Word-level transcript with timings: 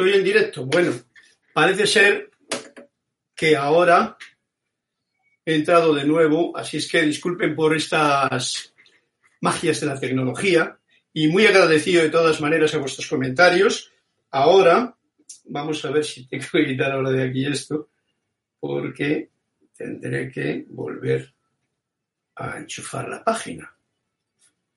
Estoy 0.00 0.16
en 0.16 0.24
directo. 0.24 0.64
Bueno, 0.64 0.92
parece 1.52 1.86
ser 1.86 2.30
que 3.34 3.54
ahora 3.54 4.16
he 5.44 5.56
entrado 5.56 5.92
de 5.92 6.06
nuevo, 6.06 6.56
así 6.56 6.78
es 6.78 6.90
que 6.90 7.02
disculpen 7.02 7.54
por 7.54 7.76
estas 7.76 8.72
magias 9.42 9.78
de 9.78 9.86
la 9.86 10.00
tecnología 10.00 10.78
y 11.12 11.28
muy 11.28 11.44
agradecido 11.44 12.02
de 12.02 12.08
todas 12.08 12.40
maneras 12.40 12.74
a 12.74 12.78
vuestros 12.78 13.06
comentarios. 13.08 13.92
Ahora 14.30 14.96
vamos 15.44 15.84
a 15.84 15.90
ver 15.90 16.02
si 16.02 16.26
tengo 16.26 16.46
que 16.50 16.64
quitar 16.64 16.92
ahora 16.92 17.10
de 17.10 17.24
aquí 17.24 17.44
esto, 17.44 17.90
porque 18.58 19.28
tendré 19.76 20.30
que 20.32 20.64
volver 20.70 21.34
a 22.36 22.56
enchufar 22.56 23.06
la 23.06 23.22
página. 23.22 23.70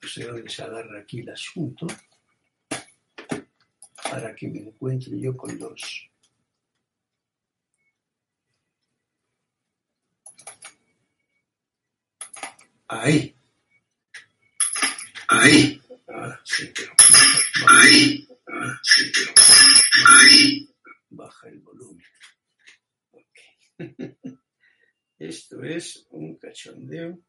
No 0.02 0.10
sé 0.10 0.26
dónde 0.26 0.50
se 0.50 0.64
agarra 0.64 1.00
aquí 1.00 1.22
el 1.22 1.30
asunto 1.30 1.88
para 4.14 4.36
que 4.36 4.48
me 4.48 4.60
encuentre 4.60 5.20
yo 5.20 5.36
con 5.36 5.58
los... 5.58 6.08
Ahí. 12.88 13.36
Ahí. 15.30 15.82
Pero... 16.06 16.96
Ahí. 17.68 18.28
Pero... 18.46 19.34
Ahí. 20.08 20.70
Baja 21.10 21.48
el 21.48 21.60
volumen. 21.62 22.06
Ok. 23.14 23.40
Esto 25.18 25.64
es 25.64 26.06
un 26.12 26.38
cachondeo. 26.38 27.20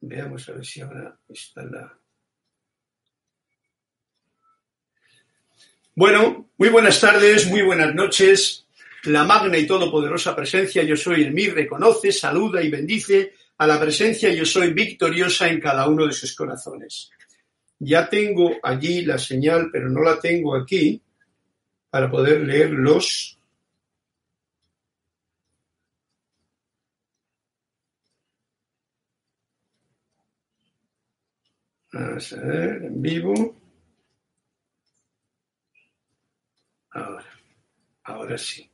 Veamos 0.00 0.48
a 0.48 0.52
ver 0.52 0.64
si 0.64 0.80
ahora 0.80 1.20
está 1.28 1.62
la... 1.64 2.00
Bueno, 5.98 6.48
muy 6.58 6.68
buenas 6.68 7.00
tardes, 7.00 7.48
muy 7.48 7.62
buenas 7.62 7.92
noches. 7.92 8.68
La 9.06 9.24
magna 9.24 9.58
y 9.58 9.66
todopoderosa 9.66 10.36
presencia 10.36 10.84
yo 10.84 10.94
soy 10.94 11.24
en 11.24 11.34
mí 11.34 11.48
reconoce, 11.48 12.12
saluda 12.12 12.62
y 12.62 12.70
bendice 12.70 13.32
a 13.56 13.66
la 13.66 13.80
presencia 13.80 14.32
yo 14.32 14.44
soy 14.44 14.72
victoriosa 14.72 15.48
en 15.48 15.58
cada 15.58 15.88
uno 15.88 16.06
de 16.06 16.12
sus 16.12 16.36
corazones. 16.36 17.10
Ya 17.80 18.08
tengo 18.08 18.58
allí 18.62 19.02
la 19.02 19.18
señal, 19.18 19.70
pero 19.72 19.90
no 19.90 20.00
la 20.02 20.20
tengo 20.20 20.54
aquí 20.54 21.02
para 21.90 22.08
poder 22.08 22.42
leer 22.42 22.70
los 22.70 23.36
Vamos 31.92 32.32
a 32.34 32.40
ver, 32.40 32.84
en 32.84 33.02
vivo. 33.02 33.67
Ahora, 36.98 37.24
ahora 38.04 38.38
sí. 38.38 38.68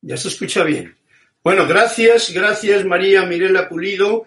Ya 0.00 0.16
se 0.16 0.28
escucha 0.28 0.64
bien. 0.64 0.96
Bueno, 1.44 1.66
gracias, 1.66 2.32
gracias 2.32 2.84
María 2.84 3.24
Mirela 3.26 3.68
Pulido, 3.68 4.26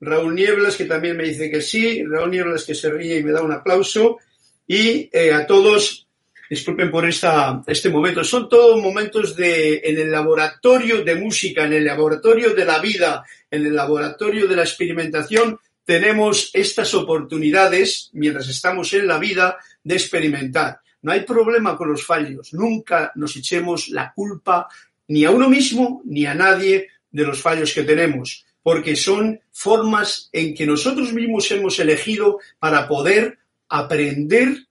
Raúl 0.00 0.34
Nieblas, 0.34 0.76
que 0.76 0.84
también 0.84 1.16
me 1.16 1.24
dice 1.24 1.50
que 1.50 1.60
sí, 1.60 2.04
Raúl 2.04 2.30
Nieblas 2.30 2.64
que 2.64 2.74
se 2.74 2.90
ríe 2.90 3.18
y 3.18 3.22
me 3.22 3.32
da 3.32 3.42
un 3.42 3.52
aplauso, 3.52 4.18
y 4.66 5.08
eh, 5.12 5.32
a 5.32 5.46
todos, 5.46 6.06
disculpen 6.48 6.90
por 6.90 7.08
esta, 7.08 7.62
este 7.66 7.88
momento, 7.88 8.22
son 8.24 8.48
todos 8.48 8.80
momentos 8.80 9.34
de, 9.36 9.80
en 9.84 9.98
el 9.98 10.10
laboratorio 10.10 11.02
de 11.02 11.14
música, 11.14 11.64
en 11.64 11.72
el 11.72 11.84
laboratorio 11.84 12.54
de 12.54 12.64
la 12.64 12.78
vida, 12.78 13.24
en 13.50 13.66
el 13.66 13.74
laboratorio 13.74 14.46
de 14.46 14.56
la 14.56 14.62
experimentación, 14.62 15.58
tenemos 15.84 16.50
estas 16.52 16.94
oportunidades, 16.94 18.10
mientras 18.12 18.48
estamos 18.48 18.92
en 18.92 19.06
la 19.06 19.18
vida, 19.18 19.58
de 19.82 19.94
experimentar. 19.94 20.80
No 21.02 21.12
hay 21.12 21.20
problema 21.20 21.76
con 21.76 21.90
los 21.90 22.04
fallos. 22.04 22.52
Nunca 22.52 23.12
nos 23.14 23.36
echemos 23.36 23.88
la 23.88 24.12
culpa 24.12 24.68
ni 25.08 25.24
a 25.24 25.30
uno 25.30 25.48
mismo 25.48 26.02
ni 26.04 26.26
a 26.26 26.34
nadie 26.34 26.88
de 27.10 27.24
los 27.24 27.40
fallos 27.40 27.74
que 27.74 27.82
tenemos, 27.82 28.46
porque 28.62 28.94
son 28.94 29.40
formas 29.50 30.28
en 30.32 30.54
que 30.54 30.66
nosotros 30.66 31.12
mismos 31.12 31.50
hemos 31.50 31.78
elegido 31.78 32.38
para 32.58 32.86
poder 32.86 33.38
aprender, 33.68 34.68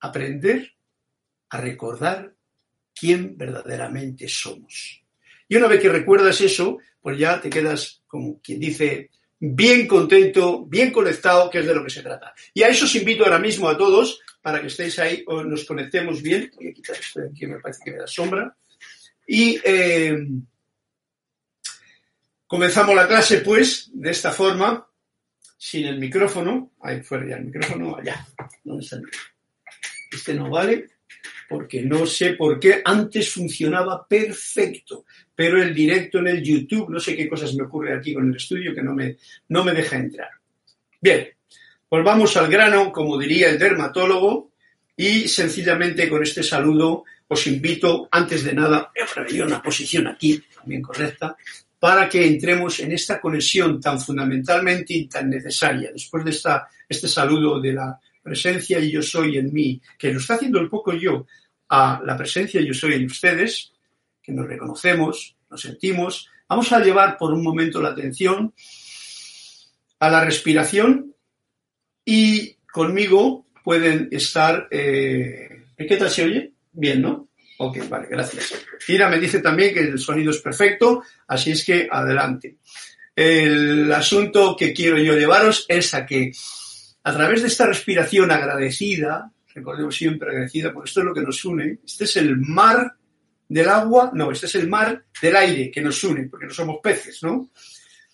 aprender 0.00 0.72
a 1.48 1.60
recordar 1.60 2.34
quién 2.94 3.36
verdaderamente 3.36 4.28
somos. 4.28 5.02
Y 5.48 5.56
una 5.56 5.66
vez 5.66 5.80
que 5.80 5.88
recuerdas 5.88 6.40
eso, 6.40 6.78
pues 7.00 7.18
ya 7.18 7.40
te 7.40 7.50
quedas 7.50 8.02
como 8.06 8.40
quien 8.40 8.60
dice, 8.60 9.10
bien 9.38 9.86
contento, 9.86 10.64
bien 10.66 10.90
conectado, 10.92 11.50
que 11.50 11.58
es 11.58 11.66
de 11.66 11.74
lo 11.74 11.84
que 11.84 11.90
se 11.90 12.02
trata. 12.02 12.34
Y 12.52 12.62
a 12.62 12.68
eso 12.68 12.84
os 12.84 12.94
invito 12.94 13.24
ahora 13.24 13.38
mismo 13.38 13.68
a 13.68 13.76
todos 13.76 14.20
para 14.40 14.60
que 14.60 14.68
estéis 14.68 14.98
ahí 14.98 15.24
o 15.26 15.42
nos 15.42 15.64
conectemos 15.64 16.22
bien. 16.22 16.50
Voy 16.56 16.68
a 16.68 16.72
quitar 16.72 16.96
esto 16.96 17.20
de 17.20 17.28
aquí, 17.28 17.46
me 17.46 17.60
parece 17.60 17.80
que 17.84 17.90
me 17.92 17.98
da 17.98 18.06
sombra. 18.06 18.56
Y 19.26 19.58
eh, 19.64 20.16
comenzamos 22.46 22.94
la 22.94 23.08
clase, 23.08 23.38
pues, 23.38 23.90
de 23.92 24.10
esta 24.10 24.32
forma, 24.32 24.86
sin 25.56 25.86
el 25.86 25.98
micrófono. 25.98 26.72
Ahí 26.80 27.02
fuera 27.02 27.26
ya 27.26 27.36
el 27.36 27.46
micrófono, 27.46 27.96
allá. 27.96 28.26
¿Dónde 28.62 28.84
está 28.84 28.96
el 28.96 29.02
micrófono? 29.02 29.34
Este 30.12 30.34
no 30.34 30.50
vale 30.50 30.94
porque 31.48 31.82
no 31.82 32.06
sé 32.06 32.34
por 32.34 32.58
qué 32.58 32.82
antes 32.84 33.32
funcionaba 33.32 34.06
perfecto, 34.06 35.04
pero 35.34 35.62
el 35.62 35.74
directo 35.74 36.18
en 36.18 36.28
el 36.28 36.42
YouTube, 36.42 36.90
no 36.90 37.00
sé 37.00 37.16
qué 37.16 37.28
cosas 37.28 37.54
me 37.54 37.64
ocurre 37.64 37.94
aquí 37.94 38.14
con 38.14 38.28
el 38.28 38.36
estudio 38.36 38.74
que 38.74 38.82
no 38.82 38.94
me, 38.94 39.16
no 39.48 39.64
me 39.64 39.72
deja 39.72 39.96
entrar. 39.96 40.30
Bien, 41.00 41.28
pues 41.88 42.04
vamos 42.04 42.36
al 42.36 42.48
grano, 42.48 42.92
como 42.92 43.18
diría 43.18 43.50
el 43.50 43.58
dermatólogo, 43.58 44.52
y 44.96 45.26
sencillamente 45.28 46.08
con 46.08 46.22
este 46.22 46.42
saludo 46.42 47.04
os 47.26 47.46
invito, 47.46 48.08
antes 48.10 48.44
de 48.44 48.54
nada, 48.54 48.92
voy 49.28 49.40
a 49.40 49.44
una 49.46 49.62
posición 49.62 50.06
aquí, 50.06 50.42
también 50.54 50.82
correcta, 50.82 51.36
para 51.78 52.08
que 52.08 52.26
entremos 52.26 52.80
en 52.80 52.92
esta 52.92 53.20
conexión 53.20 53.80
tan 53.80 54.00
fundamentalmente 54.00 54.94
y 54.94 55.06
tan 55.06 55.30
necesaria. 55.30 55.90
Después 55.92 56.24
de 56.24 56.30
esta, 56.30 56.68
este 56.88 57.08
saludo 57.08 57.60
de 57.60 57.72
la 57.72 57.98
presencia 58.22 58.78
y 58.78 58.90
yo 58.90 59.02
soy 59.02 59.38
en 59.38 59.52
mí, 59.52 59.80
que 59.98 60.12
lo 60.12 60.18
está 60.18 60.34
haciendo 60.34 60.60
el 60.60 60.68
poco 60.68 60.94
yo 60.94 61.26
a 61.68 62.00
la 62.04 62.16
presencia 62.16 62.60
yo 62.60 62.72
soy 62.72 62.94
en 62.94 63.06
ustedes, 63.06 63.72
que 64.24 64.32
nos 64.32 64.48
reconocemos, 64.48 65.36
nos 65.50 65.60
sentimos, 65.60 66.30
vamos 66.48 66.72
a 66.72 66.80
llevar 66.80 67.18
por 67.18 67.32
un 67.32 67.42
momento 67.42 67.80
la 67.80 67.90
atención 67.90 68.54
a 70.00 70.08
la 70.08 70.24
respiración 70.24 71.14
y 72.04 72.54
conmigo 72.72 73.46
pueden 73.62 74.08
estar... 74.10 74.66
Eh, 74.70 75.64
¿Qué 75.76 75.96
tal 75.96 76.10
se 76.10 76.24
oye? 76.24 76.52
Bien, 76.72 77.02
¿no? 77.02 77.28
Ok, 77.58 77.88
vale, 77.88 78.08
gracias. 78.10 78.54
Mira, 78.88 79.08
me 79.08 79.18
dice 79.18 79.40
también 79.40 79.74
que 79.74 79.80
el 79.80 79.98
sonido 79.98 80.30
es 80.30 80.38
perfecto, 80.38 81.02
así 81.28 81.52
es 81.52 81.64
que 81.64 81.88
adelante. 81.90 82.56
El 83.14 83.92
asunto 83.92 84.56
que 84.56 84.72
quiero 84.72 84.98
yo 84.98 85.14
llevaros 85.14 85.66
es 85.68 85.94
a 85.94 86.04
que 86.04 86.32
a 87.04 87.12
través 87.12 87.42
de 87.42 87.48
esta 87.48 87.66
respiración 87.66 88.30
agradecida, 88.30 89.30
recordemos 89.54 89.94
siempre 89.94 90.30
agradecida, 90.30 90.72
porque 90.72 90.88
esto 90.88 91.00
es 91.00 91.06
lo 91.06 91.14
que 91.14 91.20
nos 91.20 91.44
une, 91.44 91.78
este 91.84 92.04
es 92.04 92.16
el 92.16 92.38
mar 92.38 92.96
del 93.48 93.68
agua, 93.68 94.10
no, 94.14 94.30
este 94.30 94.46
es 94.46 94.54
el 94.56 94.68
mar 94.68 95.04
del 95.20 95.36
aire 95.36 95.70
que 95.70 95.80
nos 95.80 96.02
une, 96.04 96.28
porque 96.28 96.46
no 96.46 96.52
somos 96.52 96.78
peces, 96.82 97.22
¿no? 97.22 97.48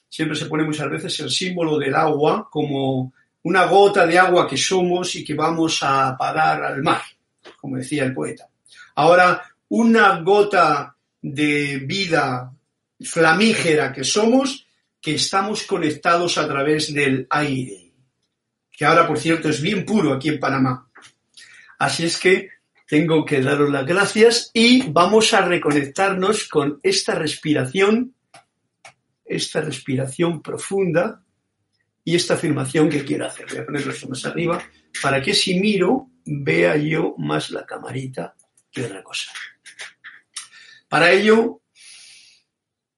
Siempre 0.08 0.36
se 0.36 0.46
pone 0.46 0.64
muchas 0.64 0.90
veces 0.90 1.20
el 1.20 1.30
símbolo 1.30 1.78
del 1.78 1.94
agua 1.94 2.48
como 2.50 3.12
una 3.42 3.66
gota 3.66 4.06
de 4.06 4.18
agua 4.18 4.46
que 4.46 4.56
somos 4.56 5.14
y 5.16 5.24
que 5.24 5.34
vamos 5.34 5.78
a 5.82 6.16
parar 6.16 6.62
al 6.64 6.82
mar, 6.82 7.02
como 7.60 7.76
decía 7.76 8.04
el 8.04 8.12
poeta. 8.12 8.48
Ahora, 8.96 9.42
una 9.68 10.20
gota 10.20 10.94
de 11.22 11.78
vida 11.78 12.52
flamígera 13.00 13.92
que 13.92 14.04
somos, 14.04 14.66
que 15.00 15.14
estamos 15.14 15.62
conectados 15.62 16.36
a 16.38 16.46
través 16.46 16.92
del 16.92 17.26
aire 17.30 17.90
que 18.80 18.86
ahora, 18.86 19.06
por 19.06 19.18
cierto, 19.18 19.50
es 19.50 19.60
bien 19.60 19.84
puro 19.84 20.14
aquí 20.14 20.30
en 20.30 20.40
Panamá. 20.40 20.88
Así 21.78 22.06
es 22.06 22.18
que 22.18 22.48
tengo 22.90 23.24
que 23.24 23.40
daros 23.40 23.70
las 23.70 23.86
gracias 23.86 24.50
y 24.52 24.90
vamos 24.90 25.32
a 25.32 25.42
reconectarnos 25.42 26.48
con 26.48 26.80
esta 26.82 27.14
respiración, 27.14 28.16
esta 29.24 29.60
respiración 29.60 30.42
profunda 30.42 31.24
y 32.02 32.16
esta 32.16 32.34
afirmación 32.34 32.88
que 32.88 33.04
quiero 33.04 33.26
hacer. 33.26 33.46
Voy 33.48 33.58
a 33.58 33.64
ponerlo 33.66 33.94
más 34.08 34.26
arriba 34.26 34.60
para 35.00 35.22
que 35.22 35.34
si 35.34 35.60
miro 35.60 36.10
vea 36.24 36.76
yo 36.78 37.14
más 37.16 37.52
la 37.52 37.64
camarita 37.64 38.34
que 38.72 38.82
otra 38.82 39.04
cosa. 39.04 39.30
Para 40.88 41.12
ello, 41.12 41.62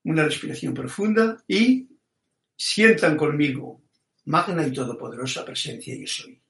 una 0.05 0.23
respiración 0.23 0.73
profunda 0.73 1.37
y 1.47 1.87
sientan 2.57 3.15
conmigo 3.15 3.83
magna 4.25 4.65
y 4.65 4.73
todopoderosa 4.73 5.45
presencia 5.45 5.95
yo 5.95 6.07
soy. 6.07 6.41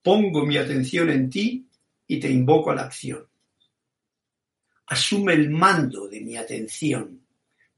Pongo 0.00 0.46
mi 0.46 0.56
atención 0.56 1.10
en 1.10 1.28
ti 1.28 1.68
y 2.06 2.20
te 2.20 2.30
invoco 2.30 2.70
a 2.70 2.74
la 2.74 2.82
acción. 2.82 3.26
Asume 4.86 5.32
el 5.32 5.50
mando 5.50 6.08
de 6.08 6.20
mi 6.20 6.36
atención, 6.36 7.20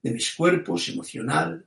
de 0.03 0.11
mis 0.11 0.35
cuerpos 0.35 0.89
emocional, 0.89 1.65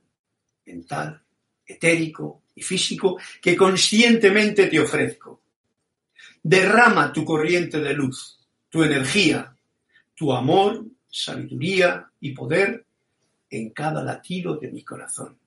mental, 0.65 1.21
etérico 1.65 2.43
y 2.55 2.61
físico 2.61 3.17
que 3.41 3.55
conscientemente 3.55 4.67
te 4.67 4.79
ofrezco. 4.79 5.41
Derrama 6.41 7.13
tu 7.13 7.23
corriente 7.23 7.79
de 7.79 7.93
luz, 7.93 8.39
tu 8.69 8.83
energía, 8.83 9.55
tu 10.15 10.33
amor, 10.33 10.85
sabiduría 11.09 12.11
y 12.19 12.31
poder 12.31 12.85
en 13.49 13.71
cada 13.71 14.03
latido 14.03 14.57
de 14.57 14.71
mi 14.71 14.83
corazón. 14.83 15.37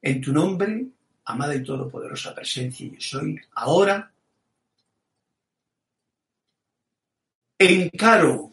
En 0.00 0.20
tu 0.20 0.32
nombre, 0.32 0.86
amada 1.24 1.54
y 1.54 1.62
todopoderosa 1.62 2.34
presencia, 2.34 2.88
yo 2.88 3.00
soy 3.00 3.40
ahora. 3.54 4.11
Encaro 7.62 8.50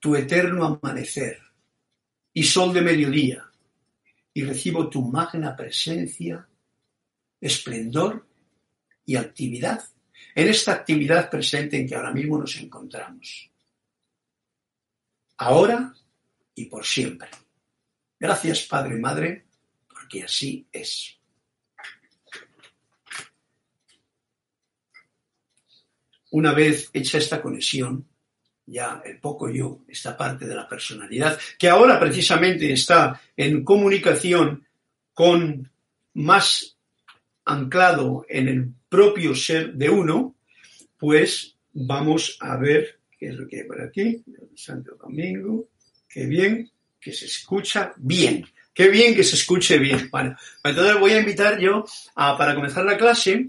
tu 0.00 0.16
eterno 0.16 0.64
amanecer 0.64 1.42
y 2.32 2.42
sol 2.42 2.72
de 2.72 2.80
mediodía 2.80 3.44
y 4.32 4.44
recibo 4.44 4.88
tu 4.88 5.02
magna 5.02 5.54
presencia, 5.54 6.48
esplendor 7.38 8.26
y 9.04 9.16
actividad 9.16 9.84
en 10.34 10.48
esta 10.48 10.72
actividad 10.72 11.28
presente 11.28 11.76
en 11.76 11.86
que 11.86 11.96
ahora 11.96 12.12
mismo 12.12 12.38
nos 12.38 12.56
encontramos. 12.56 13.50
Ahora 15.36 15.94
y 16.54 16.64
por 16.64 16.86
siempre. 16.86 17.28
Gracias, 18.18 18.62
Padre 18.62 18.96
y 18.96 19.00
Madre, 19.00 19.46
porque 19.86 20.22
así 20.22 20.66
es. 20.72 21.18
Una 26.30 26.54
vez 26.54 26.88
hecha 26.94 27.18
esta 27.18 27.42
conexión, 27.42 28.08
ya 28.66 29.00
el 29.04 29.18
poco 29.18 29.48
yo, 29.48 29.80
esta 29.88 30.16
parte 30.16 30.46
de 30.46 30.54
la 30.54 30.68
personalidad, 30.68 31.38
que 31.58 31.68
ahora 31.68 31.98
precisamente 32.00 32.72
está 32.72 33.20
en 33.36 33.64
comunicación 33.64 34.66
con 35.14 35.70
más 36.14 36.76
anclado 37.44 38.26
en 38.28 38.48
el 38.48 38.72
propio 38.88 39.34
ser 39.34 39.74
de 39.74 39.88
uno, 39.88 40.34
pues 40.98 41.56
vamos 41.72 42.36
a 42.40 42.56
ver 42.56 42.98
qué 43.18 43.28
es 43.28 43.34
lo 43.36 43.46
que 43.46 43.60
hay 43.60 43.66
por 43.66 43.80
aquí. 43.80 44.22
Santo 44.54 44.96
Domingo, 44.96 45.68
qué 46.08 46.26
bien 46.26 46.70
que 47.00 47.12
se 47.12 47.26
escucha 47.26 47.92
bien. 47.96 48.44
Qué 48.74 48.88
bien 48.88 49.14
que 49.14 49.24
se 49.24 49.36
escuche 49.36 49.78
bien. 49.78 50.10
Bueno, 50.10 50.36
entonces 50.62 51.00
voy 51.00 51.12
a 51.12 51.20
invitar 51.20 51.58
yo 51.58 51.84
a, 52.14 52.36
para 52.36 52.54
comenzar 52.54 52.84
la 52.84 52.98
clase, 52.98 53.46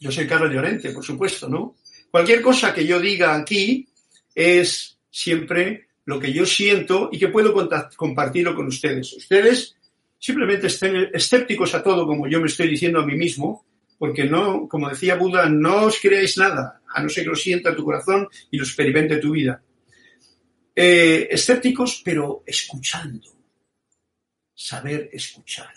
yo 0.00 0.10
soy 0.10 0.26
Carlos 0.26 0.52
Llorente, 0.52 0.90
por 0.90 1.04
supuesto, 1.04 1.48
¿no? 1.48 1.76
Cualquier 2.10 2.42
cosa 2.42 2.74
que 2.74 2.86
yo 2.86 3.00
diga 3.00 3.34
aquí 3.34 3.88
es 4.34 4.98
siempre 5.10 5.88
lo 6.04 6.18
que 6.18 6.32
yo 6.32 6.46
siento 6.46 7.10
y 7.12 7.18
que 7.18 7.28
puedo 7.28 7.52
compartirlo 7.96 8.54
con 8.54 8.66
ustedes. 8.66 9.12
Ustedes 9.12 9.76
simplemente 10.18 10.68
estén 10.68 11.10
escépticos 11.12 11.74
a 11.74 11.82
todo, 11.82 12.06
como 12.06 12.26
yo 12.28 12.40
me 12.40 12.46
estoy 12.46 12.68
diciendo 12.68 13.00
a 13.00 13.06
mí 13.06 13.14
mismo, 13.14 13.66
porque 13.98 14.24
no, 14.24 14.68
como 14.68 14.88
decía 14.88 15.16
Buda, 15.16 15.48
no 15.48 15.84
os 15.84 15.98
creáis 16.00 16.38
nada, 16.38 16.80
a 16.88 17.02
no 17.02 17.08
ser 17.08 17.24
que 17.24 17.30
lo 17.30 17.36
sienta 17.36 17.76
tu 17.76 17.84
corazón 17.84 18.28
y 18.50 18.56
lo 18.56 18.64
experimente 18.64 19.18
tu 19.18 19.32
vida. 19.32 19.60
Eh, 20.74 21.28
escépticos, 21.30 22.00
pero 22.04 22.42
escuchando. 22.46 23.28
Saber 24.54 25.10
escuchar. 25.12 25.74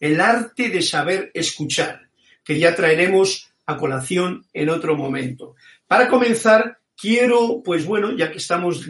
El 0.00 0.20
arte 0.20 0.70
de 0.70 0.80
saber 0.80 1.30
escuchar, 1.34 2.08
que 2.44 2.58
ya 2.58 2.74
traeremos 2.74 3.50
a 3.68 3.76
colación 3.76 4.44
en 4.54 4.70
otro 4.70 4.96
momento. 4.96 5.54
Para 5.86 6.08
comenzar, 6.08 6.78
quiero, 6.96 7.62
pues 7.62 7.84
bueno, 7.84 8.16
ya 8.16 8.32
que 8.32 8.38
estamos 8.38 8.86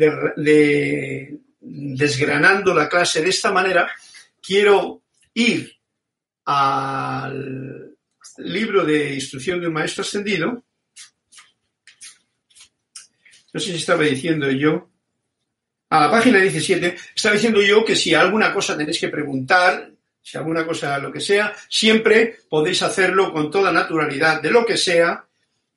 desgranando 1.61 2.73
la 2.73 2.89
clase 2.89 3.21
de 3.21 3.31
esta 3.31 3.51
manera, 3.51 3.91
quiero 4.41 5.03
ir 5.35 5.77
al 6.45 7.97
libro 8.39 8.85
de 8.85 9.15
instrucción 9.15 9.61
de 9.61 9.67
un 9.67 9.73
maestro 9.73 10.03
ascendido. 10.03 10.63
No 13.53 13.61
sé 13.61 13.73
si 13.73 13.79
estaba 13.79 14.05
diciendo 14.05 14.49
yo 14.49 14.89
a 15.91 16.03
la 16.03 16.11
página 16.11 16.39
17, 16.39 16.97
estaba 17.17 17.35
diciendo 17.35 17.61
yo 17.63 17.85
que 17.85 17.97
si 17.97 18.15
alguna 18.15 18.55
cosa 18.55 18.77
tenéis 18.77 19.01
que 19.01 19.09
preguntar, 19.09 19.91
si 20.29 20.37
alguna 20.37 20.67
cosa, 20.67 20.99
lo 20.99 21.11
que 21.11 21.21
sea, 21.21 21.55
siempre 21.71 22.41
podéis 22.51 22.83
hacerlo 22.83 23.33
con 23.33 23.51
toda 23.51 23.73
naturalidad, 23.73 24.43
de 24.43 24.51
lo 24.51 24.67
que 24.67 24.77
sea. 24.77 25.25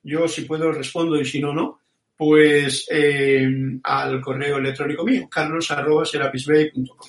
Yo 0.02 0.28
si 0.28 0.42
puedo 0.42 0.70
respondo 0.70 1.18
y 1.18 1.24
si 1.24 1.40
no, 1.40 1.54
no. 1.54 1.80
Pues 2.14 2.86
eh, 2.90 3.48
al 3.82 4.20
correo 4.20 4.58
electrónico 4.58 5.04
mío, 5.04 5.26
carlos.serapisbay.com. 5.30 7.08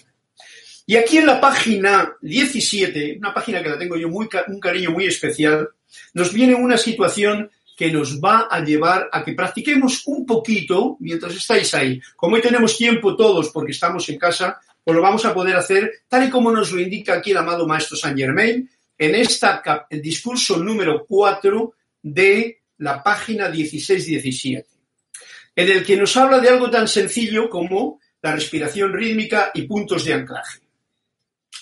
Y 0.86 0.96
aquí 0.96 1.18
en 1.18 1.26
la 1.26 1.42
página 1.42 2.14
17, 2.22 3.18
una 3.18 3.34
página 3.34 3.62
que 3.62 3.70
la 3.70 3.78
tengo 3.78 3.98
yo 3.98 4.08
muy, 4.08 4.30
un 4.48 4.60
cariño 4.62 4.92
muy 4.92 5.08
especial, 5.08 5.68
nos 6.14 6.32
viene 6.32 6.56
una 6.56 6.78
situación 6.78 7.52
que 7.76 7.92
nos 7.92 8.22
va 8.22 8.48
a 8.50 8.64
llevar 8.64 9.10
a 9.12 9.22
que 9.22 9.34
practiquemos 9.34 10.08
un 10.08 10.26
poquito 10.26 10.96
mientras 11.02 11.36
estáis 11.36 11.74
ahí. 11.74 12.00
Como 12.16 12.36
hoy 12.36 12.42
tenemos 12.42 12.78
tiempo 12.78 13.18
todos 13.18 13.50
porque 13.50 13.74
estamos 13.74 14.08
en 14.08 14.18
casa, 14.18 14.62
pues 14.84 14.96
lo 14.96 15.02
vamos 15.02 15.26
a 15.26 15.34
poder 15.34 15.56
hacer 15.56 16.04
tal 16.08 16.28
y 16.28 16.30
como 16.30 16.52
nos 16.52 16.72
lo 16.72 16.80
indica 16.80 17.14
aquí 17.14 17.32
el 17.32 17.38
amado 17.38 17.68
Maestro 17.68 17.98
Saint 17.98 18.18
Germain 18.18 18.70
en 18.98 19.16
esta, 19.16 19.88
el 19.90 20.02
discurso 20.02 20.58
número 20.58 21.06
4 21.08 21.74
de 22.02 22.64
la 22.78 23.02
página 23.02 23.50
16-17, 23.50 24.66
en 25.56 25.72
el 25.72 25.86
que 25.86 25.98
nos 25.98 26.16
habla 26.18 26.40
de 26.40 26.50
algo 26.50 26.70
tan 26.70 26.88
sencillo 26.88 27.50
como 27.50 28.00
la 28.22 28.34
respiración 28.34 28.94
rítmica 28.94 29.52
y 29.54 29.64
puntos 29.64 30.06
de 30.06 30.14
anclaje. 30.14 30.60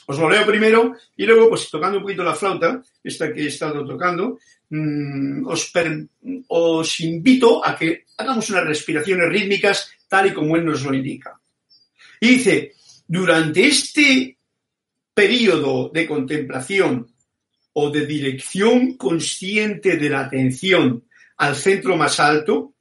Os 0.08 0.18
lo 0.18 0.30
leo 0.30 0.46
primero 0.46 0.96
y 1.16 1.26
luego, 1.26 1.50
pues 1.50 1.70
tocando 1.70 1.98
un 1.98 2.04
poquito 2.04 2.24
la 2.24 2.36
flauta, 2.36 2.82
esta 3.04 3.32
que 3.32 3.44
he 3.44 3.48
estado 3.48 3.86
tocando, 3.86 4.38
Mm, 4.74 5.44
os, 6.48 7.00
invito 7.02 7.60
a 7.66 7.76
que 7.76 8.06
hagamos 8.18 8.50
unas 8.52 8.64
respiraciones 8.64 9.28
rítmicas 9.28 9.92
tal 10.08 10.28
y 10.28 10.34
como 10.34 10.56
él 10.56 10.64
nos 10.66 10.84
lo 10.84 10.94
indica. 10.94 11.38
Y 12.22 12.28
dice, 12.36 12.76
durante 13.12 13.68
este 13.68 14.38
periodo 15.14 15.90
de 15.90 16.08
contemplación 16.08 17.14
o 17.74 17.90
de 17.90 18.06
dirección 18.06 18.96
consciente 18.96 19.98
de 19.98 20.10
la 20.10 20.22
atención 20.22 21.04
al 21.36 21.58
centro 21.58 21.98
más 21.98 22.22
alto, 22.22 22.74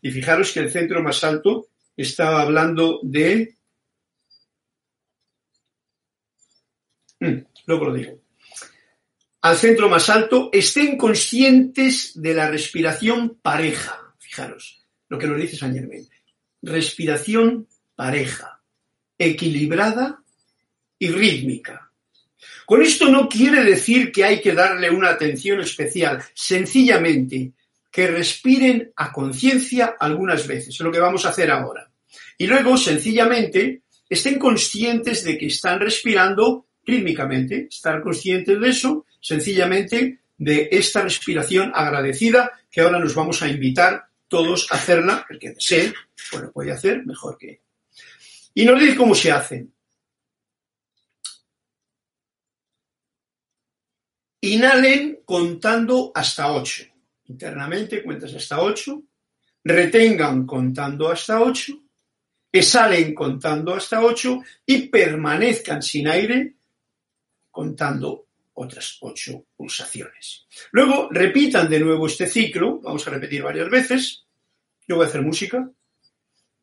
y 0.00 0.12
fijaros 0.12 0.52
que 0.52 0.60
el 0.60 0.70
centro 0.70 1.02
más 1.02 1.24
alto 1.24 1.66
estaba 1.96 2.42
hablando 2.42 3.00
de... 3.02 3.56
Mm, 7.18 7.38
luego 7.66 7.86
lo 7.86 7.94
digo 7.94 8.22
al 9.40 9.56
centro 9.56 9.88
más 9.88 10.08
alto, 10.08 10.50
estén 10.52 10.96
conscientes 10.96 12.12
de 12.14 12.32
la 12.32 12.48
respiración 12.48 13.40
pareja. 13.42 14.14
Fijaros 14.20 14.86
lo 15.08 15.18
que 15.18 15.26
nos 15.26 15.40
dice 15.40 15.56
San 15.56 15.74
Germain. 15.74 16.08
Respiración 16.62 17.66
pareja, 17.96 18.61
equilibrada 19.24 20.22
y 20.98 21.08
rítmica. 21.10 21.90
Con 22.66 22.82
esto 22.82 23.08
no 23.08 23.28
quiere 23.28 23.64
decir 23.64 24.12
que 24.12 24.24
hay 24.24 24.40
que 24.40 24.52
darle 24.52 24.90
una 24.90 25.10
atención 25.10 25.60
especial, 25.60 26.22
sencillamente 26.34 27.52
que 27.90 28.06
respiren 28.06 28.92
a 28.96 29.12
conciencia 29.12 29.96
algunas 30.00 30.46
veces, 30.46 30.68
es 30.74 30.80
lo 30.80 30.90
que 30.90 30.98
vamos 30.98 31.26
a 31.26 31.28
hacer 31.28 31.50
ahora. 31.50 31.90
Y 32.38 32.46
luego, 32.46 32.76
sencillamente, 32.76 33.82
estén 34.08 34.38
conscientes 34.38 35.24
de 35.24 35.36
que 35.36 35.46
están 35.46 35.78
respirando 35.80 36.66
rítmicamente, 36.84 37.68
estar 37.70 38.02
conscientes 38.02 38.58
de 38.58 38.68
eso 38.68 39.06
sencillamente 39.20 40.18
de 40.38 40.68
esta 40.72 41.02
respiración 41.02 41.70
agradecida 41.74 42.52
que 42.70 42.80
ahora 42.80 42.98
nos 42.98 43.14
vamos 43.14 43.42
a 43.42 43.48
invitar 43.48 44.06
todos 44.28 44.66
a 44.72 44.76
hacerla, 44.76 45.26
el 45.28 45.38
que 45.38 45.50
desee, 45.50 45.92
bueno, 46.32 46.50
puede 46.52 46.72
hacer 46.72 47.04
mejor 47.04 47.36
que. 47.38 47.61
Y 48.54 48.64
nos 48.64 48.80
dice 48.80 48.96
cómo 48.96 49.14
se 49.14 49.32
hace. 49.32 49.66
Inhalen 54.42 55.20
contando 55.24 56.12
hasta 56.14 56.52
ocho. 56.52 56.84
Internamente 57.26 58.02
cuentas 58.02 58.34
hasta 58.34 58.60
ocho. 58.60 59.02
Retengan 59.64 60.46
contando 60.46 61.08
hasta 61.08 61.40
ocho. 61.40 61.80
Exhalen 62.50 63.14
contando 63.14 63.74
hasta 63.74 64.04
ocho 64.04 64.42
y 64.66 64.88
permanezcan 64.88 65.82
sin 65.82 66.08
aire 66.08 66.54
contando 67.50 68.26
otras 68.54 68.98
ocho 69.00 69.46
pulsaciones. 69.56 70.46
Luego 70.72 71.08
repitan 71.10 71.68
de 71.68 71.80
nuevo 71.80 72.06
este 72.06 72.26
ciclo, 72.26 72.80
vamos 72.80 73.06
a 73.06 73.10
repetir 73.10 73.42
varias 73.42 73.70
veces, 73.70 74.24
yo 74.86 74.96
voy 74.96 75.06
a 75.06 75.08
hacer 75.08 75.22
música, 75.22 75.70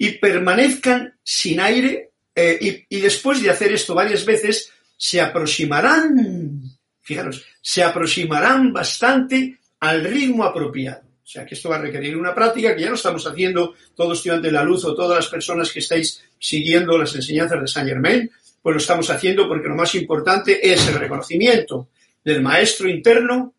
y 0.02 0.12
permanezcan 0.12 1.14
sin 1.22 1.60
aire 1.60 2.12
eh, 2.34 2.86
y, 2.90 3.02
después 3.02 3.44
de 3.44 3.50
hacer 3.50 3.74
esto 3.74 3.94
varias 3.94 4.26
veces, 4.26 4.72
se 4.96 5.20
aproximarán, 5.20 6.62
fijaros, 7.02 7.46
se 7.62 7.84
aproximarán 7.84 8.72
bastante 8.72 9.60
al 9.82 10.04
ritmo 10.06 10.46
apropiado. 10.46 11.02
O 11.02 11.28
sea 11.32 11.46
que 11.46 11.54
esto 11.54 11.70
va 11.70 11.76
a 11.76 11.82
requerir 11.82 12.18
una 12.18 12.34
práctica 12.34 12.74
que 12.74 12.82
ya 12.82 12.90
lo 12.90 12.96
estamos 12.96 13.28
haciendo 13.28 13.76
todos 13.94 14.18
estudiantes 14.18 14.52
de 14.52 14.58
la 14.58 14.64
luz 14.64 14.86
o 14.86 14.96
todas 14.96 15.18
las 15.18 15.28
personas 15.28 15.72
que 15.72 15.80
estáis 15.80 16.24
siguiendo 16.40 16.98
las 16.98 17.14
enseñanzas 17.14 17.62
de 17.62 17.68
Saint 17.68 17.90
Germain 17.90 18.32
pues 18.62 18.74
lo 18.74 18.80
estamos 18.80 19.10
haciendo 19.10 19.48
porque 19.48 19.68
lo 19.68 19.76
más 19.76 19.94
importante 19.96 20.72
es 20.72 20.88
el 20.88 20.96
reconocimiento 20.96 21.90
del 22.24 22.42
maestro 22.42 22.90
interno 22.90 23.54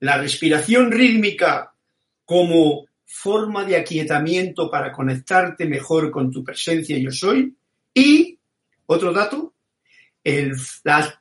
la 0.00 0.18
respiración 0.18 0.92
rítmica 0.92 1.72
como 2.26 2.86
forma 3.04 3.64
de 3.64 3.76
aquietamiento 3.76 4.70
para 4.70 4.92
conectarte 4.92 5.66
mejor 5.66 6.10
con 6.10 6.30
tu 6.30 6.42
presencia 6.42 6.98
yo 6.98 7.10
soy. 7.10 7.54
Y, 7.92 8.38
otro 8.86 9.12
dato, 9.12 9.54
el, 10.22 10.52
la 10.84 11.20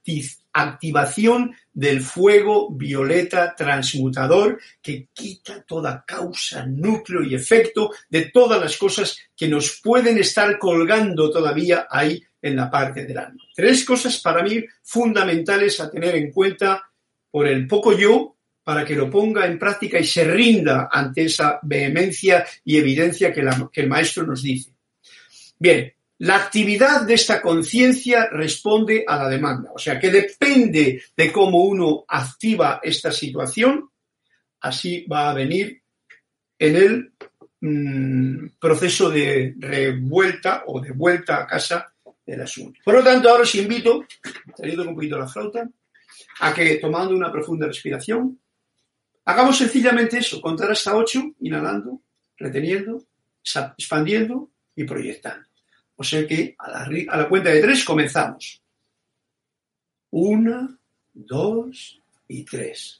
activación 0.53 1.55
del 1.73 2.01
fuego 2.01 2.69
violeta 2.71 3.55
transmutador 3.55 4.59
que 4.81 5.09
quita 5.11 5.63
toda 5.63 6.05
causa, 6.05 6.65
núcleo 6.65 7.23
y 7.23 7.35
efecto 7.35 7.91
de 8.09 8.25
todas 8.25 8.61
las 8.61 8.77
cosas 8.77 9.17
que 9.35 9.47
nos 9.47 9.81
pueden 9.81 10.17
estar 10.19 10.57
colgando 10.59 11.31
todavía 11.31 11.87
ahí 11.89 12.23
en 12.41 12.55
la 12.55 12.69
parte 12.69 13.05
del 13.05 13.17
alma. 13.17 13.43
Tres 13.55 13.83
cosas 13.83 14.19
para 14.21 14.43
mí 14.43 14.63
fundamentales 14.83 15.79
a 15.79 15.89
tener 15.89 16.15
en 16.15 16.31
cuenta 16.31 16.83
por 17.31 17.47
el 17.47 17.65
poco 17.67 17.97
yo 17.97 18.32
para 18.63 18.85
que 18.85 18.95
lo 18.95 19.09
ponga 19.09 19.45
en 19.45 19.59
práctica 19.59 19.99
y 19.99 20.05
se 20.05 20.23
rinda 20.23 20.87
ante 20.91 21.25
esa 21.25 21.59
vehemencia 21.63 22.45
y 22.63 22.77
evidencia 22.77 23.33
que, 23.33 23.41
el 23.81 23.89
maestro 23.89 24.25
nos 24.25 24.41
dice. 24.41 24.71
Bien, 25.59 25.91
la 26.19 26.37
actividad 26.37 27.01
de 27.05 27.15
esta 27.15 27.41
conciencia 27.41 28.29
responde 28.31 29.03
a 29.05 29.17
la 29.17 29.29
demanda, 29.29 29.71
o 29.73 29.79
sea 29.79 29.99
que 29.99 30.09
depende 30.09 31.03
de 31.15 31.31
cómo 31.31 31.65
uno 31.65 32.05
activa 32.07 32.79
esta 32.81 33.11
situación, 33.11 33.89
así 34.61 35.05
va 35.11 35.29
a 35.29 35.33
venir 35.33 35.81
en 36.57 36.75
el 36.75 37.11
mm, 37.59 38.47
proceso 38.59 39.09
de 39.09 39.55
revuelta 39.57 40.63
o 40.67 40.79
de 40.79 40.91
vuelta 40.91 41.41
a 41.41 41.47
casa 41.47 41.93
del 42.25 42.41
asunto. 42.41 42.79
Por 42.85 42.93
lo 42.93 43.03
tanto, 43.03 43.29
ahora 43.29 43.43
os 43.43 43.55
invito, 43.55 44.05
saliendo 44.55 44.83
un 44.83 44.95
poquito 44.95 45.17
la 45.17 45.27
flauta, 45.27 45.67
a 46.39 46.53
que 46.53 46.75
tomando 46.75 47.13
una 47.13 47.31
profunda 47.31 47.67
respiración, 47.67 48.39
hagamos 49.25 49.57
sencillamente 49.57 50.17
eso, 50.17 50.41
contar 50.41 50.71
hasta 50.71 50.95
ocho, 50.95 51.33
inhalando, 51.39 52.01
reteniendo, 52.37 53.03
expandiendo 53.77 54.49
y 54.75 54.83
proyectando. 54.83 55.47
O 55.95 56.03
sea 56.03 56.25
que 56.27 56.55
a 56.57 56.69
la, 56.69 57.13
a 57.13 57.17
la 57.17 57.29
cuenta 57.29 57.49
de 57.49 57.61
tres 57.61 57.85
comenzamos. 57.85 58.61
Una, 60.11 60.77
dos 61.13 62.01
y 62.27 62.43
tres. 62.43 62.99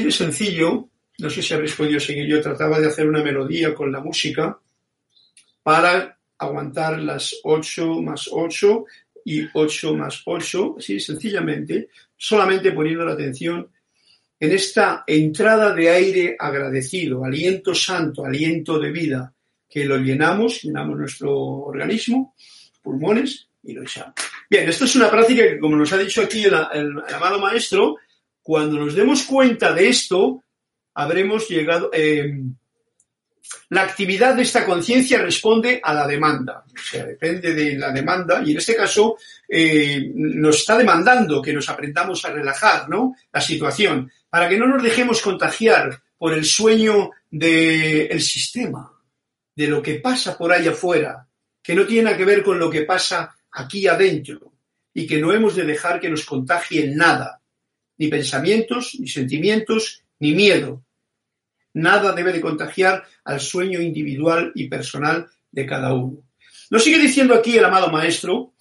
De 0.00 0.10
sencillo, 0.10 0.88
no 1.18 1.28
sé 1.28 1.42
si 1.42 1.52
habréis 1.52 1.74
podido 1.74 2.00
seguir, 2.00 2.26
yo 2.26 2.40
trataba 2.40 2.80
de 2.80 2.86
hacer 2.86 3.06
una 3.06 3.22
melodía 3.22 3.74
con 3.74 3.92
la 3.92 4.00
música 4.00 4.58
para 5.62 6.18
aguantar 6.38 6.98
las 6.98 7.36
8 7.44 8.00
más 8.00 8.28
8 8.32 8.84
y 9.26 9.46
8 9.52 9.94
más 9.94 10.22
8, 10.24 10.76
así 10.78 10.98
sencillamente, 10.98 11.90
solamente 12.16 12.72
poniendo 12.72 13.04
la 13.04 13.12
atención 13.12 13.68
en 14.40 14.52
esta 14.52 15.04
entrada 15.06 15.74
de 15.74 15.90
aire 15.90 16.36
agradecido, 16.38 17.24
aliento 17.24 17.74
santo, 17.74 18.24
aliento 18.24 18.78
de 18.78 18.90
vida, 18.90 19.34
que 19.68 19.84
lo 19.84 19.98
llenamos, 19.98 20.62
llenamos 20.62 20.98
nuestro 20.98 21.38
organismo, 21.38 22.34
pulmones 22.82 23.46
y 23.62 23.74
lo 23.74 23.82
echamos. 23.82 24.14
Bien, 24.48 24.68
esto 24.68 24.86
es 24.86 24.96
una 24.96 25.10
práctica 25.10 25.42
que, 25.42 25.58
como 25.58 25.76
nos 25.76 25.92
ha 25.92 25.98
dicho 25.98 26.22
aquí 26.22 26.44
el 26.44 26.54
amado 26.54 27.38
maestro, 27.38 27.98
cuando 28.42 28.78
nos 28.78 28.94
demos 28.94 29.22
cuenta 29.24 29.72
de 29.72 29.88
esto, 29.88 30.42
habremos 30.94 31.48
llegado. 31.48 31.90
Eh, 31.92 32.42
la 33.70 33.82
actividad 33.82 34.34
de 34.34 34.42
esta 34.42 34.64
conciencia 34.64 35.20
responde 35.20 35.80
a 35.82 35.92
la 35.94 36.06
demanda, 36.06 36.64
o 36.66 36.78
sea, 36.78 37.04
depende 37.04 37.54
de 37.54 37.76
la 37.76 37.90
demanda, 37.90 38.42
y 38.44 38.52
en 38.52 38.58
este 38.58 38.76
caso 38.76 39.16
eh, 39.48 40.10
nos 40.14 40.58
está 40.58 40.78
demandando 40.78 41.42
que 41.42 41.52
nos 41.52 41.68
aprendamos 41.68 42.24
a 42.24 42.32
relajar 42.32 42.88
¿no? 42.88 43.14
la 43.32 43.40
situación, 43.40 44.10
para 44.28 44.48
que 44.48 44.58
no 44.58 44.66
nos 44.66 44.82
dejemos 44.82 45.20
contagiar 45.20 46.00
por 46.16 46.32
el 46.32 46.44
sueño 46.44 47.10
del 47.30 48.20
sistema, 48.20 48.92
de 49.54 49.66
lo 49.66 49.82
que 49.82 49.96
pasa 49.96 50.36
por 50.38 50.52
ahí 50.52 50.68
afuera, 50.68 51.26
que 51.62 51.74
no 51.74 51.86
tiene 51.86 52.16
que 52.16 52.24
ver 52.24 52.42
con 52.42 52.58
lo 52.58 52.70
que 52.70 52.82
pasa 52.82 53.34
aquí 53.50 53.86
adentro, 53.86 54.52
y 54.94 55.06
que 55.06 55.18
no 55.18 55.32
hemos 55.32 55.56
de 55.56 55.64
dejar 55.64 56.00
que 56.00 56.10
nos 56.10 56.24
contagie 56.24 56.88
nada 56.94 57.41
ni 58.02 58.08
pensamientos, 58.08 58.96
ni 58.98 59.06
sentimientos, 59.06 60.02
ni 60.18 60.32
miedo. 60.32 60.82
Nada 61.74 62.12
debe 62.12 62.32
de 62.32 62.40
contagiar 62.40 63.04
al 63.22 63.40
sueño 63.40 63.80
individual 63.80 64.50
y 64.56 64.66
personal 64.66 65.28
de 65.52 65.64
cada 65.64 65.94
uno. 65.94 66.18
Nos 66.70 66.82
sigue 66.82 66.98
diciendo 66.98 67.32
aquí 67.32 67.56
el 67.56 67.64
amado 67.64 67.92
maestro 67.92 68.54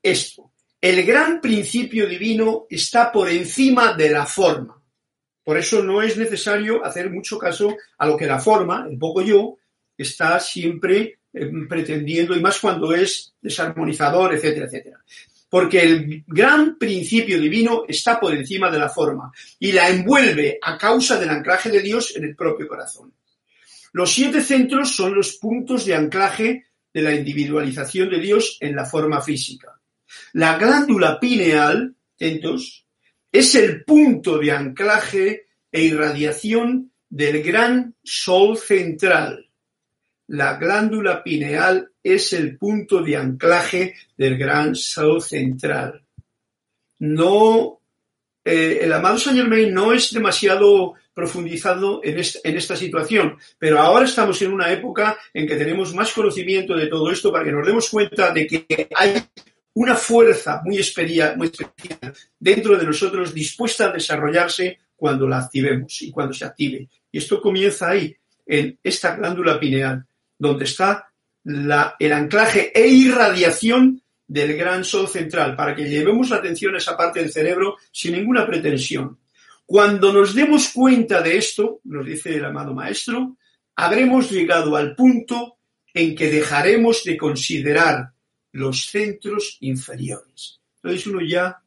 esto. 0.00 0.52
El 0.80 1.04
gran 1.04 1.40
principio 1.40 2.06
divino 2.06 2.66
está 2.70 3.10
por 3.10 3.28
encima 3.28 3.94
de 3.94 4.10
la 4.10 4.26
forma. 4.26 4.80
Por 5.42 5.58
eso 5.58 5.82
no 5.82 6.00
es 6.00 6.16
necesario 6.16 6.84
hacer 6.84 7.10
mucho 7.10 7.36
caso 7.36 7.76
a 7.98 8.06
lo 8.06 8.16
que 8.16 8.26
la 8.26 8.38
forma, 8.38 8.86
el 8.88 8.96
poco 8.96 9.22
yo, 9.22 9.56
está 9.98 10.38
siempre 10.38 11.18
eh, 11.32 11.50
pretendiendo, 11.68 12.36
y 12.36 12.40
más 12.40 12.60
cuando 12.60 12.94
es 12.94 13.34
desarmonizador, 13.42 14.34
etcétera, 14.34 14.66
etcétera 14.66 15.04
porque 15.54 15.82
el 15.82 16.24
gran 16.26 16.78
principio 16.78 17.40
divino 17.40 17.84
está 17.86 18.18
por 18.18 18.34
encima 18.34 18.72
de 18.72 18.78
la 18.80 18.88
forma 18.88 19.30
y 19.60 19.70
la 19.70 19.88
envuelve 19.88 20.58
a 20.60 20.76
causa 20.76 21.16
del 21.16 21.30
anclaje 21.30 21.70
de 21.70 21.78
Dios 21.78 22.16
en 22.16 22.24
el 22.24 22.34
propio 22.34 22.66
corazón. 22.66 23.14
Los 23.92 24.12
siete 24.12 24.40
centros 24.40 24.96
son 24.96 25.14
los 25.14 25.36
puntos 25.36 25.84
de 25.84 25.94
anclaje 25.94 26.64
de 26.92 27.02
la 27.02 27.14
individualización 27.14 28.10
de 28.10 28.18
Dios 28.18 28.56
en 28.58 28.74
la 28.74 28.84
forma 28.84 29.22
física. 29.22 29.80
La 30.32 30.58
glándula 30.58 31.20
pineal, 31.20 31.94
atentos, 32.16 32.84
es 33.30 33.54
el 33.54 33.84
punto 33.84 34.38
de 34.38 34.50
anclaje 34.50 35.46
e 35.70 35.82
irradiación 35.82 36.90
del 37.08 37.44
gran 37.44 37.94
sol 38.02 38.58
central. 38.58 39.43
La 40.28 40.56
glándula 40.56 41.22
pineal 41.22 41.90
es 42.02 42.32
el 42.32 42.56
punto 42.56 43.02
de 43.02 43.16
anclaje 43.16 43.94
del 44.16 44.38
gran 44.38 44.74
sol 44.74 45.22
central. 45.22 46.02
No 46.98 47.80
eh, 48.44 48.80
el 48.82 48.92
amado 48.92 49.18
Saint 49.18 49.38
Germain 49.38 49.72
no 49.72 49.92
es 49.92 50.12
demasiado 50.12 50.94
profundizado 51.14 52.00
en 52.04 52.18
esta, 52.18 52.76
situación, 52.76 53.38
pero 53.58 53.78
ahora 53.78 54.04
estamos 54.04 54.40
en 54.42 54.52
una 54.52 54.70
época 54.70 55.16
en 55.32 55.46
que 55.46 55.56
tenemos 55.56 55.94
más 55.94 56.12
conocimiento 56.12 56.74
de 56.74 56.88
todo 56.88 57.10
esto 57.10 57.32
para 57.32 57.44
que 57.44 57.52
nos 57.52 57.66
demos 57.66 57.88
cuenta 57.88 58.32
de 58.32 58.46
que 58.46 58.88
hay 58.94 59.14
una 59.74 59.94
fuerza 59.94 60.60
muy 60.64 60.78
especial 60.78 61.38
dentro 62.38 62.76
de 62.76 62.84
nosotros 62.84 63.32
dispuesta 63.32 63.86
a 63.86 63.92
desarrollarse 63.92 64.78
cuando 64.94 65.26
la 65.26 65.38
activemos 65.38 66.02
y 66.02 66.10
cuando 66.10 66.34
se 66.34 66.44
active. 66.44 66.88
Y 67.10 67.18
esto 67.18 67.40
comienza 67.40 67.90
ahí, 67.90 68.14
en 68.44 68.78
esta 68.82 69.16
glándula 69.16 69.58
pineal, 69.58 70.04
donde 70.44 70.66
está 70.66 71.08
el 71.44 72.12
anclaje 72.12 72.70
e 72.74 72.86
irradiación 72.86 74.02
del 74.26 74.56
gran 74.56 74.84
sol 74.84 75.08
central, 75.08 75.56
para 75.56 75.74
que 75.74 75.88
llevemos 75.88 76.30
la 76.30 76.36
atención 76.36 76.74
a 76.74 76.78
esa 76.78 76.96
parte 76.96 77.20
del 77.20 77.32
cerebro 77.32 77.76
sin 77.90 78.12
ninguna 78.12 78.46
pretensión. 78.46 79.18
Cuando 79.66 80.12
nos 80.12 80.34
demos 80.34 80.68
cuenta 80.68 81.22
de 81.22 81.38
esto, 81.38 81.80
nos 81.84 82.04
dice 82.04 82.36
el 82.36 82.44
amado 82.44 82.74
maestro, 82.74 83.36
habremos 83.76 84.30
llegado 84.30 84.76
al 84.76 84.94
punto 84.94 85.56
en 85.92 86.14
que 86.14 86.30
dejaremos 86.30 87.04
de 87.04 87.16
considerar 87.16 88.10
los 88.52 88.86
centros 88.86 89.56
inferiores. 89.60 90.60
Entonces 90.76 91.06
uno 91.06 91.20
ya 91.26 91.58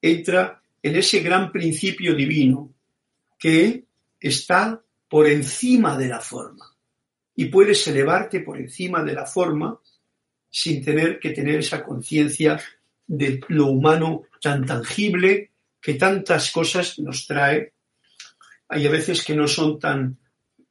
entra 0.00 0.62
en 0.82 0.96
ese 0.96 1.20
gran 1.20 1.52
principio 1.52 2.14
divino 2.14 2.72
que 3.38 3.84
está 4.20 4.80
por 5.08 5.28
encima 5.28 5.96
de 5.96 6.08
la 6.08 6.20
forma 6.20 6.73
y 7.36 7.46
puedes 7.46 7.86
elevarte 7.88 8.40
por 8.40 8.58
encima 8.58 9.02
de 9.02 9.14
la 9.14 9.26
forma 9.26 9.78
sin 10.50 10.84
tener 10.84 11.18
que 11.18 11.30
tener 11.30 11.60
esa 11.60 11.82
conciencia 11.82 12.60
de 13.06 13.40
lo 13.48 13.66
humano 13.66 14.24
tan 14.40 14.64
tangible 14.64 15.50
que 15.80 15.94
tantas 15.94 16.50
cosas 16.52 16.98
nos 17.00 17.26
trae. 17.26 17.72
Hay 18.68 18.86
a 18.86 18.90
veces 18.90 19.24
que 19.24 19.34
no 19.34 19.46
son 19.48 19.78
tan 19.78 20.16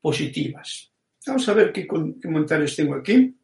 positivas. 0.01 0.89
Vamos 1.27 1.47
a 1.47 1.53
ver 1.53 1.71
qué, 1.71 1.85
comentarios 1.85 2.75
tengo 2.75 2.95
aquí. 2.95 3.35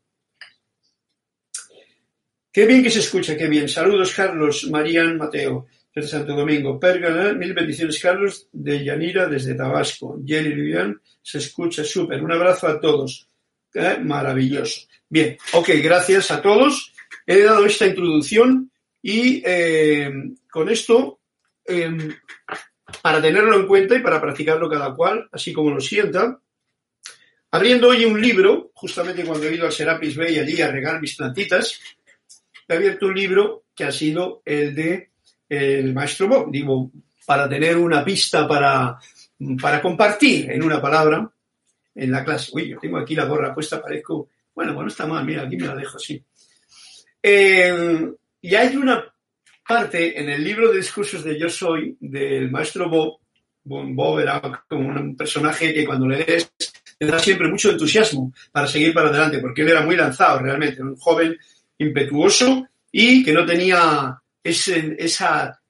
Qué 2.51 2.65
bien 2.65 2.83
que 2.83 2.89
se 2.89 2.99
escucha, 2.99 3.37
qué 3.37 3.47
bien. 3.47 3.69
Saludos, 3.69 4.13
Carlos, 4.13 4.67
Marían, 4.71 5.17
Mateo, 5.17 5.67
desde 5.99 6.17
Santo 6.17 6.33
Domingo. 6.35 6.79
Pérgala, 6.79 7.33
mil 7.33 7.53
bendiciones, 7.53 7.99
Carlos, 8.01 8.47
de 8.51 8.83
Yanira, 8.83 9.27
desde 9.27 9.55
Tabasco. 9.55 10.19
Jenny 10.25 10.53
Vivian, 10.53 10.99
se 11.21 11.39
escucha 11.39 11.83
súper. 11.83 12.23
Un 12.23 12.31
abrazo 12.31 12.67
a 12.67 12.79
todos. 12.79 13.27
Eh, 13.73 13.99
maravilloso. 14.01 14.87
Bien, 15.07 15.37
ok, 15.53 15.69
gracias 15.83 16.31
a 16.31 16.41
todos. 16.41 16.93
He 17.25 17.41
dado 17.41 17.65
esta 17.65 17.85
introducción 17.85 18.71
y 19.01 19.41
eh, 19.45 20.11
con 20.49 20.69
esto, 20.69 21.19
em, 21.65 22.15
para 23.01 23.21
tenerlo 23.21 23.55
en 23.55 23.67
cuenta 23.67 23.95
y 23.95 24.01
para 24.01 24.21
practicarlo 24.21 24.69
cada 24.69 24.95
cual, 24.95 25.29
así 25.31 25.53
como 25.53 25.71
lo 25.71 25.79
sienta, 25.79 26.39
abriendo 27.51 27.89
hoy 27.89 28.05
un 28.05 28.19
libro, 28.19 28.71
justamente 28.73 29.23
cuando 29.23 29.47
he 29.47 29.53
ido 29.53 29.65
al 29.65 29.71
Serapis 29.71 30.15
Bay 30.15 30.39
allí 30.39 30.61
a 30.61 30.71
regar 30.71 30.99
mis 31.01 31.15
plantitas, 31.15 31.79
he 32.67 32.73
abierto 32.73 33.07
un 33.07 33.15
libro 33.15 33.65
que 33.75 33.83
ha 33.83 33.91
sido 33.91 34.41
el 34.45 34.75
de 34.75 35.08
el 35.49 35.93
maestro 35.93 36.27
Bob, 36.27 36.51
digo, 36.51 36.91
para 37.25 37.49
tener 37.49 37.77
una 37.77 38.05
pista 38.05 38.47
para, 38.47 38.97
para 39.59 39.81
compartir 39.81 40.51
en 40.51 40.63
una 40.63 40.81
palabra 40.81 41.29
en 41.95 42.11
la 42.11 42.23
clase. 42.23 42.51
Uy, 42.53 42.69
yo 42.69 42.79
tengo 42.79 42.97
aquí 42.97 43.15
la 43.15 43.25
gorra 43.25 43.53
puesta, 43.53 43.81
parezco 43.81 44.29
bueno, 44.59 44.73
bueno, 44.73 44.89
está 44.89 45.07
mal, 45.07 45.25
mira, 45.25 45.43
aquí 45.43 45.55
me 45.55 45.67
la 45.67 45.75
dejo 45.75 45.95
así. 45.95 46.21
Eh, 47.23 48.11
y 48.41 48.55
hay 48.55 48.75
una 48.75 49.05
parte 49.65 50.19
en 50.19 50.29
el 50.29 50.43
libro 50.43 50.69
de 50.69 50.77
discursos 50.77 51.23
de 51.23 51.39
Yo 51.39 51.49
Soy, 51.49 51.95
del 51.99 52.51
maestro 52.51 52.89
Bob, 52.89 53.19
Bob 53.63 54.19
era 54.19 54.41
como 54.67 54.89
un 54.89 55.15
personaje 55.15 55.73
que 55.73 55.85
cuando 55.85 56.07
lees 56.07 56.51
te 56.97 57.05
da 57.05 57.19
siempre 57.19 57.47
mucho 57.47 57.71
entusiasmo 57.71 58.33
para 58.51 58.67
seguir 58.67 58.93
para 58.93 59.07
adelante, 59.09 59.39
porque 59.39 59.61
él 59.61 59.69
era 59.69 59.81
muy 59.81 59.95
lanzado 59.95 60.39
realmente, 60.39 60.81
un 60.81 60.97
joven 60.97 61.37
impetuoso 61.77 62.67
y 62.91 63.23
que 63.23 63.31
no 63.31 63.45
tenía 63.45 64.19
ese 64.49 64.95
esa 64.99 65.61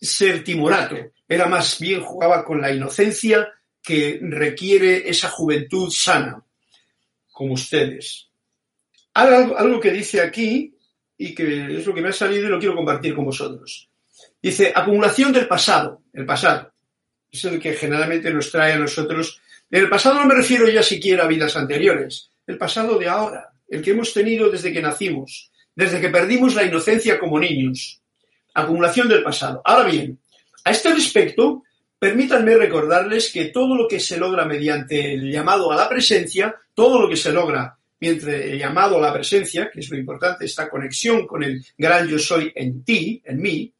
ser 0.00 0.44
timorato, 0.44 0.96
era 1.28 1.46
más 1.46 1.78
bien 1.80 2.02
jugaba 2.02 2.44
con 2.44 2.60
la 2.60 2.72
inocencia 2.72 3.48
que 3.82 4.18
requiere 4.22 5.08
esa 5.08 5.28
juventud 5.28 5.90
sana 5.90 6.42
como 7.32 7.54
ustedes. 7.54 8.28
Algo, 9.14 9.56
algo 9.56 9.80
que 9.80 9.90
dice 9.90 10.20
aquí 10.20 10.74
y 11.16 11.34
que 11.34 11.78
es 11.78 11.86
lo 11.86 11.94
que 11.94 12.02
me 12.02 12.08
ha 12.08 12.12
salido 12.12 12.46
y 12.46 12.50
lo 12.50 12.58
quiero 12.58 12.74
compartir 12.74 13.14
con 13.14 13.24
vosotros. 13.24 13.88
Dice, 14.42 14.72
acumulación 14.74 15.32
del 15.32 15.48
pasado, 15.48 16.02
el 16.12 16.26
pasado. 16.26 16.72
Es 17.30 17.44
el 17.44 17.58
que 17.58 17.74
generalmente 17.74 18.32
nos 18.32 18.50
trae 18.50 18.72
a 18.72 18.78
nosotros. 18.78 19.40
El 19.70 19.88
pasado 19.88 20.20
no 20.20 20.26
me 20.26 20.34
refiero 20.34 20.68
ya 20.68 20.82
siquiera 20.82 21.24
a 21.24 21.28
vidas 21.28 21.56
anteriores, 21.56 22.30
el 22.46 22.58
pasado 22.58 22.98
de 22.98 23.08
ahora, 23.08 23.52
el 23.68 23.82
que 23.82 23.90
hemos 23.90 24.12
tenido 24.12 24.48
desde 24.50 24.72
que 24.72 24.82
nacimos, 24.82 25.50
desde 25.74 26.00
que 26.00 26.10
perdimos 26.10 26.54
la 26.54 26.64
inocencia 26.64 27.18
como 27.18 27.40
niños. 27.40 28.00
Acumulación 28.56 29.08
del 29.08 29.22
pasado. 29.22 29.62
Ahora 29.64 29.88
bien, 29.88 30.18
a 30.64 30.70
este 30.70 30.92
respecto, 30.92 31.62
Permítanme 31.98 32.56
recordarles 32.56 33.32
que 33.32 33.46
todo 33.46 33.74
lo 33.74 33.88
que 33.88 33.98
se 33.98 34.18
logra 34.18 34.44
mediante 34.44 35.14
el 35.14 35.30
llamado 35.32 35.72
a 35.72 35.76
la 35.76 35.88
presencia, 35.88 36.54
todo 36.74 37.00
lo 37.00 37.08
que 37.08 37.16
se 37.16 37.32
logra 37.32 37.78
mientras 37.98 38.34
el 38.34 38.58
llamado 38.58 38.98
a 38.98 39.00
la 39.00 39.12
presencia, 39.14 39.70
que 39.72 39.80
es 39.80 39.90
lo 39.90 39.96
importante, 39.96 40.44
esta 40.44 40.68
conexión 40.68 41.26
con 41.26 41.42
el 41.42 41.64
gran 41.78 42.06
yo 42.06 42.18
soy 42.18 42.52
en 42.54 42.84
ti, 42.84 43.22
en 43.24 43.40
mí, 43.40 43.72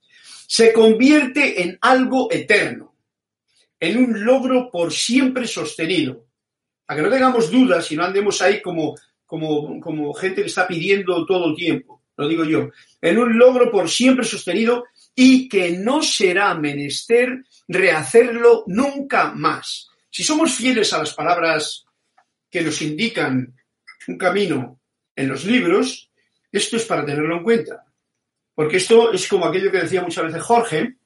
se 0.47 0.73
convierte 0.73 1.63
en 1.63 1.77
algo 1.83 2.33
eterno, 2.33 2.95
en 3.79 3.99
un 3.99 4.25
logro 4.25 4.71
por 4.71 4.93
siempre 4.93 5.47
sostenido. 5.47 6.25
Para 6.87 6.99
que 6.99 7.07
no 7.07 7.13
tengamos 7.13 7.51
dudas 7.51 7.93
y 7.93 7.97
no 7.97 8.05
andemos 8.05 8.41
ahí 8.41 8.63
como, 8.63 8.95
como, 9.27 9.79
como 9.79 10.15
gente 10.15 10.41
que 10.41 10.49
está 10.49 10.67
pidiendo 10.67 11.27
todo 11.27 11.51
el 11.51 11.55
tiempo, 11.55 11.96
lo 12.17 12.29
digo 12.29 12.45
yo, 12.45 12.71
en 13.01 13.19
un 13.19 13.39
logro 13.39 13.71
por 13.71 13.89
siempre 13.89 14.25
sostenido 14.25 14.85
y 15.15 15.49
que 15.49 15.73
no 15.73 16.03
será 16.03 16.55
menester 16.55 17.45
rehacerlo 17.69 18.65
nunca 18.67 19.33
más. 19.33 19.89
Si 20.11 20.23
somos 20.23 20.55
fieles 20.55 20.93
a 20.93 20.99
las 20.99 21.15
palabras 21.15 21.85
que 22.51 22.63
nos 22.63 22.81
indican 22.83 23.55
un 24.09 24.19
camino 24.19 24.81
en 25.15 25.29
los 25.29 25.45
libros, 25.45 26.11
esto 26.53 26.77
es 26.77 26.85
para 26.85 27.05
tenerlo 27.05 27.37
en 27.37 27.43
cuenta. 27.43 27.85
Porque 28.55 28.79
esto 28.79 29.13
es 29.13 29.29
como 29.29 29.47
aquello 29.47 29.71
que 29.71 29.81
decía 29.81 30.03
muchas 30.03 30.25
veces 30.25 30.43
Jorge, 30.43 30.97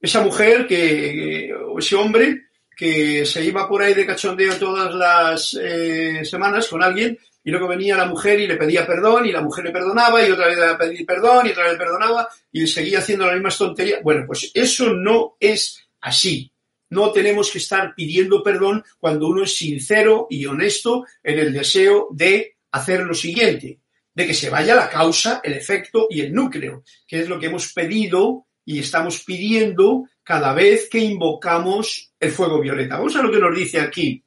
esa 0.00 0.22
mujer 0.22 0.66
que, 0.66 1.54
o 1.54 1.78
ese 1.78 1.96
hombre 1.96 2.48
que 2.76 3.24
se 3.24 3.44
iba 3.44 3.68
por 3.68 3.82
ahí 3.82 3.94
de 3.94 4.06
cachondeo 4.06 4.56
todas 4.56 4.94
las 4.94 5.56
eh, 5.60 6.24
semanas 6.24 6.66
con 6.68 6.82
alguien 6.82 7.18
y 7.44 7.50
luego 7.50 7.68
venía 7.68 7.96
la 7.96 8.06
mujer 8.06 8.40
y 8.40 8.46
le 8.46 8.56
pedía 8.56 8.86
perdón 8.86 9.26
y 9.26 9.32
la 9.32 9.42
mujer 9.42 9.66
le 9.66 9.70
perdonaba 9.70 10.26
y 10.26 10.30
otra 10.30 10.46
vez 10.46 10.58
le 10.58 10.74
pedía 10.74 11.06
perdón 11.06 11.46
y 11.46 11.50
otra 11.50 11.64
vez 11.64 11.72
le 11.72 11.78
perdonaba 11.78 12.28
y 12.50 12.66
seguía 12.66 13.00
haciendo 13.00 13.26
las 13.26 13.34
mismas 13.34 13.58
tonterías. 13.58 14.02
Bueno, 14.02 14.24
pues 14.26 14.50
eso 14.54 14.94
no 14.94 15.36
es 15.38 15.86
así. 16.00 16.50
No 16.88 17.12
tenemos 17.12 17.50
que 17.50 17.58
estar 17.58 17.94
pidiendo 17.94 18.42
perdón 18.42 18.82
cuando 18.98 19.28
uno 19.28 19.44
es 19.44 19.54
sincero 19.54 20.26
y 20.30 20.46
honesto 20.46 21.04
en 21.22 21.38
el 21.38 21.52
deseo 21.52 22.08
de 22.12 22.56
hacer 22.72 23.00
lo 23.00 23.14
siguiente, 23.14 23.78
de 24.14 24.26
que 24.26 24.34
se 24.34 24.48
vaya 24.48 24.74
la 24.74 24.88
causa, 24.88 25.40
el 25.44 25.52
efecto 25.52 26.06
y 26.08 26.22
el 26.22 26.32
núcleo, 26.32 26.82
que 27.06 27.20
es 27.20 27.28
lo 27.28 27.38
que 27.38 27.46
hemos 27.46 27.72
pedido 27.72 28.46
y 28.64 28.78
estamos 28.78 29.22
pidiendo 29.22 30.08
cada 30.22 30.54
vez 30.54 30.88
que 30.88 30.98
invocamos 30.98 32.12
el 32.18 32.30
fuego 32.30 32.58
violeta. 32.58 32.96
Vamos 32.96 33.14
a 33.16 33.22
lo 33.22 33.30
que 33.30 33.38
nos 33.38 33.54
dice 33.54 33.80
aquí 33.80 34.23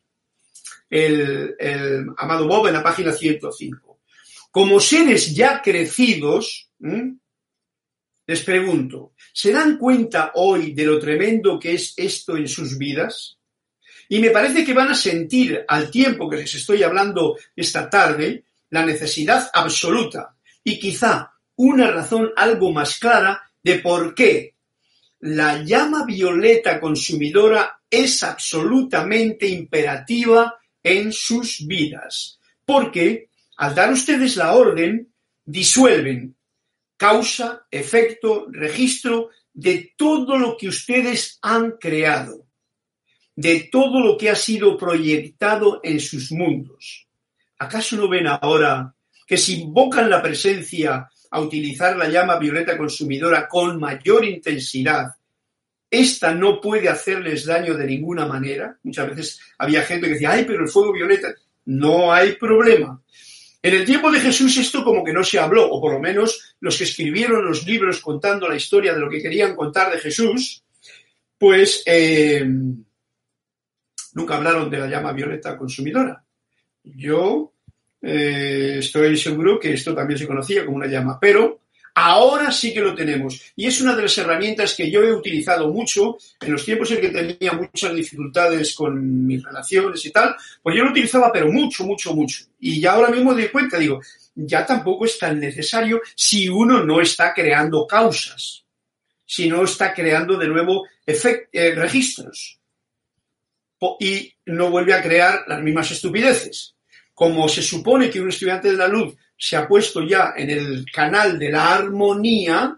el, 0.89 1.55
amado 2.17 2.47
Bob 2.47 2.67
en 2.67 2.73
la 2.73 2.83
página 2.83 3.11
105. 3.11 3.99
Como 4.51 4.79
seres 4.79 5.35
ya 5.35 5.61
crecidos, 5.61 6.71
les 8.25 8.43
pregunto, 8.43 9.13
¿se 9.33 9.51
dan 9.51 9.77
cuenta 9.77 10.31
hoy 10.35 10.73
de 10.73 10.85
lo 10.85 10.99
tremendo 10.99 11.59
que 11.59 11.73
es 11.73 11.93
esto 11.97 12.37
en 12.37 12.47
sus 12.47 12.77
vidas? 12.77 13.37
Y 14.09 14.19
me 14.19 14.31
parece 14.31 14.63
que 14.65 14.73
van 14.73 14.89
a 14.89 14.95
sentir 14.95 15.63
al 15.67 15.91
tiempo 15.91 16.29
que 16.29 16.37
les 16.37 16.55
estoy 16.55 16.83
hablando 16.83 17.37
esta 17.55 17.89
tarde 17.89 18.45
la 18.69 18.85
necesidad 18.85 19.49
absoluta 19.53 20.35
y 20.63 20.79
quizá 20.79 21.33
una 21.55 21.91
razón 21.91 22.31
algo 22.35 22.71
más 22.71 22.99
clara 22.99 23.41
de 23.63 23.79
por 23.79 24.13
qué 24.13 24.55
la 25.19 25.63
llama 25.63 26.05
violeta 26.05 26.79
consumidora 26.79 27.81
es 27.89 28.23
absolutamente 28.23 29.47
imperativa 29.47 30.55
en 30.87 31.11
sus 31.11 31.65
vidas. 31.67 32.39
Porque 32.65 33.29
al 33.57 33.75
dar 33.75 33.91
ustedes 33.91 34.35
la 34.37 34.53
orden, 34.53 35.11
disuelven 35.43 36.35
causa, 36.95 37.65
efecto, 37.69 38.47
registro 38.49 39.29
de 39.53 39.93
todo 39.95 40.37
lo 40.37 40.57
que 40.57 40.67
ustedes 40.67 41.39
han 41.41 41.71
creado, 41.71 42.47
de 43.35 43.69
todo 43.71 43.99
lo 43.99 44.17
que 44.17 44.29
ha 44.29 44.35
sido 44.35 44.77
proyectado 44.77 45.79
en 45.83 45.99
sus 45.99 46.31
mundos. 46.31 47.07
¿Acaso 47.59 47.95
no 47.95 48.07
ven 48.07 48.27
ahora 48.27 48.93
que 49.25 49.37
si 49.37 49.61
invocan 49.61 50.09
la 50.09 50.21
presencia 50.21 51.09
a 51.29 51.41
utilizar 51.41 51.97
la 51.97 52.07
llama 52.07 52.39
violeta 52.39 52.77
consumidora 52.77 53.47
con 53.47 53.79
mayor 53.79 54.25
intensidad, 54.25 55.07
esta 55.89 56.33
no 56.33 56.59
puede 56.59 56.89
hacerles 56.89 57.45
daño 57.45 57.75
de 57.75 57.85
ninguna 57.85 58.25
manera. 58.25 58.77
Muchas 58.83 59.09
veces 59.09 59.39
había 59.57 59.81
gente 59.83 60.07
que 60.07 60.13
decía, 60.13 60.31
ay, 60.31 60.45
pero 60.45 60.63
el 60.63 60.69
fuego 60.69 60.91
violeta, 60.91 61.33
no 61.65 62.13
hay 62.13 62.33
problema. 62.33 63.01
En 63.61 63.73
el 63.73 63.85
tiempo 63.85 64.11
de 64.11 64.19
Jesús 64.19 64.57
esto 64.57 64.83
como 64.83 65.03
que 65.03 65.13
no 65.13 65.23
se 65.23 65.39
habló, 65.39 65.69
o 65.69 65.81
por 65.81 65.93
lo 65.93 65.99
menos 65.99 66.55
los 66.59 66.77
que 66.77 66.83
escribieron 66.83 67.45
los 67.45 67.65
libros 67.65 67.99
contando 68.01 68.47
la 68.47 68.55
historia 68.55 68.93
de 68.93 68.99
lo 68.99 69.09
que 69.09 69.21
querían 69.21 69.55
contar 69.55 69.91
de 69.91 69.99
Jesús, 69.99 70.63
pues 71.37 71.83
eh, 71.85 72.45
nunca 74.13 74.35
hablaron 74.35 74.69
de 74.69 74.79
la 74.79 74.87
llama 74.87 75.11
violeta 75.11 75.57
consumidora. 75.57 76.23
Yo 76.83 77.53
eh, 78.01 78.77
estoy 78.79 79.17
seguro 79.17 79.59
que 79.59 79.73
esto 79.73 79.93
también 79.93 80.19
se 80.19 80.27
conocía 80.27 80.65
como 80.65 80.77
una 80.77 80.87
llama, 80.87 81.17
pero 81.19 81.61
Ahora 81.99 82.51
sí 82.51 82.75
que 82.75 82.79
lo 82.79 82.93
tenemos. 82.93 83.41
Y 83.55 83.65
es 83.65 83.81
una 83.81 83.95
de 83.95 84.03
las 84.03 84.15
herramientas 84.19 84.75
que 84.75 84.91
yo 84.91 85.01
he 85.01 85.11
utilizado 85.11 85.73
mucho 85.73 86.19
en 86.39 86.51
los 86.51 86.63
tiempos 86.63 86.91
en 86.91 87.01
que 87.01 87.09
tenía 87.09 87.53
muchas 87.53 87.95
dificultades 87.95 88.75
con 88.75 89.25
mis 89.25 89.43
relaciones 89.43 90.05
y 90.05 90.11
tal. 90.11 90.35
Pues 90.61 90.75
yo 90.75 90.83
lo 90.83 90.91
utilizaba, 90.91 91.31
pero 91.33 91.51
mucho, 91.51 91.85
mucho, 91.85 92.13
mucho. 92.13 92.45
Y 92.59 92.79
ya 92.79 92.91
ahora 92.91 93.09
mismo 93.09 93.33
doy 93.33 93.47
cuenta, 93.47 93.79
digo, 93.79 93.99
ya 94.35 94.63
tampoco 94.63 95.05
es 95.05 95.17
tan 95.17 95.39
necesario 95.39 95.99
si 96.15 96.47
uno 96.47 96.83
no 96.83 97.01
está 97.01 97.33
creando 97.33 97.87
causas, 97.87 98.63
si 99.25 99.49
no 99.49 99.63
está 99.63 99.91
creando 99.91 100.37
de 100.37 100.49
nuevo 100.49 100.85
eh, 101.07 101.73
registros 101.73 102.59
y 103.99 104.35
no 104.45 104.69
vuelve 104.69 104.93
a 104.93 105.01
crear 105.01 105.45
las 105.47 105.63
mismas 105.63 105.89
estupideces. 105.89 106.75
Como 107.15 107.49
se 107.49 107.63
supone 107.63 108.11
que 108.11 108.21
un 108.21 108.29
estudiante 108.29 108.69
de 108.69 108.77
la 108.77 108.87
luz 108.87 109.15
se 109.37 109.55
ha 109.55 109.67
puesto 109.67 110.03
ya 110.03 110.33
en 110.35 110.49
el 110.49 110.85
canal 110.91 111.37
de 111.37 111.51
la 111.51 111.75
armonía, 111.75 112.75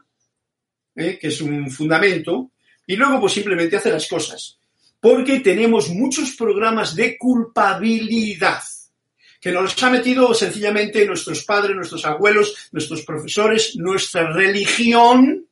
¿eh? 0.95 1.17
que 1.19 1.27
es 1.27 1.41
un 1.41 1.69
fundamento, 1.71 2.51
y 2.85 2.95
luego 2.95 3.21
pues 3.21 3.33
simplemente 3.33 3.77
hace 3.77 3.91
las 3.91 4.07
cosas. 4.07 4.57
Porque 4.99 5.39
tenemos 5.39 5.89
muchos 5.89 6.35
programas 6.35 6.95
de 6.95 7.17
culpabilidad 7.17 8.61
que 9.39 9.51
nos 9.53 9.81
ha 9.81 9.89
metido 9.89 10.33
sencillamente 10.33 11.05
nuestros 11.05 11.45
padres, 11.45 11.75
nuestros 11.75 12.05
abuelos, 12.05 12.69
nuestros 12.73 13.03
profesores, 13.03 13.77
nuestra 13.77 14.33
religión, 14.33 15.47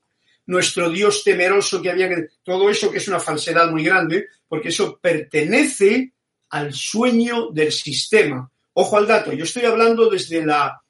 nuestro 0.48 0.90
Dios 0.90 1.24
temeroso 1.24 1.82
que 1.82 1.92
había 1.92 2.10
que... 2.10 2.28
Todo 2.44 2.70
eso 2.70 2.92
que 2.92 2.98
es 2.98 3.08
una 3.08 3.22
falsedad 3.22 3.72
muy 3.72 3.84
grande, 3.86 4.28
porque 4.48 4.70
eso 4.70 5.00
pertenece 5.02 6.12
al 6.50 6.74
sueño 6.74 7.52
del 7.52 7.72
sistema. 7.72 8.50
Ojo 8.74 8.98
al 8.98 9.08
dato, 9.08 9.32
yo 9.32 9.46
estoy 9.46 9.64
hablando 9.64 10.10
desde 10.10 10.46
la 10.46 10.82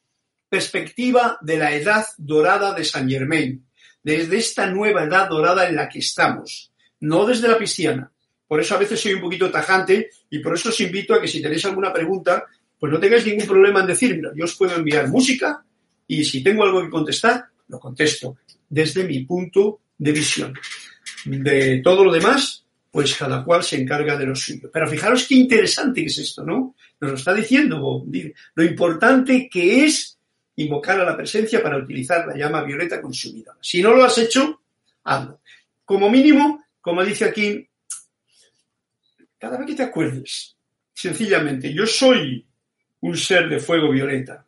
perspectiva 0.50 1.38
de 1.42 1.58
la 1.58 1.74
edad 1.74 2.06
dorada 2.18 2.74
de 2.74 2.84
San 2.84 3.10
Germain, 3.10 3.66
desde 4.04 4.38
esta 4.38 4.68
nueva 4.68 5.04
edad 5.04 5.30
dorada 5.30 5.68
en 5.68 5.76
la 5.76 5.90
que 5.90 6.00
estamos, 6.00 6.72
no 7.02 7.26
desde 7.26 7.48
la 7.48 7.58
pisciana. 7.58 8.12
Por 8.48 8.62
eso 8.62 8.76
a 8.76 8.80
veces 8.80 9.00
soy 9.00 9.14
un 9.14 9.22
poquito 9.22 9.52
tajante 9.52 10.10
y 10.30 10.40
por 10.40 10.54
eso 10.54 10.70
os 10.70 10.80
invito 10.80 11.14
a 11.14 11.22
que 11.22 11.28
si 11.28 11.42
tenéis 11.42 11.66
alguna 11.66 11.92
pregunta, 11.92 12.46
pues 12.80 12.92
no 12.92 13.00
tengáis 13.00 13.26
ningún 13.26 13.46
problema 13.46 13.82
en 13.82 13.88
decírmelo. 13.88 14.34
Yo 14.36 14.46
os 14.46 14.56
puedo 14.56 14.76
enviar 14.76 15.10
música 15.10 15.64
y 16.08 16.24
si 16.24 16.42
tengo 16.42 16.64
algo 16.64 16.82
que 16.82 16.90
contestar, 16.90 17.46
lo 17.68 17.80
contesto 17.80 18.38
desde 18.70 19.04
mi 19.04 19.26
punto 19.26 19.82
de 19.98 20.12
visión. 20.12 20.54
De 21.26 21.82
todo 21.84 22.06
lo 22.06 22.12
demás, 22.12 22.64
pues 22.90 23.16
cada 23.16 23.44
cual 23.44 23.64
se 23.64 23.82
encarga 23.82 24.18
de 24.18 24.26
lo 24.26 24.36
suyo. 24.36 24.70
Pero 24.72 24.88
fijaros 24.88 25.28
qué 25.28 25.36
interesante 25.36 26.06
es 26.06 26.18
esto, 26.18 26.44
¿no? 26.44 26.76
Nos 27.00 27.12
lo 27.12 27.18
está 27.18 27.34
diciendo 27.34 28.06
lo 28.56 28.64
importante 28.64 29.50
que 29.52 29.86
es 29.86 30.17
invocar 30.58 31.00
a 31.00 31.06
la 31.06 31.16
presencia 31.16 31.62
para 31.62 31.78
utilizar 31.78 32.28
la 32.28 32.36
llama 32.36 32.64
violeta 32.64 33.02
consumidora. 33.02 33.58
Si 33.62 33.82
no 33.82 33.94
lo 33.94 34.04
has 34.04 34.18
hecho, 34.18 34.62
hazlo. 35.04 35.40
Como 35.86 36.10
mínimo, 36.10 36.66
como 36.82 37.04
dice 37.04 37.26
aquí, 37.26 37.68
cada 39.38 39.58
vez 39.58 39.68
que 39.68 39.76
te 39.76 39.84
acuerdes, 39.84 40.56
sencillamente, 40.94 41.74
yo 41.74 41.86
soy 41.86 42.46
un 43.02 43.16
ser 43.16 43.50
de 43.50 43.60
fuego 43.60 43.92
violeta. 43.92 44.46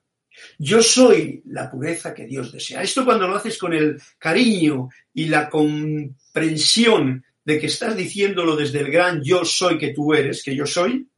Yo 0.57 0.81
soy 0.81 1.43
la 1.45 1.69
pureza 1.69 2.13
que 2.13 2.25
Dios 2.25 2.51
desea. 2.51 2.81
Esto 2.81 3.05
cuando 3.05 3.27
lo 3.27 3.35
haces 3.35 3.57
con 3.57 3.73
el 3.73 4.01
cariño 4.17 4.89
y 5.13 5.25
la 5.25 5.49
comprensión 5.49 7.23
de 7.43 7.59
que 7.59 7.67
estás 7.67 7.95
diciéndolo 7.95 8.55
desde 8.55 8.79
el 8.79 8.91
gran 8.91 9.21
yo 9.23 9.43
soy 9.43 9.77
que 9.77 9.93
tú 9.93 10.13
eres, 10.13 10.43
que 10.43 10.55
yo 10.55 10.65
soy, 10.65 11.08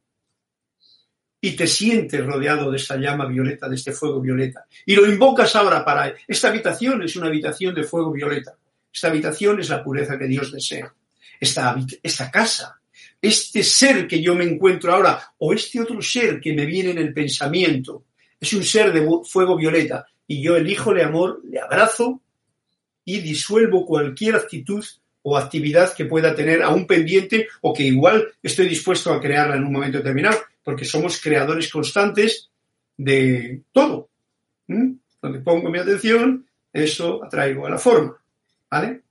y 1.44 1.56
te 1.56 1.66
sientes 1.66 2.24
rodeado 2.24 2.70
de 2.70 2.76
esta 2.76 2.96
llama 2.96 3.26
violeta, 3.26 3.68
de 3.68 3.74
este 3.74 3.90
fuego 3.90 4.20
violeta. 4.20 4.64
Y 4.86 4.94
lo 4.94 5.04
invocas 5.04 5.56
ahora 5.56 5.84
para... 5.84 6.14
Esta 6.28 6.48
habitación 6.48 7.02
es 7.02 7.16
una 7.16 7.26
habitación 7.26 7.74
de 7.74 7.82
fuego 7.82 8.12
violeta. 8.12 8.56
Esta 8.94 9.08
habitación 9.08 9.58
es 9.58 9.68
la 9.68 9.82
pureza 9.82 10.16
que 10.16 10.28
Dios 10.28 10.52
desea. 10.52 10.94
Esta, 11.40 11.76
esta 12.00 12.30
casa, 12.30 12.80
este 13.20 13.64
ser 13.64 14.06
que 14.06 14.22
yo 14.22 14.36
me 14.36 14.44
encuentro 14.44 14.94
ahora, 14.94 15.34
o 15.38 15.52
este 15.52 15.80
otro 15.80 16.00
ser 16.00 16.40
que 16.40 16.52
me 16.52 16.64
viene 16.64 16.92
en 16.92 16.98
el 16.98 17.12
pensamiento, 17.12 18.04
es 18.38 18.52
un 18.52 18.62
ser 18.62 18.92
de 18.92 19.04
fuego 19.24 19.56
violeta. 19.56 20.06
Y 20.28 20.40
yo 20.40 20.54
elijo 20.54 20.92
el 20.92 21.00
amor, 21.00 21.42
le 21.44 21.58
abrazo 21.58 22.22
y 23.04 23.18
disuelvo 23.18 23.84
cualquier 23.84 24.36
actitud 24.36 24.84
o 25.22 25.36
actividad 25.36 25.94
que 25.94 26.04
pueda 26.04 26.34
tener 26.34 26.62
a 26.62 26.70
un 26.70 26.86
pendiente 26.86 27.48
o 27.60 27.72
que 27.72 27.84
igual 27.84 28.28
estoy 28.42 28.68
dispuesto 28.68 29.12
a 29.12 29.20
crearla 29.20 29.56
en 29.56 29.64
un 29.64 29.72
momento 29.72 29.98
determinado 29.98 30.38
porque 30.62 30.84
somos 30.84 31.20
creadores 31.20 31.70
constantes 31.70 32.50
de 32.96 33.62
todo. 33.72 34.10
Donde 34.66 35.40
pongo 35.40 35.70
mi 35.70 35.78
atención, 35.78 36.46
eso 36.72 37.24
atraigo 37.24 37.66
a 37.66 37.70
la 37.70 37.78
forma. 37.78 38.16
¿Vale? 38.70 39.02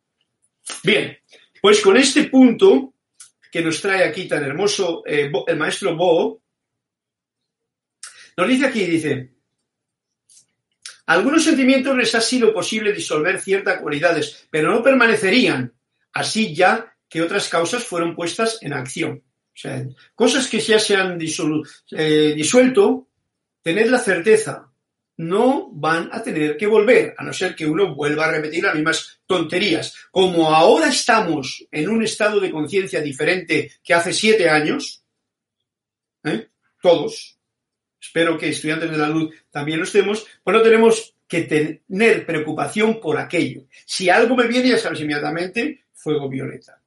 Bien, 0.83 1.17
pues 1.61 1.81
con 1.81 1.97
este 1.97 2.25
punto 2.25 2.93
que 3.51 3.61
nos 3.61 3.81
trae 3.81 4.03
aquí 4.03 4.27
tan 4.27 4.43
hermoso 4.43 5.03
eh, 5.05 5.31
el 5.47 5.57
maestro 5.57 5.95
Bo, 5.95 6.41
nos 8.37 8.47
dice 8.47 8.65
aquí, 8.65 8.85
dice, 8.85 9.29
algunos 11.05 11.43
sentimientos 11.43 11.95
les 11.97 12.15
ha 12.15 12.21
sido 12.21 12.53
posible 12.53 12.93
disolver 12.93 13.39
ciertas 13.41 13.81
cualidades, 13.81 14.47
pero 14.49 14.71
no 14.71 14.81
permanecerían, 14.81 15.73
así 16.13 16.53
ya 16.55 16.95
que 17.09 17.21
otras 17.21 17.49
causas 17.49 17.83
fueron 17.83 18.15
puestas 18.15 18.59
en 18.61 18.73
acción. 18.73 19.23
O 19.53 19.57
sea, 19.57 19.85
cosas 20.15 20.47
que 20.47 20.59
ya 20.59 20.79
se 20.79 20.95
han 20.95 21.19
eh, 21.21 22.33
disuelto, 22.35 23.09
tened 23.61 23.89
la 23.89 23.99
certeza, 23.99 24.71
no 25.17 25.69
van 25.71 26.09
a 26.11 26.23
tener 26.23 26.57
que 26.57 26.65
volver, 26.65 27.13
a 27.17 27.23
no 27.23 27.33
ser 27.33 27.55
que 27.55 27.65
uno 27.65 27.93
vuelva 27.93 28.25
a 28.25 28.31
repetir 28.31 28.63
las 28.63 28.75
mismas 28.75 29.21
tonterías. 29.25 29.93
Como 30.09 30.53
ahora 30.53 30.87
estamos 30.87 31.65
en 31.69 31.89
un 31.89 32.03
estado 32.03 32.39
de 32.39 32.49
conciencia 32.49 33.01
diferente 33.01 33.71
que 33.83 33.93
hace 33.93 34.13
siete 34.13 34.49
años, 34.49 35.03
¿eh? 36.23 36.47
todos, 36.81 37.37
espero 38.01 38.37
que 38.37 38.49
estudiantes 38.49 38.89
de 38.89 38.97
la 38.97 39.09
luz 39.09 39.35
también 39.51 39.79
lo 39.79 39.85
estemos, 39.85 40.25
pues 40.43 40.57
no 40.57 40.63
tenemos 40.63 41.15
que 41.27 41.43
tener 41.43 42.25
preocupación 42.25 42.99
por 42.99 43.17
aquello. 43.17 43.67
Si 43.85 44.09
algo 44.09 44.35
me 44.35 44.47
viene, 44.47 44.69
ya 44.69 44.77
sabes 44.77 45.01
inmediatamente, 45.01 45.80
fuego 46.01 46.27
violeta. 46.27 46.81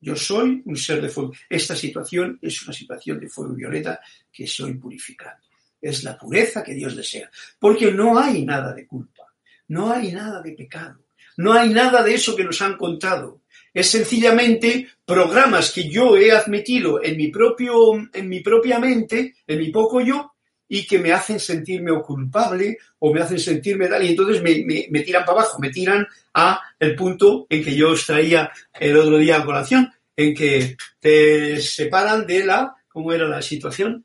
Yo 0.00 0.16
soy 0.16 0.62
un 0.64 0.76
ser 0.76 1.00
de 1.00 1.08
fuego. 1.08 1.32
Esta 1.48 1.74
situación 1.74 2.38
es 2.40 2.62
una 2.62 2.72
situación 2.72 3.20
de 3.20 3.28
fuego 3.28 3.54
violeta 3.54 4.00
que 4.32 4.46
soy 4.46 4.74
purificando. 4.74 5.46
Es 5.80 6.04
la 6.04 6.16
pureza 6.16 6.62
que 6.62 6.74
Dios 6.74 6.94
desea. 6.96 7.30
Porque 7.58 7.92
no 7.92 8.18
hay 8.18 8.44
nada 8.44 8.72
de 8.72 8.86
culpa. 8.86 9.32
No 9.68 9.92
hay 9.92 10.12
nada 10.12 10.40
de 10.42 10.52
pecado. 10.52 11.04
No 11.36 11.52
hay 11.52 11.70
nada 11.70 12.02
de 12.02 12.14
eso 12.14 12.36
que 12.36 12.44
nos 12.44 12.60
han 12.62 12.76
contado. 12.76 13.42
Es 13.74 13.90
sencillamente 13.90 14.88
programas 15.04 15.72
que 15.72 15.88
yo 15.88 16.16
he 16.16 16.30
admitido 16.30 17.02
en 17.02 17.16
mi, 17.16 17.28
propio, 17.28 17.94
en 18.12 18.28
mi 18.28 18.40
propia 18.40 18.78
mente, 18.78 19.34
en 19.46 19.58
mi 19.58 19.70
poco 19.70 20.00
yo, 20.00 20.31
y 20.74 20.86
que 20.86 20.98
me 20.98 21.12
hacen 21.12 21.38
sentirme 21.38 21.92
culpable 22.00 22.78
o 23.00 23.12
me 23.12 23.20
hacen 23.20 23.38
sentirme 23.38 23.88
tal, 23.88 24.02
y 24.04 24.08
entonces 24.08 24.42
me, 24.42 24.64
me, 24.88 25.00
tiran 25.00 25.22
para 25.22 25.40
abajo, 25.40 25.58
me 25.58 25.68
tiran 25.68 26.06
a 26.32 26.62
el 26.80 26.94
punto 26.94 27.46
en 27.50 27.62
que 27.62 27.76
yo 27.76 27.90
os 27.90 28.06
traía 28.06 28.50
el 28.80 28.96
otro 28.96 29.18
día 29.18 29.36
a 29.36 29.44
colación, 29.44 29.92
en 30.16 30.34
que 30.34 30.78
te 30.98 31.60
separan 31.60 32.26
de 32.26 32.46
la, 32.46 32.74
¿cómo 32.88 33.12
era 33.12 33.28
la 33.28 33.42
situación? 33.42 34.02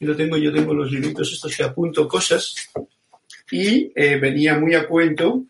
Y 0.00 0.04
lo 0.04 0.16
tengo, 0.16 0.36
yo 0.36 0.52
tengo 0.52 0.74
los 0.74 0.90
libritos 0.90 1.32
estos 1.32 1.56
que 1.56 1.62
apunto 1.62 2.08
cosas, 2.08 2.56
y 3.52 3.92
eh, 3.94 4.16
venía 4.16 4.58
muy 4.58 4.74
a 4.74 4.88
cuento 4.88 5.44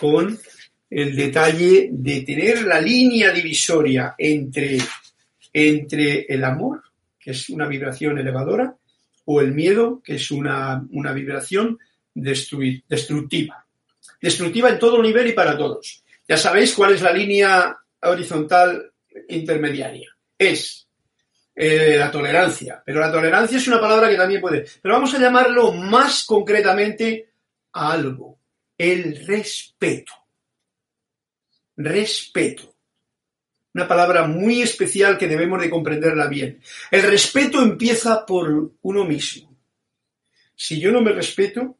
con 0.00 0.38
el 0.88 1.16
detalle 1.16 1.90
de 1.92 2.22
tener 2.22 2.62
la 2.62 2.80
línea 2.80 3.30
divisoria 3.30 4.14
entre, 4.16 4.78
entre 5.52 6.20
el 6.20 6.42
amor, 6.44 6.82
que 7.20 7.32
es 7.32 7.50
una 7.50 7.66
vibración 7.66 8.18
elevadora, 8.18 8.74
o 9.30 9.42
el 9.42 9.52
miedo, 9.52 10.00
que 10.02 10.14
es 10.14 10.30
una, 10.30 10.82
vibración 10.90 11.78
destructiva. 12.14 13.66
Destructiva 14.22 14.70
en 14.70 14.78
todo 14.78 15.02
nivel 15.02 15.26
y 15.26 15.32
para 15.32 15.54
todos. 15.58 16.02
Ya 16.26 16.38
sabéis 16.38 16.72
cuál 16.72 16.94
es 16.94 17.02
la 17.02 17.12
línea 17.12 17.76
horizontal 18.00 18.90
intermediaria. 19.28 20.16
Es 20.38 20.88
eh, 21.54 21.96
la 21.98 22.10
tolerancia. 22.10 22.82
Pero 22.86 23.00
la 23.00 23.12
tolerancia 23.12 23.58
es 23.58 23.68
una 23.68 23.78
palabra 23.78 24.08
que 24.08 24.16
también 24.16 24.40
puede. 24.40 24.64
Pero 24.80 24.94
vamos 24.94 25.12
a 25.12 25.18
llamarlo 25.18 25.72
más 25.72 26.24
concretamente 26.24 27.28
algo. 27.72 28.38
El 28.78 29.26
respeto. 29.26 30.12
Respeto. 31.76 32.77
Una 33.74 33.86
palabra 33.86 34.26
muy 34.26 34.62
especial 34.62 35.18
que 35.18 35.28
debemos 35.28 35.60
de 35.60 35.70
comprenderla 35.70 36.26
bien. 36.26 36.60
El 36.90 37.02
respeto 37.02 37.62
empieza 37.62 38.24
por 38.24 38.72
uno 38.82 39.04
mismo. 39.04 39.54
Si 40.54 40.80
yo 40.80 40.90
no 40.90 41.00
me 41.00 41.12
respeto, 41.12 41.76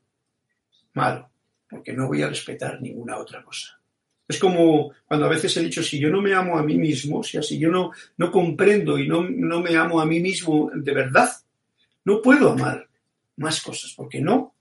malo, 0.95 1.31
porque 1.69 1.93
no 1.93 2.07
voy 2.07 2.23
a 2.23 2.29
respetar 2.29 2.81
ninguna 2.81 3.19
otra 3.19 3.43
cosa. 3.43 3.81
Es 4.29 4.39
como 4.39 4.93
cuando 5.07 5.27
a 5.27 5.31
veces 5.31 5.57
he 5.57 5.63
dicho, 5.63 5.83
si 5.83 5.99
yo 5.99 6.11
no 6.11 6.21
me 6.21 6.35
amo 6.35 6.59
a 6.59 6.63
mí 6.63 6.77
mismo, 6.77 7.21
o 7.21 7.23
sea, 7.23 7.43
si 7.43 7.59
yo 7.59 7.71
no, 7.71 7.93
no 8.19 8.31
comprendo 8.31 8.99
y 8.99 9.09
no, 9.09 9.23
no 9.29 9.61
me 9.61 9.75
amo 9.75 10.01
a 10.01 10.07
mí 10.07 10.21
mismo 10.21 10.71
de 10.75 10.93
verdad, 10.93 11.31
no 12.05 12.21
puedo 12.21 12.53
amar 12.53 12.87
más 13.37 13.63
cosas, 13.63 13.95
porque 13.97 14.21
no, 14.21 14.55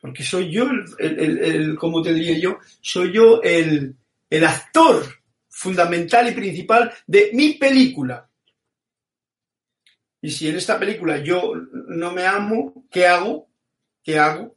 porque 0.00 0.22
soy 0.22 0.52
yo, 0.52 0.68
el, 0.98 1.18
el, 1.18 1.38
el, 1.38 1.76
como 1.76 2.00
te 2.00 2.14
diría 2.14 2.38
yo, 2.38 2.58
soy 2.80 3.12
yo 3.12 3.42
el, 3.42 3.96
el 4.30 4.44
actor 4.44 5.04
fundamental 5.58 6.28
y 6.28 6.32
principal 6.32 6.92
de 7.04 7.30
mi 7.32 7.54
película. 7.54 8.28
Y 10.22 10.30
si 10.30 10.48
en 10.48 10.56
esta 10.56 10.78
película 10.78 11.18
yo 11.18 11.52
no 11.88 12.12
me 12.12 12.24
amo, 12.24 12.86
¿qué 12.88 13.06
hago? 13.08 13.48
¿Qué 14.02 14.18
hago? 14.18 14.56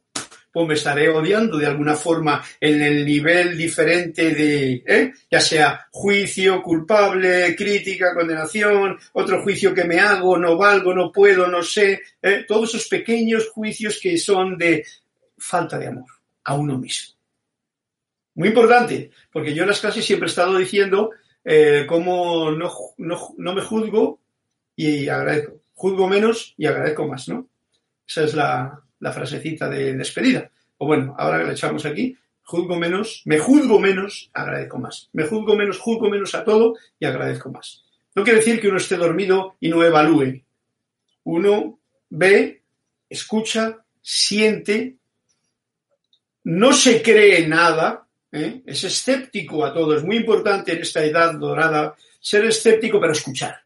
Pues 0.52 0.68
me 0.68 0.74
estaré 0.74 1.08
odiando 1.08 1.58
de 1.58 1.66
alguna 1.66 1.96
forma 1.96 2.44
en 2.60 2.82
el 2.82 3.04
nivel 3.04 3.56
diferente 3.56 4.30
de, 4.32 4.84
¿eh? 4.86 5.12
ya 5.28 5.40
sea 5.40 5.88
juicio, 5.90 6.62
culpable, 6.62 7.56
crítica, 7.56 8.14
condenación, 8.14 8.96
otro 9.14 9.42
juicio 9.42 9.74
que 9.74 9.84
me 9.84 9.98
hago, 9.98 10.38
no 10.38 10.56
valgo, 10.56 10.94
no 10.94 11.10
puedo, 11.10 11.48
no 11.48 11.64
sé, 11.64 12.00
¿eh? 12.20 12.44
todos 12.46 12.74
esos 12.74 12.86
pequeños 12.86 13.48
juicios 13.48 13.98
que 14.00 14.16
son 14.18 14.56
de 14.56 14.86
falta 15.36 15.78
de 15.78 15.88
amor 15.88 16.10
a 16.44 16.54
uno 16.54 16.78
mismo. 16.78 17.21
Muy 18.34 18.48
importante, 18.48 19.10
porque 19.30 19.54
yo 19.54 19.62
en 19.62 19.68
las 19.68 19.80
clases 19.80 20.04
siempre 20.04 20.26
he 20.26 20.30
estado 20.30 20.56
diciendo 20.56 21.10
eh, 21.44 21.84
cómo 21.88 22.50
no, 22.50 22.70
no, 22.98 23.34
no, 23.36 23.54
me 23.54 23.62
juzgo 23.62 24.20
y 24.74 25.08
agradezco. 25.08 25.60
Juzgo 25.74 26.08
menos 26.08 26.54
y 26.56 26.66
agradezco 26.66 27.06
más, 27.06 27.28
¿no? 27.28 27.48
Esa 28.06 28.24
es 28.24 28.34
la, 28.34 28.80
la 29.00 29.12
frasecita 29.12 29.68
de 29.68 29.94
despedida. 29.94 30.50
O 30.78 30.86
bueno, 30.86 31.14
ahora 31.18 31.38
que 31.38 31.44
la 31.44 31.52
echamos 31.52 31.84
aquí, 31.84 32.16
juzgo 32.42 32.76
menos, 32.76 33.22
me 33.24 33.38
juzgo 33.38 33.78
menos, 33.78 34.30
agradezco 34.32 34.78
más. 34.78 35.08
Me 35.12 35.24
juzgo 35.24 35.56
menos, 35.56 35.78
juzgo 35.78 36.08
menos 36.08 36.34
a 36.34 36.44
todo 36.44 36.76
y 36.98 37.04
agradezco 37.04 37.50
más. 37.50 37.84
No 38.14 38.24
quiere 38.24 38.40
decir 38.40 38.60
que 38.60 38.68
uno 38.68 38.76
esté 38.76 38.96
dormido 38.96 39.56
y 39.60 39.68
no 39.68 39.82
evalúe. 39.82 40.42
Uno 41.24 41.78
ve, 42.10 42.62
escucha, 43.08 43.84
siente, 44.02 44.96
no 46.44 46.72
se 46.72 47.00
cree 47.02 47.46
nada, 47.46 48.01
¿eh? 48.32 48.62
es 48.66 48.84
escéptico 48.84 49.64
a 49.64 49.72
todo. 49.72 49.96
Es 49.96 50.02
muy 50.02 50.16
importante 50.16 50.72
en 50.72 50.82
esta 50.82 51.04
edad 51.04 51.34
dorada 51.34 51.94
ser 52.18 52.44
escéptico, 52.46 52.98
pero 53.00 53.12
escuchar. 53.12 53.62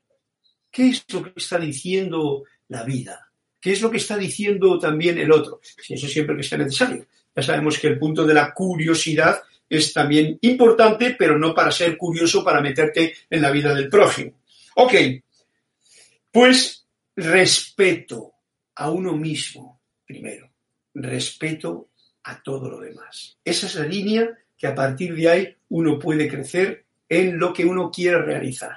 ¿Qué 0.70 0.88
es 0.88 1.04
lo 1.12 1.22
que 1.22 1.32
está 1.36 1.58
diciendo 1.58 2.44
la 2.68 2.82
vida? 2.82 3.30
¿Qué 3.60 3.72
es 3.72 3.80
lo 3.80 3.90
que 3.90 3.96
está 3.96 4.16
diciendo 4.16 4.78
también 4.78 5.18
el 5.18 5.32
otro? 5.32 5.60
Si 5.62 5.94
eso 5.94 6.06
siempre 6.06 6.36
que 6.36 6.42
sea 6.42 6.58
necesario. 6.58 7.06
Ya 7.34 7.42
sabemos 7.42 7.78
que 7.78 7.88
el 7.88 7.98
punto 7.98 8.26
de 8.26 8.34
la 8.34 8.52
curiosidad 8.52 9.40
es 9.68 9.92
también 9.92 10.38
importante, 10.42 11.16
pero 11.18 11.38
no 11.38 11.54
para 11.54 11.70
ser 11.70 11.96
curioso, 11.96 12.44
para 12.44 12.60
meterte 12.60 13.14
en 13.28 13.42
la 13.42 13.50
vida 13.50 13.74
del 13.74 13.88
prójimo. 13.88 14.40
Ok, 14.76 14.94
pues 16.30 16.86
respeto 17.16 18.32
a 18.74 18.90
uno 18.90 19.14
mismo, 19.16 19.80
primero. 20.04 20.50
Respeto 20.94 21.88
a 22.24 22.42
todo 22.42 22.70
lo 22.70 22.80
demás. 22.80 23.38
Esa 23.44 23.66
es 23.66 23.74
la 23.74 23.86
línea 23.86 24.30
que 24.56 24.66
a 24.66 24.74
partir 24.74 25.14
de 25.14 25.28
ahí 25.28 25.56
uno 25.68 25.98
puede 25.98 26.28
crecer 26.28 26.84
en 27.08 27.38
lo 27.38 27.52
que 27.52 27.64
uno 27.64 27.90
quiere 27.90 28.20
realizar, 28.22 28.76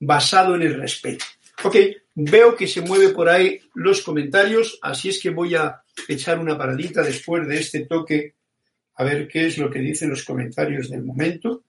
basado 0.00 0.54
en 0.54 0.62
el 0.62 0.74
respeto. 0.74 1.24
Ok, 1.64 1.76
veo 2.14 2.54
que 2.54 2.66
se 2.66 2.80
mueve 2.80 3.10
por 3.10 3.28
ahí 3.28 3.60
los 3.74 4.02
comentarios, 4.02 4.78
así 4.82 5.08
es 5.08 5.20
que 5.20 5.30
voy 5.30 5.54
a 5.54 5.82
echar 6.08 6.38
una 6.38 6.58
paradita 6.58 7.02
después 7.02 7.46
de 7.48 7.58
este 7.58 7.86
toque 7.86 8.34
a 8.96 9.04
ver 9.04 9.28
qué 9.28 9.46
es 9.46 9.58
lo 9.58 9.70
que 9.70 9.78
dicen 9.78 10.10
los 10.10 10.24
comentarios 10.24 10.90
del 10.90 11.02
momento. 11.02 11.64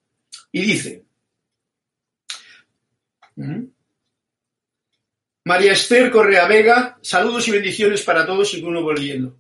Y 0.51 0.61
dice, 0.61 1.03
¿Mm? 3.37 3.65
María 5.45 5.73
Esther 5.73 6.11
Correa 6.11 6.47
Vega, 6.47 6.97
saludos 7.01 7.47
y 7.47 7.51
bendiciones 7.51 8.01
para 8.01 8.25
todos 8.25 8.53
y 8.53 8.61
uno 8.61 8.81
volviendo. 8.81 9.37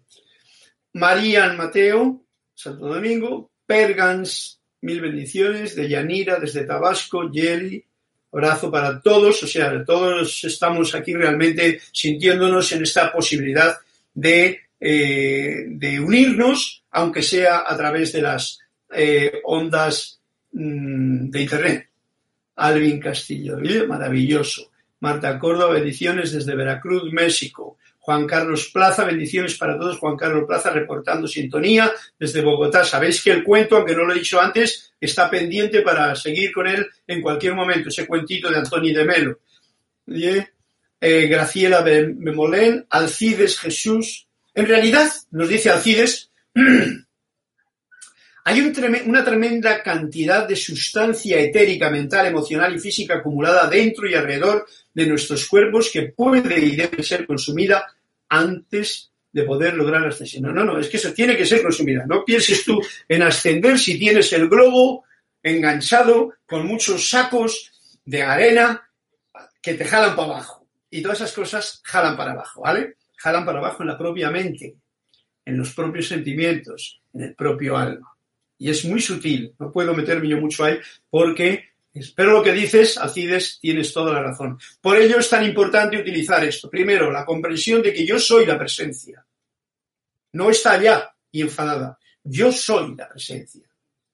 Marían 0.93 1.57
Mateo, 1.57 2.23
Santo 2.53 2.87
Domingo, 2.87 3.51
Pergans, 3.67 4.59
mil 4.81 5.01
bendiciones, 5.01 5.75
de 5.75 5.89
Yanira, 5.89 6.39
desde 6.39 6.63
Tabasco, 6.63 7.29
Yeli, 7.29 7.83
abrazo 8.31 8.71
para 8.71 8.99
todos, 9.01 9.43
o 9.43 9.47
sea, 9.47 9.83
todos 9.83 10.43
estamos 10.43 10.95
aquí 10.95 11.13
realmente 11.13 11.81
sintiéndonos 11.91 12.71
en 12.71 12.83
esta 12.83 13.11
posibilidad 13.11 13.77
de, 14.13 14.61
eh, 14.79 15.65
de 15.67 15.99
unirnos, 15.99 16.83
aunque 16.91 17.21
sea 17.21 17.63
a 17.67 17.75
través 17.77 18.13
de 18.13 18.21
las 18.21 18.59
eh, 18.93 19.41
ondas 19.43 20.19
mmm, 20.53 21.29
de 21.29 21.41
Internet. 21.41 21.87
Alvin 22.55 22.99
Castillo, 22.99 23.59
maravilloso. 23.87 24.71
Marta 24.99 25.37
Córdoba, 25.37 25.73
bendiciones 25.73 26.31
desde 26.31 26.55
Veracruz, 26.55 27.11
México. 27.13 27.77
Juan 28.07 28.25
Carlos 28.25 28.69
Plaza, 28.73 29.03
bendiciones 29.03 29.57
para 29.57 29.77
todos. 29.77 29.97
Juan 29.97 30.15
Carlos 30.15 30.45
Plaza 30.47 30.69
reportando 30.69 31.27
sintonía 31.27 31.91
desde 32.17 32.41
Bogotá. 32.41 32.85
Sabéis 32.85 33.21
que 33.21 33.31
el 33.31 33.43
cuento, 33.43 33.75
aunque 33.75 33.93
no 33.93 34.05
lo 34.05 34.13
he 34.13 34.19
dicho 34.19 34.39
antes, 34.39 34.93
está 34.97 35.29
pendiente 35.29 35.81
para 35.81 36.15
seguir 36.15 36.53
con 36.53 36.67
él 36.67 36.87
en 37.05 37.21
cualquier 37.21 37.53
momento, 37.53 37.89
ese 37.89 38.07
cuentito 38.07 38.49
de 38.49 38.59
Antonio 38.59 38.97
de 38.97 39.03
Melo. 39.03 39.39
Eh, 40.07 41.27
Graciela 41.27 41.83
Memolén, 41.83 42.85
Alcides 42.89 43.59
Jesús. 43.59 44.25
En 44.55 44.67
realidad, 44.67 45.11
nos 45.31 45.49
dice 45.49 45.69
Alcides, 45.69 46.31
hay 48.45 48.61
una 49.05 49.25
tremenda 49.25 49.83
cantidad 49.83 50.47
de 50.47 50.55
sustancia 50.55 51.41
etérica, 51.41 51.89
mental, 51.89 52.27
emocional 52.27 52.73
y 52.73 52.79
física 52.79 53.15
acumulada 53.15 53.67
dentro 53.67 54.07
y 54.07 54.13
alrededor 54.13 54.65
de 54.93 55.07
nuestros 55.07 55.45
cuerpos 55.45 55.89
que 55.91 56.03
puede 56.03 56.57
y 56.57 56.77
debe 56.77 57.03
ser 57.03 57.27
consumida 57.27 57.85
antes 58.29 59.11
de 59.31 59.43
poder 59.43 59.75
lograr 59.75 60.01
la 60.01 60.09
ascensión. 60.09 60.43
No, 60.43 60.51
no, 60.51 60.65
no, 60.65 60.79
es 60.79 60.89
que 60.89 60.97
eso 60.97 61.13
tiene 61.13 61.37
que 61.37 61.45
ser 61.45 61.61
consumida. 61.61 62.05
No 62.07 62.25
pienses 62.25 62.63
tú 62.63 62.81
en 63.07 63.21
ascender 63.21 63.77
si 63.77 63.99
tienes 63.99 64.31
el 64.33 64.49
globo 64.49 65.05
enganchado 65.43 66.33
con 66.45 66.65
muchos 66.65 67.09
sacos 67.09 67.71
de 68.03 68.23
arena 68.23 68.89
que 69.61 69.73
te 69.73 69.85
jalan 69.85 70.15
para 70.15 70.29
abajo. 70.29 70.65
Y 70.89 71.01
todas 71.01 71.19
esas 71.19 71.33
cosas 71.33 71.81
jalan 71.83 72.15
para 72.15 72.31
abajo, 72.31 72.61
¿vale? 72.61 72.95
Jalan 73.17 73.45
para 73.45 73.59
abajo 73.59 73.83
en 73.83 73.89
la 73.89 73.97
propia 73.97 74.31
mente, 74.31 74.75
en 75.45 75.57
los 75.57 75.73
propios 75.73 76.07
sentimientos, 76.07 77.01
en 77.13 77.23
el 77.23 77.35
propio 77.35 77.77
alma. 77.77 78.15
Y 78.57 78.69
es 78.69 78.85
muy 78.85 79.01
sutil, 79.01 79.53
no 79.59 79.71
puedo 79.71 79.93
meterme 79.93 80.29
yo 80.29 80.37
mucho 80.37 80.63
ahí 80.63 80.79
porque 81.09 81.73
pero 82.15 82.31
lo 82.31 82.43
que 82.43 82.51
dices, 82.51 82.97
Alcides, 82.97 83.59
tienes 83.59 83.91
toda 83.93 84.13
la 84.13 84.21
razón. 84.21 84.59
Por 84.81 84.97
ello 84.97 85.19
es 85.19 85.29
tan 85.29 85.43
importante 85.43 85.97
utilizar 85.97 86.43
esto. 86.43 86.69
Primero, 86.69 87.11
la 87.11 87.25
comprensión 87.25 87.81
de 87.81 87.93
que 87.93 88.05
yo 88.05 88.19
soy 88.19 88.45
la 88.45 88.57
presencia. 88.57 89.25
No 90.33 90.49
está 90.49 90.73
allá 90.73 91.15
y 91.31 91.41
enfadada. 91.41 91.97
Yo 92.23 92.51
soy 92.51 92.95
la 92.95 93.09
presencia. 93.09 93.67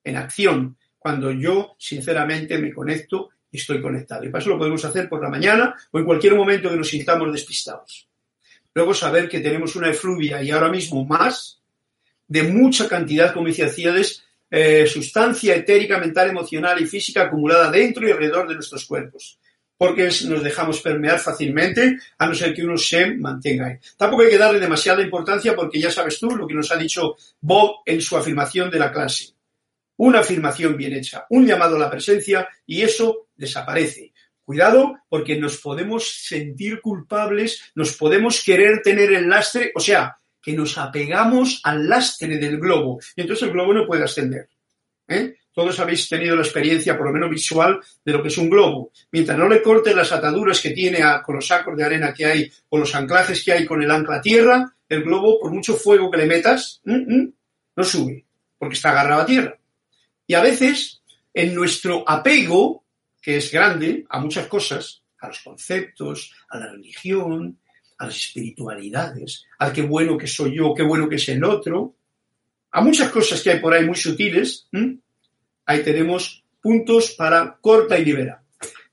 En 0.03 0.17
acción, 0.17 0.77
cuando 0.97 1.31
yo 1.31 1.75
sinceramente 1.77 2.57
me 2.57 2.73
conecto 2.73 3.31
y 3.51 3.57
estoy 3.57 3.81
conectado. 3.81 4.23
Y 4.23 4.29
para 4.29 4.41
eso 4.41 4.51
lo 4.51 4.57
podemos 4.57 4.83
hacer 4.86 5.09
por 5.09 5.21
la 5.21 5.29
mañana 5.29 5.75
o 5.91 5.99
en 5.99 6.05
cualquier 6.05 6.36
momento 6.36 6.69
que 6.69 6.77
nos 6.77 6.89
sintamos 6.89 7.31
despistados. 7.31 8.07
Luego 8.73 8.93
saber 8.93 9.29
que 9.29 9.39
tenemos 9.39 9.75
una 9.75 9.89
efluvia 9.89 10.41
y 10.41 10.51
ahora 10.51 10.69
mismo 10.69 11.05
más 11.05 11.62
de 12.27 12.43
mucha 12.43 12.88
cantidad, 12.88 13.33
como 13.33 13.47
decía 13.47 13.65
Alcides, 13.65 14.23
eh, 14.55 14.85
sustancia 14.85 15.55
etérica, 15.55 15.97
mental, 15.97 16.29
emocional 16.29 16.79
y 16.79 16.85
física 16.85 17.23
acumulada 17.23 17.71
dentro 17.71 18.07
y 18.07 18.11
alrededor 18.11 18.47
de 18.47 18.53
nuestros 18.53 18.85
cuerpos. 18.85 19.39
Porque 19.75 20.03
nos 20.03 20.43
dejamos 20.43 20.79
permear 20.79 21.17
fácilmente, 21.17 21.97
a 22.19 22.27
no 22.27 22.35
ser 22.35 22.53
que 22.53 22.63
uno 22.63 22.77
se 22.77 23.15
mantenga 23.15 23.65
ahí. 23.65 23.77
Tampoco 23.97 24.21
hay 24.21 24.29
que 24.29 24.37
darle 24.37 24.59
demasiada 24.59 25.01
importancia 25.01 25.55
porque 25.55 25.79
ya 25.79 25.89
sabes 25.89 26.19
tú 26.19 26.29
lo 26.35 26.45
que 26.45 26.53
nos 26.53 26.71
ha 26.71 26.77
dicho 26.77 27.15
Bob 27.41 27.77
en 27.83 27.99
su 27.99 28.15
afirmación 28.15 28.69
de 28.69 28.77
la 28.77 28.91
clase. 28.91 29.33
Una 29.97 30.19
afirmación 30.19 30.77
bien 30.77 30.93
hecha, 30.93 31.25
un 31.31 31.47
llamado 31.47 31.75
a 31.75 31.79
la 31.79 31.89
presencia 31.89 32.47
y 32.67 32.83
eso 32.83 33.29
desaparece. 33.35 34.13
Cuidado 34.45 34.99
porque 35.09 35.35
nos 35.35 35.57
podemos 35.57 36.07
sentir 36.27 36.79
culpables, 36.79 37.71
nos 37.73 37.93
podemos 37.97 38.43
querer 38.43 38.83
tener 38.83 39.11
el 39.13 39.27
lastre, 39.27 39.71
o 39.73 39.79
sea, 39.79 40.15
que 40.43 40.53
nos 40.53 40.77
apegamos 40.77 41.62
al 41.63 41.88
lastre 41.88 42.38
del 42.38 42.60
globo 42.60 42.99
y 43.15 43.21
entonces 43.21 43.47
el 43.47 43.53
globo 43.53 43.73
no 43.73 43.88
puede 43.88 44.03
ascender. 44.03 44.49
¿eh? 45.08 45.36
Todos 45.53 45.79
habéis 45.79 46.10
tenido 46.10 46.36
la 46.36 46.41
experiencia, 46.41 46.97
por 46.97 47.08
lo 47.08 47.13
menos 47.13 47.29
visual, 47.29 47.79
de 48.03 48.12
lo 48.12 48.21
que 48.21 48.27
es 48.27 48.38
un 48.38 48.49
globo. 48.49 48.91
Mientras 49.12 49.38
no 49.38 49.47
le 49.47 49.62
corte 49.62 49.95
las 49.95 50.12
ataduras 50.12 50.60
que 50.60 50.71
tiene 50.71 50.99
con 51.23 51.36
los 51.36 51.47
sacos 51.47 51.77
de 51.77 51.86
arena 51.86 52.13
que 52.13 52.25
hay 52.25 52.51
o 52.69 52.77
los 52.77 52.93
anclajes 52.93 53.43
que 53.43 53.53
hay 53.53 53.65
con 53.65 53.82
el 53.82 53.89
ancla 53.89 54.19
tierra, 54.19 54.75
el 54.89 55.03
globo, 55.03 55.39
por 55.39 55.51
mucho 55.51 55.75
fuego 55.75 56.12
que 56.12 56.17
le 56.17 56.25
metas, 56.25 56.82
no 56.84 57.84
sube, 57.84 58.25
porque 58.58 58.75
está 58.75 58.89
agarrado 58.89 59.21
a 59.21 59.25
tierra. 59.25 59.58
Y 60.27 60.34
a 60.34 60.41
veces, 60.41 61.01
en 61.34 61.56
nuestro 61.56 62.03
apego, 62.08 62.84
que 63.21 63.38
es 63.38 63.51
grande 63.51 64.06
a 64.10 64.19
muchas 64.19 64.47
cosas, 64.47 65.03
a 65.19 65.27
los 65.27 65.39
conceptos, 65.39 66.34
a 66.49 66.60
la 66.60 66.71
religión, 66.71 67.60
a 67.97 68.06
las 68.06 68.15
espiritualidades, 68.15 69.45
al 69.60 69.73
qué 69.73 69.82
bueno 69.82 70.17
que 70.17 70.27
soy 70.27 70.58
yo, 70.58 70.73
qué 70.73 70.84
bueno 70.84 71.08
que 71.08 71.15
es 71.15 71.29
el 71.29 71.43
otro, 71.43 71.95
a 72.71 72.82
muchas 72.82 73.10
cosas 73.12 73.41
que 73.41 73.51
hay 73.51 73.60
por 73.60 73.73
ahí 73.73 73.86
muy 73.86 73.95
sutiles, 73.95 74.67
ahí 75.65 75.84
tenemos 75.84 76.43
puntos 76.62 77.12
para 77.12 77.58
corta 77.62 77.99
y 77.99 78.06
libera. 78.06 78.43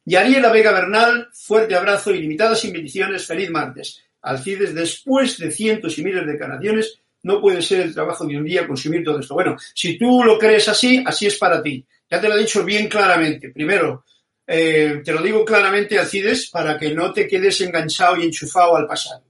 Y 0.04 0.16
Ariela 0.16 0.50
Vega 0.50 0.72
Bernal, 0.72 1.28
fuerte 1.32 1.74
abrazo, 1.74 2.12
ilimitadas 2.12 2.70
bendiciones, 2.70 3.26
feliz 3.26 3.50
martes. 3.50 4.02
Alcides, 4.22 4.74
después 4.74 5.38
de 5.38 5.50
cientos 5.50 5.98
y 5.98 6.04
miles 6.04 6.26
de 6.26 6.32
encarnaciones, 6.32 7.00
no 7.22 7.40
puede 7.40 7.62
ser 7.62 7.80
el 7.82 7.94
trabajo 7.94 8.26
de 8.26 8.36
un 8.36 8.44
día 8.44 8.66
consumir 8.66 9.04
todo 9.04 9.20
esto. 9.20 9.34
Bueno, 9.34 9.56
si 9.74 9.98
tú 9.98 10.22
lo 10.24 10.38
crees 10.38 10.68
así, 10.68 11.02
así 11.06 11.26
es 11.26 11.36
para 11.36 11.62
ti. 11.62 11.84
Ya 12.10 12.20
te 12.20 12.28
lo 12.28 12.36
he 12.36 12.40
dicho 12.40 12.64
bien 12.64 12.88
claramente. 12.88 13.50
Primero, 13.50 14.04
eh, 14.52 15.00
te 15.04 15.12
lo 15.12 15.22
digo 15.22 15.44
claramente, 15.44 15.96
Alcides, 15.96 16.50
para 16.50 16.76
que 16.76 16.92
no 16.92 17.12
te 17.12 17.28
quedes 17.28 17.60
enganchado 17.60 18.16
y 18.16 18.24
enchufado 18.24 18.74
al 18.76 18.88
pasado. 18.88 19.22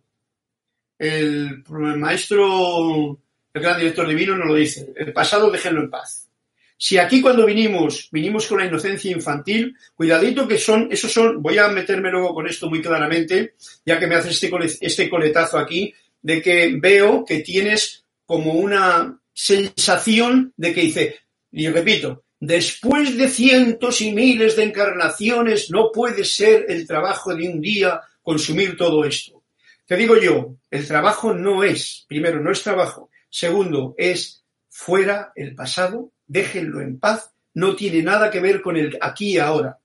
El, 0.99 1.63
maestro, 1.69 3.19
el 3.53 3.63
gran 3.63 3.77
director 3.79 4.09
divino 4.09 4.35
nos 4.35 4.49
lo 4.49 4.55
dice. 4.55 4.95
El 4.97 5.13
pasado 5.13 5.51
déjenlo 5.51 5.83
en 5.83 5.91
paz. 5.91 6.31
Si 6.75 6.97
aquí 6.97 7.21
cuando 7.21 7.45
vinimos, 7.45 8.09
vinimos 8.11 8.47
con 8.47 8.61
la 8.61 8.65
inocencia 8.65 9.13
infantil, 9.13 9.77
cuidadito 9.95 10.49
que 10.49 10.57
son, 10.57 10.89
esos 10.91 11.13
son, 11.13 11.43
voy 11.43 11.59
a 11.59 11.69
meterme 11.69 12.11
luego 12.11 12.33
con 12.33 12.47
esto 12.47 12.71
muy 12.71 12.81
claramente, 12.81 13.57
ya 13.85 13.99
que 13.99 14.07
me 14.07 14.15
hace 14.15 14.31
este, 14.31 14.51
este 14.81 15.11
coletazo 15.11 15.59
aquí, 15.59 15.93
de 16.23 16.41
que 16.41 16.79
veo 16.81 17.27
que 17.27 17.41
tienes 17.41 18.05
como 18.25 18.55
una 18.55 19.21
sensación 19.35 20.55
de 20.57 20.73
que 20.73 20.81
dice, 20.81 21.19
y 21.53 21.69
repito, 21.69 22.25
después 22.41 23.17
de 23.19 23.29
cientos 23.29 24.01
y 24.01 24.13
miles 24.13 24.57
de 24.57 24.65
encarnaciones 24.65 25.71
no 25.71 25.93
puede 25.93 26.25
ser 26.25 26.67
el 26.69 26.87
trabajo 26.87 27.35
de 27.35 27.49
un 27.49 27.61
día 27.61 28.01
consumir 28.23 28.77
todo 28.77 29.05
esto. 29.05 29.43
Te 29.87 29.97
digo 29.97 30.17
yo, 30.17 30.57
el 30.71 30.87
trabajo 30.87 31.35
no 31.35 31.63
es, 31.63 32.07
primero, 32.09 32.41
no 32.41 32.51
es 32.51 32.63
trabajo, 32.63 33.11
segundo, 33.29 33.95
es 33.99 34.43
fuera 34.69 35.33
el 35.37 35.55
pasado, 35.55 36.13
déjenlo 36.27 36.81
en 36.81 36.99
paz, 36.99 37.31
no 37.55 37.77
tiene 37.77 38.03
nada 38.03 38.31
que 38.31 38.41
ver 38.41 38.63
con 38.63 38.77
el 38.77 38.97
aquí 39.01 39.33
y 39.33 39.39
ahora, 39.39 39.79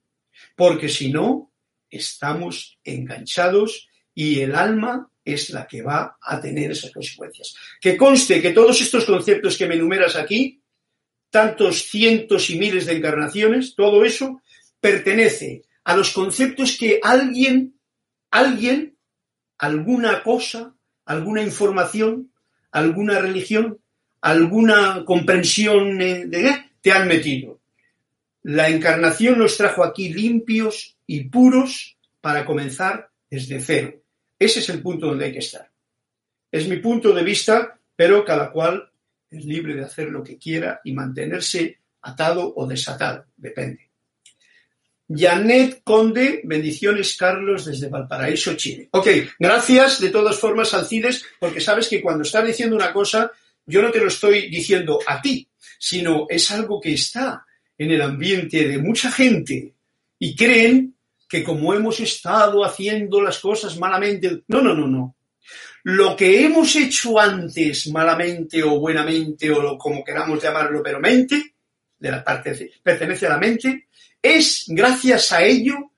porque 0.56 0.90
si 0.90 1.12
no, 1.12 1.52
estamos 1.90 2.78
enganchados 2.84 3.90
y 4.14 4.42
el 4.42 4.56
alma 4.56 5.10
es 5.24 5.50
la 5.50 5.66
que 5.66 5.82
va 5.82 6.18
a 6.22 6.40
tener 6.40 6.72
esas 6.72 6.92
consecuencias. 6.92 7.56
Que 7.82 7.98
conste 7.98 8.42
que 8.42 8.52
todos 8.52 8.80
estos 8.80 9.06
conceptos 9.06 9.58
que 9.58 9.66
me 9.66 9.76
enumeras 9.76 10.16
aquí, 10.16 10.62
tantos 11.36 11.90
cientos 11.90 12.50
y 12.50 12.58
miles 12.58 12.86
de 12.86 12.94
encarnaciones, 12.94 13.76
todo 13.76 14.06
eso 14.06 14.42
pertenece 14.80 15.64
a 15.84 15.94
los 15.94 16.12
conceptos 16.12 16.78
que 16.78 17.02
alguien, 17.04 17.76
alguien, 18.32 18.96
alguna 19.58 20.24
cosa, 20.24 20.74
alguna 21.04 21.42
información, 21.42 22.32
alguna 22.72 23.20
religión, 23.20 23.80
alguna 24.22 25.04
comprensión 25.04 25.98
de 25.98 26.56
te 26.80 26.94
han 26.94 27.06
metido. 27.06 27.60
La 28.44 28.70
encarnación 28.70 29.38
nos 29.38 29.58
trajo 29.58 29.84
aquí 29.84 30.14
limpios 30.14 30.96
y 31.06 31.26
puros 31.26 31.98
para 32.22 32.46
comenzar 32.46 33.10
desde 33.30 33.60
cero. 33.60 33.94
Ese 34.40 34.62
es 34.62 34.70
el 34.70 34.82
punto 34.82 35.08
donde 35.08 35.26
hay 35.26 35.34
que 35.34 35.40
estar. 35.40 35.70
Es 36.50 36.66
mi 36.70 36.78
punto 36.78 37.12
de 37.12 37.24
vista, 37.24 37.78
pero 37.94 38.24
cada 38.24 38.54
cual 38.54 38.90
es 39.38 39.46
libre 39.46 39.76
de 39.76 39.84
hacer 39.84 40.10
lo 40.10 40.24
que 40.24 40.38
quiera 40.38 40.82
y 40.84 40.94
mantenerse 40.94 41.80
atado 42.02 42.54
o 42.56 42.68
desatado, 42.68 43.26
depende. 43.36 43.90
Janet 45.08 45.82
Conde, 45.84 46.42
bendiciones 46.44 47.16
Carlos 47.16 47.66
desde 47.66 47.90
Valparaíso, 47.90 48.56
Chile. 48.56 48.90
Ok, 48.92 49.08
gracias 49.40 50.02
de 50.02 50.10
todas 50.10 50.38
formas 50.40 50.74
Alcides, 50.74 51.24
porque 51.40 51.62
sabes 51.62 51.88
que 51.88 52.02
cuando 52.02 52.24
estás 52.24 52.46
diciendo 52.46 52.76
una 52.76 52.92
cosa, 52.92 53.32
yo 53.66 53.82
no 53.82 53.92
te 53.92 54.00
lo 54.00 54.08
estoy 54.08 54.50
diciendo 54.50 55.00
a 55.06 55.22
ti, 55.22 55.48
sino 55.78 56.26
es 56.30 56.50
algo 56.52 56.82
que 56.82 56.94
está 56.94 57.46
en 57.78 57.92
el 57.92 58.02
ambiente 58.02 58.68
de 58.68 58.78
mucha 58.80 59.12
gente 59.12 59.74
y 60.18 60.36
creen 60.36 60.96
que 61.28 61.44
como 61.44 61.74
hemos 61.74 62.00
estado 62.00 62.64
haciendo 62.64 63.22
las 63.22 63.40
cosas 63.40 63.78
malamente, 63.78 64.44
no, 64.48 64.62
no, 64.62 64.74
no, 64.74 64.88
no. 64.88 65.16
Lo 65.88 66.16
que 66.16 66.44
hemos 66.44 66.76
hecho 66.76 67.20
antes 67.20 67.86
malamente 67.90 68.64
o 68.64 68.80
buenamente 68.80 69.52
o 69.52 69.78
como 69.78 70.04
queramos 70.04 70.42
llamarlo, 70.42 70.82
pero 70.82 71.00
mente, 71.00 71.54
de 72.00 72.10
la 72.10 72.24
parte 72.24 72.72
pertenece 72.82 73.28
a 73.28 73.30
la 73.30 73.38
mente, 73.38 73.88
es 74.20 74.66
gracias 74.68 75.32
a 75.32 75.44
ello 75.44 75.92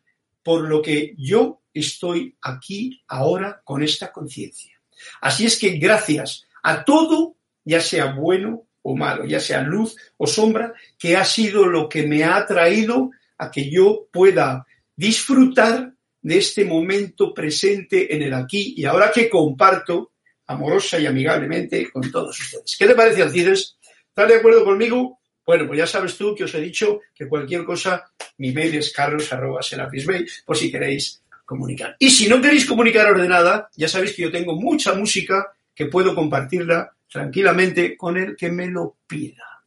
por 0.43 0.67
lo 0.67 0.81
que 0.81 1.15
yo 1.17 1.61
estoy 1.73 2.35
aquí 2.41 3.01
ahora 3.07 3.61
con 3.63 3.81
esta 3.81 4.11
conciencia. 4.11 4.77
Así 5.21 5.45
es 5.45 5.57
que 5.57 5.77
gracias 5.77 6.45
a 6.63 6.83
todo, 6.83 7.37
ya 7.63 7.79
sea 7.79 8.07
bueno 8.07 8.65
o 8.81 8.93
malo, 8.93 9.23
ya 9.23 9.39
sea 9.39 9.61
luz 9.61 9.95
o 10.17 10.27
sombra, 10.27 10.73
que 10.99 11.15
ha 11.15 11.23
sido 11.23 11.65
lo 11.65 11.87
que 11.87 12.05
me 12.05 12.25
ha 12.25 12.45
traído 12.45 13.11
a 13.37 13.49
que 13.49 13.69
yo 13.69 14.09
pueda 14.11 14.67
disfrutar 14.97 15.93
de 16.21 16.37
este 16.37 16.65
momento 16.65 17.33
presente 17.33 18.13
en 18.15 18.21
el 18.21 18.33
aquí 18.33 18.73
y 18.77 18.85
ahora 18.85 19.11
que 19.11 19.29
comparto 19.29 20.11
amorosa 20.47 20.99
y 20.99 21.05
amigablemente 21.05 21.89
con 21.91 22.09
todos 22.11 22.39
ustedes. 22.39 22.75
¿Qué 22.77 22.87
te 22.87 22.95
parece, 22.95 23.21
Alcides? 23.21 23.77
¿Estás 24.07 24.27
de 24.27 24.35
acuerdo 24.35 24.63
conmigo? 24.63 25.19
Bueno, 25.45 25.67
pues 25.67 25.79
ya 25.79 25.87
sabes 25.87 26.17
tú 26.17 26.35
que 26.35 26.43
os 26.43 26.53
he 26.55 26.61
dicho 26.61 27.01
que 27.13 27.27
cualquier 27.27 27.63
cosa, 27.63 28.11
mi 28.37 28.51
mail 28.51 28.75
es 28.75 28.91
carlos.serapisbay, 28.91 30.25
por 30.45 30.57
si 30.57 30.71
queréis 30.71 31.21
comunicar. 31.45 31.95
Y 31.99 32.09
si 32.09 32.27
no 32.27 32.41
queréis 32.41 32.65
comunicaros 32.65 33.21
de 33.21 33.27
nada, 33.27 33.69
ya 33.75 33.87
sabéis 33.87 34.13
que 34.13 34.23
yo 34.23 34.31
tengo 34.31 34.55
mucha 34.55 34.93
música 34.93 35.53
que 35.73 35.85
puedo 35.85 36.13
compartirla 36.13 36.93
tranquilamente 37.09 37.95
con 37.95 38.17
el 38.17 38.35
que 38.35 38.51
me 38.51 38.67
lo 38.67 38.97
pida. 39.07 39.63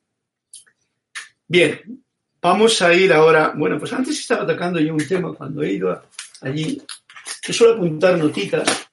Bien, 1.47 2.03
Vamos 2.43 2.81
a 2.81 2.95
ir 2.95 3.13
ahora, 3.13 3.53
bueno, 3.55 3.79
pues 3.79 3.93
antes 3.93 4.19
estaba 4.19 4.45
atacando 4.45 4.81
yo 4.81 4.95
un 4.95 5.07
tema 5.07 5.35
cuando 5.35 5.63
he 5.63 5.73
ido 5.73 5.91
allí, 6.43 6.81
que 7.43 7.53
suelo 7.53 7.75
apuntar 7.75 8.19
notitas, 8.19 8.89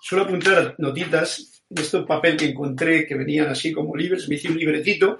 suelo 0.00 0.24
apuntar 0.24 0.74
notitas 0.78 1.62
de 1.68 1.82
este 1.82 2.02
papel 2.02 2.36
que 2.36 2.46
encontré 2.46 3.06
que 3.06 3.14
venían 3.14 3.48
así 3.48 3.72
como 3.72 3.96
libres, 3.96 4.28
me 4.28 4.36
hice 4.36 4.48
un 4.48 4.56
libretito 4.56 5.18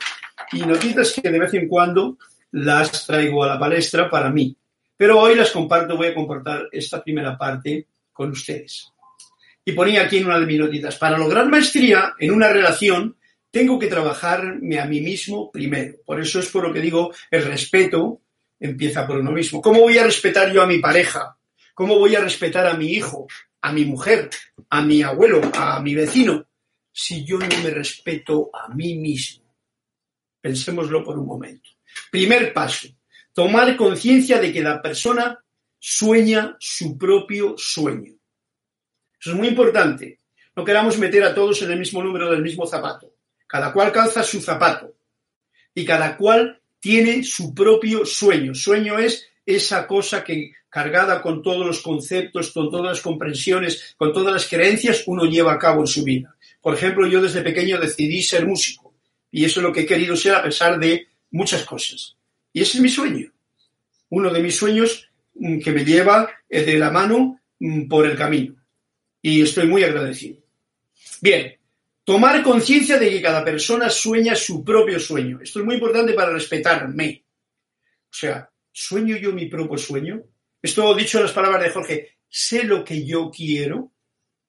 y 0.53 0.61
notitas 0.61 1.12
que 1.12 1.31
de 1.31 1.38
vez 1.38 1.55
en 1.55 1.68
cuando 1.68 2.18
las 2.53 3.07
traigo 3.07 3.44
a 3.44 3.49
la 3.49 3.59
palestra 3.59 4.09
para 4.09 4.31
mí. 4.31 4.57
Pero 4.97 5.21
hoy 5.21 5.35
las 5.35 5.51
comparto, 5.51 5.97
voy 5.97 6.09
a 6.09 6.14
compartir 6.14 6.68
esta 6.73 7.03
primera 7.03 7.37
parte 7.37 7.87
con 8.12 8.31
ustedes. 8.31 8.90
Y 9.64 9.73
ponía 9.73 10.03
aquí 10.03 10.18
en 10.18 10.27
una 10.27 10.40
de 10.40 10.47
mis 10.47 10.59
notitas, 10.59 10.97
para 10.97 11.18
lograr 11.18 11.49
maestría 11.49 12.14
en 12.18 12.33
una 12.33 12.49
relación 12.49 13.16
tengo 13.51 13.79
que 13.79 13.87
trabajarme 13.87 14.79
a 14.79 14.87
mí 14.87 15.01
mismo 15.01 15.51
primero. 15.51 15.97
Por 16.05 16.21
eso 16.21 16.40
es 16.40 16.49
por 16.49 16.66
lo 16.66 16.73
que 16.73 16.81
digo, 16.81 17.12
el 17.31 17.44
respeto 17.44 18.21
empieza 18.61 19.07
por 19.07 19.18
uno 19.18 19.31
mismo. 19.31 19.61
¿Cómo 19.61 19.81
voy 19.81 19.99
a 19.99 20.05
respetar 20.05 20.53
yo 20.53 20.62
a 20.62 20.66
mi 20.66 20.79
pareja? 20.79 21.37
¿Cómo 21.75 21.99
voy 21.99 22.14
a 22.16 22.21
respetar 22.21 22.66
a 22.66 22.75
mi 22.75 22.92
hijo, 22.92 23.27
a 23.61 23.73
mi 23.73 23.85
mujer, 23.85 24.31
a 24.71 24.83
mi 24.83 25.03
abuelo, 25.03 25.40
a 25.55 25.81
mi 25.81 25.94
vecino, 25.94 26.47
si 26.92 27.25
yo 27.25 27.38
no 27.38 27.47
me 27.62 27.71
respeto 27.71 28.51
a 28.53 28.68
mí 28.75 28.97
mismo? 28.97 29.55
Pensémoslo 30.40 31.05
por 31.05 31.18
un 31.18 31.27
momento. 31.27 31.71
Primer 32.11 32.53
paso, 32.53 32.88
tomar 33.33 33.77
conciencia 33.77 34.40
de 34.40 34.53
que 34.53 34.62
la 34.62 34.83
persona 34.83 35.38
sueña 35.79 36.57
su 36.59 36.99
propio 36.99 37.55
sueño. 37.57 38.14
Eso 39.21 39.31
es 39.31 39.37
muy 39.37 39.49
importante. 39.49 40.21
No 40.57 40.64
queramos 40.64 40.99
meter 40.99 41.23
a 41.23 41.35
todos 41.35 41.62
en 41.62 41.71
el 41.71 41.79
mismo 41.79 42.03
número 42.03 42.31
del 42.31 42.42
mismo 42.42 42.66
zapato. 42.66 43.14
Cada 43.47 43.73
cual 43.73 43.92
calza 43.92 44.23
su 44.23 44.40
zapato 44.40 44.94
y 45.75 45.85
cada 45.85 46.16
cual 46.16 46.61
tiene 46.80 47.22
su 47.22 47.54
propio 47.54 48.04
sueño. 48.04 48.54
Sueño 48.54 48.98
es 48.98 49.26
esa 49.44 49.86
cosa 49.86 50.22
que 50.22 50.52
cargada 50.68 51.22
con 51.22 51.42
todos 51.42 51.66
los 51.66 51.80
conceptos, 51.80 52.52
con 52.52 52.70
todas 52.70 52.87
las 52.87 53.00
comprensiones, 53.00 53.94
con 53.96 54.12
todas 54.12 54.33
las 54.33 54.46
creencias, 54.46 55.04
uno 55.06 55.24
lleva 55.24 55.52
a 55.52 55.58
cabo 55.58 55.81
en 55.81 55.87
su 55.87 56.04
vida. 56.04 56.37
Por 56.60 56.74
ejemplo, 56.74 57.06
yo 57.06 57.22
desde 57.22 57.42
pequeño 57.42 57.79
decidí 57.79 58.22
ser 58.22 58.46
músico 58.46 58.94
y 59.31 59.44
eso 59.44 59.60
es 59.60 59.64
lo 59.64 59.72
que 59.72 59.81
he 59.81 59.87
querido 59.87 60.16
ser 60.16 60.35
a 60.35 60.42
pesar 60.42 60.79
de 60.79 61.08
muchas 61.31 61.64
cosas. 61.64 62.16
Y 62.52 62.62
ese 62.62 62.79
es 62.79 62.83
mi 62.83 62.88
sueño. 62.88 63.33
Uno 64.10 64.31
de 64.31 64.42
mis 64.42 64.56
sueños 64.56 65.08
mm, 65.35 65.60
que 65.60 65.72
me 65.72 65.85
lleva 65.85 66.31
eh, 66.48 66.62
de 66.62 66.79
la 66.79 66.90
mano 66.90 67.40
mm, 67.58 67.88
por 67.88 68.06
el 68.06 68.16
camino. 68.16 68.56
Y 69.20 69.42
estoy 69.42 69.66
muy 69.66 69.85
agradecido. 69.85 70.38
Bien, 71.20 71.58
Tomar 72.09 72.42
conciencia 72.42 72.98
de 72.98 73.11
que 73.11 73.21
cada 73.21 73.44
persona 73.44 73.90
sueña 73.90 74.35
su 74.35 74.65
propio 74.65 74.98
sueño. 74.98 75.40
Esto 75.42 75.59
es 75.59 75.67
muy 75.67 75.75
importante 75.75 76.15
para 76.15 76.33
respetarme. 76.33 77.23
O 78.04 78.15
sea, 78.17 78.50
¿sueño 78.73 79.19
yo 79.19 79.31
mi 79.33 79.44
propio 79.44 79.77
sueño? 79.77 80.23
Esto 80.63 80.94
dicho 80.94 81.19
en 81.19 81.25
las 81.25 81.35
palabras 81.35 81.63
de 81.65 81.69
Jorge, 81.69 82.17
¿sé 82.27 82.65
lo 82.65 82.83
que 82.83 83.04
yo 83.04 83.31
quiero 83.31 83.92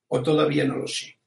o 0.07 0.23
todavía 0.23 0.63
no 0.63 0.77
lo 0.77 0.87
sé? 0.87 1.19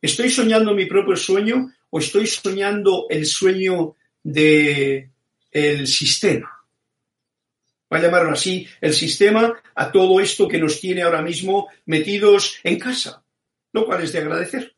¿Estoy 0.00 0.30
soñando 0.30 0.76
mi 0.76 0.86
propio 0.86 1.16
sueño 1.16 1.72
o 1.90 1.98
estoy 1.98 2.28
soñando 2.28 3.06
el 3.10 3.26
sueño 3.26 3.96
del 4.22 5.10
el 5.50 5.88
sistema? 5.88 6.56
va 7.92 7.98
a 7.98 8.00
llamarlo 8.00 8.30
así, 8.30 8.64
el 8.80 8.94
sistema 8.94 9.60
a 9.74 9.90
todo 9.90 10.20
esto 10.20 10.46
que 10.46 10.60
nos 10.60 10.80
tiene 10.80 11.02
ahora 11.02 11.20
mismo 11.20 11.66
metidos 11.86 12.60
en 12.62 12.78
casa, 12.78 13.24
lo 13.72 13.84
cual 13.86 14.04
es 14.04 14.12
de 14.12 14.20
agradecer, 14.20 14.76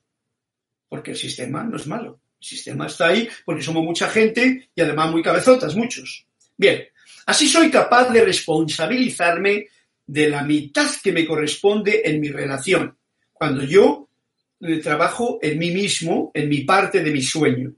porque 0.93 1.13
el 1.13 1.17
sistema 1.17 1.65
no 1.65 1.79
es 1.79 1.87
malo. 1.87 2.21
El 2.39 2.47
sistema 2.47 2.87
está 2.87 3.07
ahí 3.07 3.27
porque 3.47 3.63
somos 3.63 3.83
mucha 3.83 4.11
gente 4.11 4.69
y 4.75 4.81
además 4.83 5.11
muy 5.11 5.23
cabezotas, 5.23 5.75
muchos. 5.75 6.27
Bien, 6.55 6.85
así 7.25 7.49
soy 7.49 7.71
capaz 7.71 8.11
de 8.11 8.23
responsabilizarme 8.23 9.69
de 10.07 10.29
la 10.29 10.43
mitad 10.43 10.91
que 11.03 11.13
me 11.13 11.27
corresponde 11.27 12.03
en 12.05 12.21
mi 12.21 12.29
relación, 12.29 12.95
cuando 13.33 13.65
yo 13.65 14.11
eh, 14.61 14.77
trabajo 14.81 15.39
en 15.41 15.59
mí 15.59 15.71
mismo, 15.71 16.31
en 16.35 16.51
mi 16.51 16.61
parte 16.61 17.03
de 17.03 17.11
mi 17.11 17.23
sueño. 17.23 17.73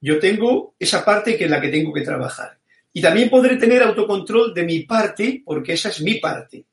Yo 0.00 0.18
tengo 0.18 0.74
esa 0.78 1.04
parte 1.04 1.36
que 1.36 1.44
es 1.44 1.50
la 1.50 1.60
que 1.60 1.68
tengo 1.68 1.92
que 1.92 2.00
trabajar. 2.00 2.56
Y 2.94 3.02
también 3.02 3.28
podré 3.28 3.56
tener 3.56 3.82
autocontrol 3.82 4.54
de 4.54 4.64
mi 4.64 4.84
parte, 4.84 5.42
porque 5.44 5.74
esa 5.74 5.90
es 5.90 6.00
mi 6.00 6.14
parte. 6.14 6.64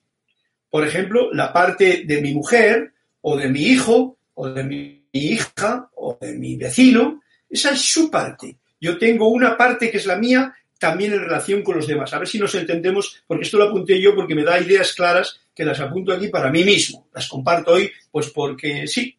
Por 0.69 0.87
ejemplo, 0.87 1.33
la 1.33 1.51
parte 1.51 2.03
de 2.05 2.21
mi 2.21 2.33
mujer, 2.33 2.93
o 3.19 3.35
de 3.35 3.49
mi 3.49 3.63
hijo, 3.63 4.17
o 4.35 4.49
de 4.49 4.63
mi 4.63 5.02
hija, 5.19 5.89
o 5.95 6.17
de 6.19 6.33
mi 6.33 6.55
vecino, 6.55 7.21
esa 7.49 7.71
es 7.71 7.81
su 7.81 8.09
parte. 8.09 8.57
Yo 8.79 8.97
tengo 8.97 9.29
una 9.29 9.55
parte 9.55 9.89
que 9.89 9.97
es 9.97 10.05
la 10.05 10.17
mía 10.17 10.53
también 10.77 11.13
en 11.13 11.21
relación 11.21 11.61
con 11.61 11.77
los 11.77 11.87
demás. 11.87 12.13
A 12.13 12.19
ver 12.19 12.27
si 12.27 12.37
nos 12.37 12.53
entendemos, 12.55 13.23
porque 13.25 13.43
esto 13.43 13.57
lo 13.57 13.65
apunté 13.65 14.01
yo 14.01 14.13
porque 14.13 14.35
me 14.35 14.43
da 14.43 14.59
ideas 14.59 14.91
claras 14.93 15.39
que 15.55 15.63
las 15.63 15.79
apunto 15.79 16.11
aquí 16.11 16.27
para 16.27 16.51
mí 16.51 16.63
mismo. 16.63 17.07
Las 17.13 17.27
comparto 17.27 17.71
hoy, 17.71 17.89
pues 18.11 18.29
porque 18.31 18.85
sí. 18.87 19.17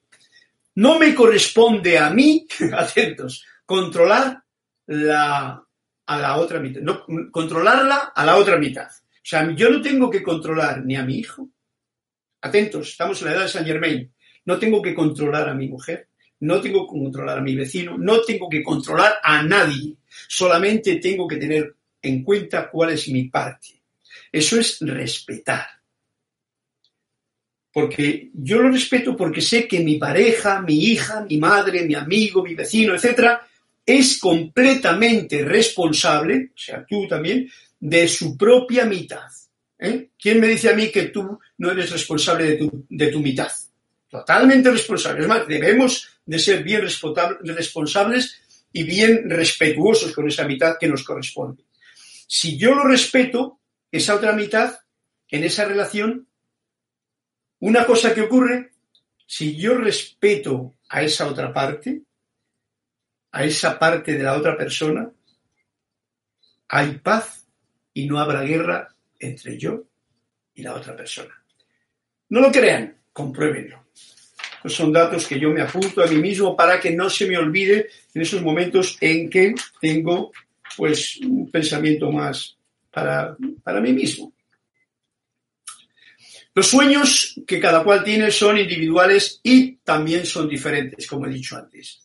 No 0.75 0.99
me 0.99 1.15
corresponde 1.15 1.97
a 1.97 2.11
mí, 2.11 2.47
atentos, 2.77 3.47
controlar 3.65 4.43
la, 4.87 5.65
a 6.07 6.19
la 6.19 6.37
otra 6.37 6.61
mitad, 6.61 6.81
no, 6.83 7.07
controlarla 7.31 8.13
a 8.15 8.25
la 8.27 8.37
otra 8.37 8.59
mitad. 8.59 8.89
O 8.89 9.27
sea, 9.27 9.51
yo 9.55 9.71
no 9.71 9.81
tengo 9.81 10.11
que 10.11 10.23
controlar 10.23 10.85
ni 10.85 10.97
a 10.97 11.03
mi 11.03 11.19
hijo. 11.19 11.49
Atentos, 12.43 12.89
estamos 12.89 13.23
en 13.23 13.29
la 13.29 13.35
edad 13.35 13.43
de 13.45 13.49
San 13.49 13.65
Germain. 13.65 14.13
No 14.45 14.59
tengo 14.59 14.83
que 14.83 14.95
controlar 14.95 15.49
a 15.49 15.55
mi 15.55 15.69
mujer, 15.69 16.09
no 16.41 16.61
tengo 16.61 16.87
que 16.87 17.01
controlar 17.01 17.39
a 17.39 17.43
mi 17.43 17.55
vecino, 17.55 17.97
no 17.97 18.21
tengo 18.23 18.49
que 18.49 18.63
controlar 18.63 19.15
a 19.23 19.43
nadie. 19.43 19.97
Solamente 20.29 20.97
tengo 20.97 21.27
que 21.27 21.37
tener 21.37 21.75
en 22.03 22.23
cuenta 22.23 22.71
cuál 22.71 22.91
es 22.91 23.09
mi 23.09 23.25
parte. 23.29 23.69
Eso 24.31 24.59
es 24.59 24.79
respetar. 24.81 25.67
Porque 27.73 28.31
yo 28.35 28.63
lo 28.63 28.71
respeto 28.71 29.17
porque 29.17 29.41
sé 29.41 29.67
que 29.67 29.81
mi 29.81 29.97
pareja, 29.97 30.61
mi 30.61 30.85
hija, 30.85 31.27
mi 31.29 31.39
madre, 31.39 31.83
mi 31.83 31.95
amigo, 31.95 32.43
mi 32.43 32.55
vecino, 32.55 32.95
etcétera, 32.95 33.45
es 33.85 34.19
completamente 34.19 35.45
responsable, 35.45 36.51
o 36.55 36.59
sea, 36.59 36.87
tú 36.89 37.09
también, 37.09 37.51
de 37.81 38.07
su 38.07 38.37
propia 38.37 38.85
mitad. 38.85 39.29
¿Eh? 39.79 40.11
¿Quién 40.19 40.41
me 40.41 40.49
dice 40.49 40.71
a 40.71 40.75
mí 40.75 40.91
que 40.91 41.07
tú 41.07 41.39
no 41.59 41.71
eres 41.71 41.91
responsable 41.91 42.45
de 42.45 42.57
tu, 42.57 42.87
de 42.89 43.09
tu 43.09 43.21
mitad? 43.21 43.51
Totalmente 44.15 44.71
responsable. 44.71 45.23
Es 45.23 45.27
más, 45.27 45.45
debemos 45.49 46.09
de 46.25 46.39
ser 46.39 46.63
bien 46.63 46.83
responsables 46.83 48.41
y 48.73 48.85
bien 48.85 49.29
respetuosos 49.29 50.13
con 50.13 50.29
esa 50.29 50.47
mitad 50.47 50.77
que 50.79 50.87
nos 50.87 51.03
corresponde. 51.03 51.65
Si 52.29 52.57
yo 52.57 52.77
lo 52.77 52.85
respeto, 52.85 53.59
esa 53.91 54.15
otra 54.15 54.33
mitad, 54.33 54.79
en 55.29 55.43
esa 55.43 55.65
relación, 55.65 56.29
una 57.59 57.85
cosa 57.85 58.15
que 58.15 58.21
ocurre, 58.21 58.71
si 59.27 59.57
yo 59.57 59.75
respeto 59.79 60.77
a 60.91 61.03
esa 61.03 61.27
otra 61.27 61.53
parte, 61.53 62.03
a 63.33 63.45
esa 63.45 63.77
parte 63.81 64.13
de 64.13 64.23
la 64.23 64.35
otra 64.35 64.57
persona, 64.57 65.11
hay 66.69 66.99
paz 66.99 67.49
y 67.93 68.07
no 68.07 68.21
habrá 68.21 68.43
guerra 68.43 68.95
entre 69.19 69.59
yo 69.59 69.83
y 70.55 70.63
la 70.63 70.73
otra 70.73 70.95
persona. 70.95 71.35
No 72.29 72.41
lo 72.41 72.53
crean, 72.53 72.97
compruébenlo. 73.13 73.84
Son 74.67 74.93
datos 74.93 75.27
que 75.27 75.39
yo 75.39 75.51
me 75.51 75.61
apunto 75.61 76.03
a 76.03 76.07
mí 76.07 76.17
mismo 76.17 76.57
para 76.57 76.81
que 76.81 76.91
no 76.91 77.11
se 77.11 77.27
me 77.27 77.37
olvide 77.37 77.89
en 78.15 78.23
esos 78.23 78.41
momentos 78.41 78.97
en 79.01 79.29
que 79.29 79.55
tengo 79.81 80.33
pues 80.77 81.19
un 81.19 81.51
pensamiento 81.51 82.11
más 82.11 82.57
para, 82.91 83.37
para 83.63 83.81
mí 83.81 83.93
mismo. 83.93 84.33
Los 86.55 86.69
sueños 86.69 87.35
que 87.47 87.59
cada 87.61 87.83
cual 87.83 88.05
tiene 88.05 88.31
son 88.31 88.57
individuales 88.57 89.41
y 89.43 89.77
también 89.79 90.25
son 90.25 90.49
diferentes, 90.49 91.07
como 91.07 91.27
he 91.27 91.31
dicho 91.31 91.57
antes. 91.57 92.03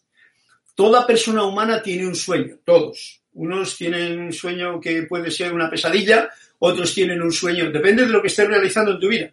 Toda 0.76 1.06
persona 1.06 1.44
humana 1.44 1.82
tiene 1.82 2.08
un 2.08 2.16
sueño, 2.16 2.58
todos. 2.66 3.22
Unos 3.34 3.78
tienen 3.78 4.20
un 4.20 4.34
sueño 4.34 4.82
que 4.82 5.04
puede 5.04 5.30
ser 5.30 5.54
una 5.54 5.70
pesadilla, 5.70 6.30
otros 6.58 6.94
tienen 6.94 7.22
un 7.22 7.32
sueño, 7.32 7.72
depende 7.72 8.06
de 8.06 8.10
lo 8.10 8.22
que 8.22 8.28
estés 8.28 8.48
realizando 8.48 8.94
en 8.94 9.00
tu 9.00 9.08
vida. 9.08 9.32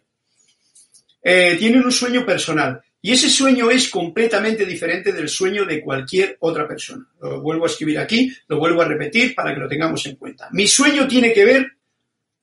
Eh, 1.23 1.57
tienen 1.59 1.83
un 1.83 1.93
sueño 1.93 2.25
personal 2.25 2.81
y 3.07 3.13
ese 3.13 3.31
sueño 3.31 3.71
es 3.71 3.89
completamente 3.89 4.67
diferente 4.67 5.13
del 5.13 5.29
sueño 5.29 5.65
de 5.65 5.81
cualquier 5.81 6.37
otra 6.41 6.67
persona. 6.67 7.07
Lo 7.21 7.41
vuelvo 7.41 7.63
a 7.63 7.69
escribir 7.69 8.01
aquí, 8.01 8.33
lo 8.49 8.59
vuelvo 8.59 8.83
a 8.83 8.89
repetir 8.89 9.33
para 9.33 9.55
que 9.55 9.61
lo 9.61 9.69
tengamos 9.69 10.05
en 10.07 10.17
cuenta. 10.17 10.49
Mi 10.51 10.67
sueño 10.67 11.07
tiene 11.07 11.33
que 11.33 11.45
ver 11.45 11.69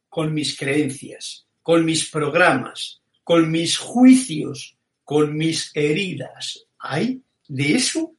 con 0.07 0.33
mis 0.33 0.57
creencias, 0.57 1.45
con 1.61 1.83
mis 1.83 2.09
programas, 2.09 3.01
con 3.25 3.51
mis 3.51 3.77
juicios, 3.77 4.77
con 5.03 5.35
mis 5.35 5.69
heridas. 5.73 6.65
¿Hay 6.79 7.19
de 7.49 7.75
eso 7.75 8.15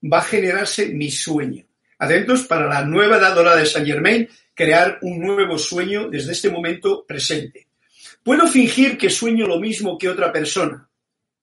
va 0.00 0.18
a 0.18 0.22
generarse 0.22 0.90
mi 0.90 1.10
sueño. 1.10 1.64
Atentos 1.98 2.42
para 2.42 2.68
la 2.68 2.84
nueva 2.84 3.16
edad 3.16 3.34
dorada 3.34 3.56
de 3.56 3.66
Saint 3.66 3.88
Germain, 3.88 4.28
crear 4.54 5.00
un 5.02 5.18
nuevo 5.18 5.58
sueño 5.58 6.08
desde 6.08 6.30
este 6.30 6.48
momento 6.48 7.04
presente. 7.08 7.66
Puedo 8.22 8.46
fingir 8.46 8.96
que 8.96 9.10
sueño 9.10 9.48
lo 9.48 9.58
mismo 9.58 9.98
que 9.98 10.08
otra 10.08 10.32
persona. 10.32 10.87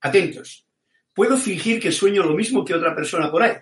Atentos. 0.06 0.68
Puedo 1.16 1.36
fingir 1.36 1.80
que 1.80 1.92
sueño 1.92 2.22
lo 2.22 2.36
mismo 2.36 2.64
que 2.64 2.76
otra 2.76 2.94
persona 2.94 3.32
por 3.32 3.42
ahí. 3.42 3.56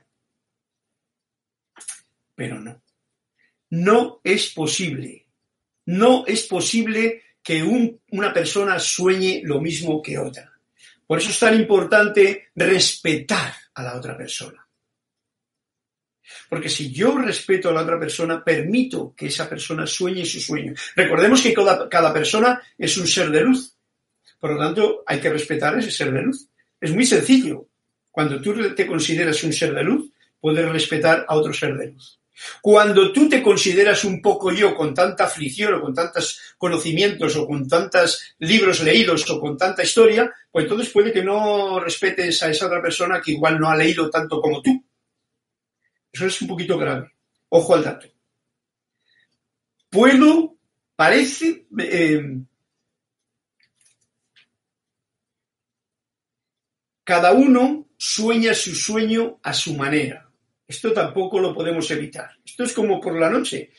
Pero 2.36 2.60
no. 2.60 2.84
No 3.70 4.20
es 4.26 4.50
posible. 4.50 5.26
No 5.86 6.26
es 6.28 6.44
posible 6.44 7.24
que 7.42 7.64
una 7.64 8.34
persona 8.34 8.78
sueñe 8.78 9.42
lo 9.46 9.62
mismo 9.62 10.02
que 10.02 10.18
otra. 10.18 10.52
Por 11.08 11.20
eso 11.20 11.30
es 11.30 11.40
tan 11.40 11.56
importante 11.56 12.50
respetar 12.56 13.54
a 13.74 13.84
la 13.84 13.96
otra 13.96 14.18
persona. 14.18 14.68
Porque 16.50 16.68
si 16.68 16.92
yo 16.92 17.18
respeto 17.18 17.70
a 17.70 17.74
la 17.74 17.84
otra 17.84 17.98
persona, 17.98 18.44
permito 18.44 19.14
que 19.16 19.28
esa 19.28 19.48
persona 19.48 19.88
sueñe 19.88 20.26
su 20.26 20.42
sueño. 20.42 20.74
Recordemos 20.94 21.42
que 21.42 21.54
cada, 21.54 22.14
persona 22.14 22.62
es 22.78 22.98
un 22.98 23.08
ser 23.08 23.30
de 23.30 23.42
luz. 23.42 23.78
Por 24.44 24.56
lo 24.56 24.60
tanto, 24.60 25.04
hay 25.06 25.22
que 25.22 25.30
respetar 25.30 25.80
ese 25.80 25.90
ser 25.90 26.12
de 26.12 26.22
luz. 26.22 26.50
Es 26.82 26.94
muy 26.94 27.06
sencillo. 27.06 27.70
Cuando 28.12 28.42
tú 28.42 28.76
te 28.76 28.86
consideras 28.86 29.42
un 29.46 29.54
ser 29.54 29.74
de 29.74 29.86
luz, 29.86 30.12
puedes 30.38 30.68
respetar 30.68 31.26
a 31.30 31.38
otro 31.38 31.54
ser 31.54 31.78
de 31.78 31.92
luz. 31.92 32.20
Cuando 32.62 33.14
tú 33.14 33.30
te 33.30 33.42
consideras 33.42 34.04
un 34.04 34.22
poco 34.22 34.52
yo 34.52 34.76
con 34.76 34.94
tanta 34.94 35.24
aflicción 35.24 35.76
o 35.76 35.82
con 35.82 35.94
tantos 35.94 36.42
conocimientos 36.58 37.38
o 37.38 37.48
con 37.48 37.70
tantos 37.70 38.36
libros 38.40 38.84
leídos 38.84 39.30
o 39.30 39.40
con 39.40 39.58
tanta 39.58 39.82
historia, 39.82 40.30
pues 40.52 40.66
entonces 40.66 40.90
puede 40.90 41.14
que 41.14 41.24
no 41.24 41.80
respetes 41.80 42.44
a 42.44 42.52
esa 42.52 42.66
otra 42.66 42.82
persona 42.82 43.22
que 43.22 43.32
igual 43.32 43.58
no 43.58 43.70
ha 43.70 43.78
leído 43.78 44.10
tanto 44.10 44.42
como 44.42 44.62
tú. 44.62 44.84
Eso 46.12 46.26
es 46.26 46.42
un 46.42 46.50
poquito 46.50 46.78
grave. 46.78 47.14
Ojo 47.48 47.76
al 47.76 47.84
dato. 47.86 48.08
Puedo, 49.90 50.58
parece, 50.98 51.66
eh, 51.80 52.44
cada 57.04 57.34
uno 57.34 57.88
sueña 57.98 58.54
su 58.54 58.74
sueño 58.76 59.40
a 59.44 59.54
su 59.54 59.76
manera. 59.76 60.30
Esto 60.68 60.94
tampoco 60.94 61.40
lo 61.40 61.54
podemos 61.54 61.90
evitar. 61.92 62.32
Esto 62.46 62.64
es 62.64 62.74
como 62.74 63.00
por 63.00 63.20
la 63.20 63.30
noche. 63.30 63.72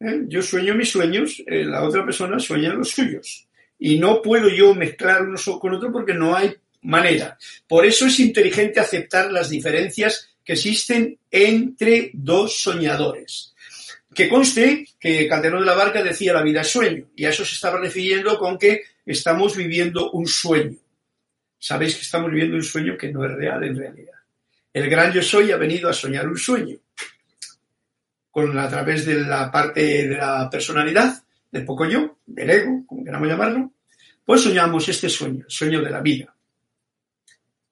¿eh? 0.00 0.22
Yo 0.28 0.42
sueño 0.42 0.74
mis 0.74 0.90
sueños, 0.90 1.42
eh, 1.46 1.64
la 1.64 1.82
otra 1.82 2.04
persona 2.04 2.38
sueña 2.38 2.74
los 2.74 2.90
suyos. 2.90 3.48
Y 3.78 3.98
no 3.98 4.22
puedo 4.22 4.48
yo 4.48 4.74
mezclar 4.74 5.22
uno 5.22 5.36
con 5.58 5.74
otro 5.74 5.92
porque 5.92 6.14
no 6.14 6.34
hay 6.36 6.54
manera. 6.82 7.36
Por 7.66 7.84
eso 7.84 8.06
es 8.06 8.20
inteligente 8.20 8.80
aceptar 8.80 9.32
las 9.32 9.50
diferencias 9.50 10.28
que 10.44 10.54
existen 10.54 11.18
entre 11.30 12.10
dos 12.14 12.58
soñadores. 12.60 13.54
Que 14.14 14.28
conste 14.28 14.86
que 14.98 15.28
Calderón 15.28 15.60
de 15.60 15.66
la 15.66 15.74
Barca 15.74 16.02
decía 16.02 16.32
la 16.32 16.42
vida 16.42 16.62
es 16.62 16.68
sueño, 16.68 17.08
y 17.14 17.26
a 17.26 17.30
eso 17.30 17.44
se 17.44 17.54
estaba 17.54 17.78
refiriendo 17.78 18.38
con 18.38 18.56
que 18.56 18.82
estamos 19.04 19.56
viviendo 19.56 20.10
un 20.12 20.26
sueño. 20.26 20.78
Sabéis 21.58 21.96
que 21.96 22.02
estamos 22.02 22.30
viviendo 22.30 22.56
un 22.56 22.62
sueño 22.62 22.96
que 22.96 23.12
no 23.12 23.24
es 23.24 23.32
real 23.32 23.64
en 23.64 23.76
realidad. 23.76 24.14
El 24.72 24.90
gran 24.90 25.12
yo 25.12 25.22
soy 25.22 25.52
ha 25.52 25.56
venido 25.56 25.88
a 25.88 25.92
soñar 25.92 26.28
un 26.28 26.36
sueño, 26.36 26.76
con 28.30 28.58
a 28.58 28.68
través 28.68 29.06
de 29.06 29.22
la 29.22 29.50
parte 29.50 29.80
de 30.06 30.16
la 30.16 30.50
personalidad, 30.50 31.22
del 31.50 31.64
poco 31.64 31.86
yo, 31.86 32.18
del 32.26 32.50
ego, 32.50 32.84
como 32.86 33.04
queramos 33.04 33.28
llamarlo, 33.28 33.72
pues 34.24 34.42
soñamos 34.42 34.88
este 34.88 35.08
sueño, 35.08 35.44
el 35.44 35.50
sueño 35.50 35.80
de 35.80 35.90
la 35.90 36.00
vida. 36.00 36.34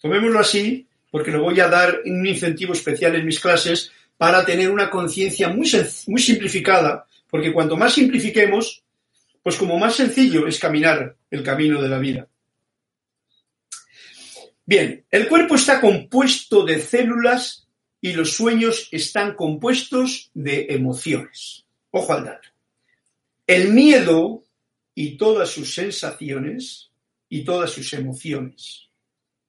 Tomémoslo 0.01 0.39
así 0.41 0.87
porque 1.11 1.31
lo 1.31 1.43
voy 1.43 1.61
a 1.61 1.69
dar 1.69 2.01
un 2.05 2.27
incentivo 2.27 2.73
especial 2.73 3.15
en 3.15 3.27
mis 3.27 3.39
clases 3.39 3.93
para 4.17 4.45
tener 4.45 4.71
una 4.71 4.91
conciencia 4.91 5.49
muy, 5.49 5.71
muy 6.07 6.21
simplificada, 6.21 7.07
porque 7.31 7.53
cuanto 7.53 7.77
más 7.77 7.95
simplifiquemos, 7.95 8.83
Pues 9.45 9.57
como 9.57 9.79
más 9.79 9.95
sencillo 9.95 10.47
es 10.47 10.59
caminar 10.59 11.17
el 11.31 11.43
camino 11.43 11.81
de 11.83 11.89
la 11.91 11.99
vida. 11.99 12.27
Bien, 14.67 15.05
el 15.11 15.29
cuerpo 15.29 15.57
está 15.57 15.81
compuesto 15.81 16.65
de 16.65 16.81
células 16.81 17.69
y 18.01 18.13
los 18.13 18.33
sueños 18.33 18.89
están 18.93 19.35
compuestos 19.35 20.31
de 20.33 20.67
emociones. 20.71 21.67
Ojo 21.91 22.13
al 22.15 22.25
dato. 22.25 22.49
El 23.47 23.73
miedo 23.73 24.45
y 24.95 25.17
todas 25.19 25.51
sus 25.51 25.75
sensaciones 25.75 26.91
y 27.29 27.45
todas 27.45 27.71
sus 27.71 27.93
emociones. 27.93 28.89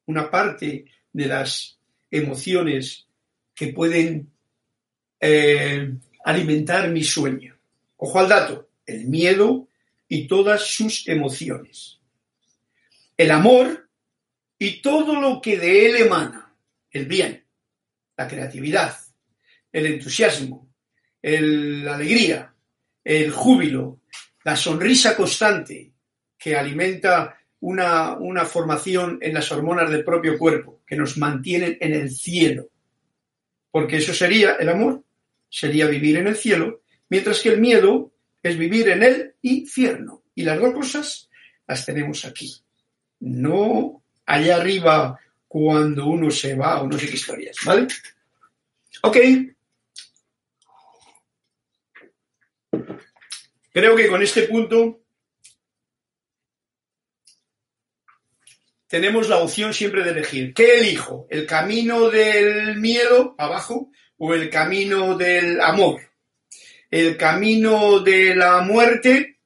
Una 0.05 0.29
parte 0.29 0.85
de 1.13 1.25
las 1.27 1.79
emociones 2.11 3.07
que 3.53 3.67
pueden 3.67 4.31
eh, 5.21 5.93
alimentar 6.25 6.89
mi 6.89 7.03
sueño. 7.03 7.57
Ojo 7.97 8.19
al 8.19 8.27
dato. 8.27 8.69
El 8.85 9.05
miedo 9.05 9.69
y 10.09 10.27
todas 10.27 10.63
sus 10.63 11.07
emociones. 11.07 11.99
El 13.17 13.31
amor 13.31 13.84
y 14.57 14.81
todo 14.81 15.19
lo 15.19 15.41
que 15.41 15.57
de 15.57 15.87
él 15.87 15.95
emana. 15.97 16.53
El 16.89 17.05
bien, 17.05 17.43
la 18.15 18.27
creatividad, 18.27 18.97
el 19.71 19.85
entusiasmo, 19.87 20.73
la 21.21 21.95
alegría, 21.95 22.53
el 23.03 23.31
júbilo, 23.31 24.01
la 24.43 24.55
sonrisa 24.55 25.15
constante 25.15 25.91
que 26.37 26.55
alimenta 26.55 27.37
una, 27.61 28.13
una, 28.13 28.45
formación 28.45 29.17
en 29.21 29.33
las 29.33 29.51
hormonas 29.51 29.89
del 29.89 30.05
propio 30.05 30.37
cuerpo, 30.37 30.83
que 30.85 30.95
nos 30.95 31.17
mantienen 31.17 31.77
en 31.81 31.93
el 31.93 32.11
cielo. 32.11 32.69
Porque 33.71 33.97
eso 33.97 34.13
sería 34.13 34.53
el 34.53 34.69
amor, 34.69 35.03
sería 35.49 35.87
vivir 35.87 36.17
en 36.17 36.27
el 36.27 36.35
cielo, 36.35 36.83
mientras 37.09 37.41
que 37.41 37.49
el 37.49 37.59
miedo 37.59 38.13
es 38.41 38.57
vivir 38.57 38.89
en 38.89 39.03
el 39.03 39.35
infierno. 39.41 40.23
Y 40.35 40.43
las 40.43 40.59
dos 40.59 40.73
cosas 40.73 41.29
las 41.67 41.85
tenemos 41.85 42.23
aquí. 42.25 42.53
No 43.19 44.04
allá 44.25 44.57
arriba 44.57 45.19
cuando 45.47 46.07
uno 46.07 46.29
se 46.31 46.55
va 46.55 46.81
o 46.81 46.87
no 46.87 46.97
sé 46.97 47.07
qué 47.07 47.15
historias, 47.15 47.57
¿vale? 47.65 47.87
Ok. 49.01 49.17
Creo 53.71 53.95
que 53.95 54.07
con 54.07 54.21
este 54.21 54.43
punto 54.43 55.01
tenemos 58.87 59.27
la 59.27 59.37
opción 59.37 59.73
siempre 59.73 60.03
de 60.03 60.11
elegir. 60.11 60.53
¿Qué 60.53 60.79
elijo? 60.79 61.27
¿El 61.29 61.45
camino 61.45 62.09
del 62.09 62.77
miedo 62.77 63.35
abajo 63.37 63.91
o 64.17 64.33
el 64.33 64.49
camino 64.49 65.17
del 65.17 65.59
amor? 65.59 66.01
¿El 66.89 67.17
camino 67.17 67.99
de 67.99 68.35
la 68.35 68.61
muerte 68.61 69.39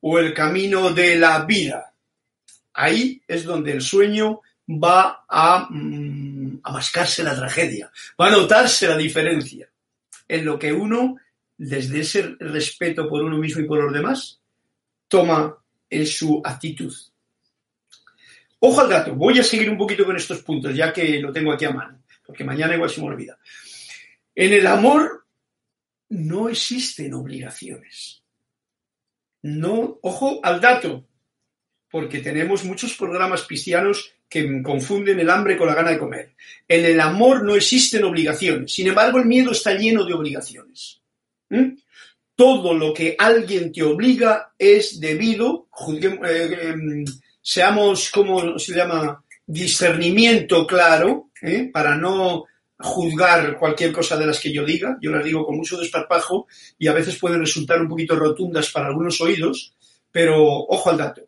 o 0.00 0.18
el 0.18 0.34
camino 0.34 0.90
de 0.92 1.16
la 1.16 1.44
vida? 1.44 1.93
Ahí 2.74 3.22
es 3.26 3.44
donde 3.44 3.72
el 3.72 3.80
sueño 3.80 4.40
va 4.68 5.24
a, 5.28 5.68
mm, 5.70 6.60
a 6.62 6.72
mascarse 6.72 7.22
la 7.22 7.34
tragedia, 7.34 7.90
va 8.20 8.28
a 8.28 8.30
notarse 8.30 8.88
la 8.88 8.96
diferencia 8.96 9.70
en 10.28 10.44
lo 10.44 10.58
que 10.58 10.72
uno 10.72 11.16
desde 11.56 12.00
ese 12.00 12.36
respeto 12.40 13.08
por 13.08 13.22
uno 13.22 13.38
mismo 13.38 13.62
y 13.62 13.66
por 13.66 13.82
los 13.82 13.92
demás, 13.92 14.40
toma 15.08 15.56
en 15.88 16.06
su 16.06 16.42
actitud. 16.44 16.94
Ojo 18.58 18.80
al 18.80 18.88
dato, 18.88 19.14
voy 19.14 19.38
a 19.38 19.44
seguir 19.44 19.70
un 19.70 19.78
poquito 19.78 20.04
con 20.04 20.16
estos 20.16 20.42
puntos, 20.42 20.74
ya 20.74 20.92
que 20.92 21.20
lo 21.20 21.32
tengo 21.32 21.52
aquí 21.52 21.66
a 21.66 21.70
mano, 21.70 22.02
porque 22.24 22.44
mañana 22.44 22.74
igual 22.74 22.90
se 22.90 23.00
me 23.00 23.08
olvida. 23.08 23.38
En 24.34 24.52
el 24.52 24.66
amor 24.66 25.26
no 26.08 26.48
existen 26.48 27.14
obligaciones. 27.14 28.22
No, 29.42 29.98
ojo 30.02 30.40
al 30.42 30.60
dato, 30.60 31.06
porque 31.94 32.18
tenemos 32.18 32.64
muchos 32.64 32.96
programas 32.96 33.46
cristianos 33.46 34.10
que 34.28 34.60
confunden 34.64 35.20
el 35.20 35.30
hambre 35.30 35.56
con 35.56 35.68
la 35.68 35.76
gana 35.76 35.92
de 35.92 35.98
comer. 36.00 36.34
En 36.66 36.84
el 36.84 36.98
amor 36.98 37.44
no 37.44 37.54
existen 37.54 38.02
obligaciones, 38.02 38.72
sin 38.72 38.88
embargo 38.88 39.20
el 39.20 39.26
miedo 39.26 39.52
está 39.52 39.74
lleno 39.74 40.04
de 40.04 40.12
obligaciones. 40.12 41.00
¿Mm? 41.50 41.76
Todo 42.34 42.74
lo 42.74 42.92
que 42.92 43.14
alguien 43.16 43.70
te 43.70 43.84
obliga 43.84 44.54
es 44.58 44.98
debido, 44.98 45.68
eh, 45.88 46.58
em, 46.62 47.04
seamos, 47.40 48.10
como 48.10 48.58
se 48.58 48.74
llama? 48.74 49.22
Discernimiento 49.46 50.66
claro, 50.66 51.30
¿eh? 51.40 51.70
para 51.72 51.94
no 51.94 52.46
juzgar 52.76 53.56
cualquier 53.56 53.92
cosa 53.92 54.16
de 54.16 54.26
las 54.26 54.40
que 54.40 54.52
yo 54.52 54.64
diga. 54.64 54.98
Yo 55.00 55.12
las 55.12 55.24
digo 55.24 55.46
con 55.46 55.58
mucho 55.58 55.76
desparpajo 55.76 56.48
y 56.76 56.88
a 56.88 56.92
veces 56.92 57.20
pueden 57.20 57.38
resultar 57.38 57.80
un 57.80 57.88
poquito 57.88 58.16
rotundas 58.16 58.68
para 58.72 58.88
algunos 58.88 59.20
oídos, 59.20 59.76
pero 60.10 60.42
ojo 60.42 60.90
al 60.90 60.98
dato. 60.98 61.22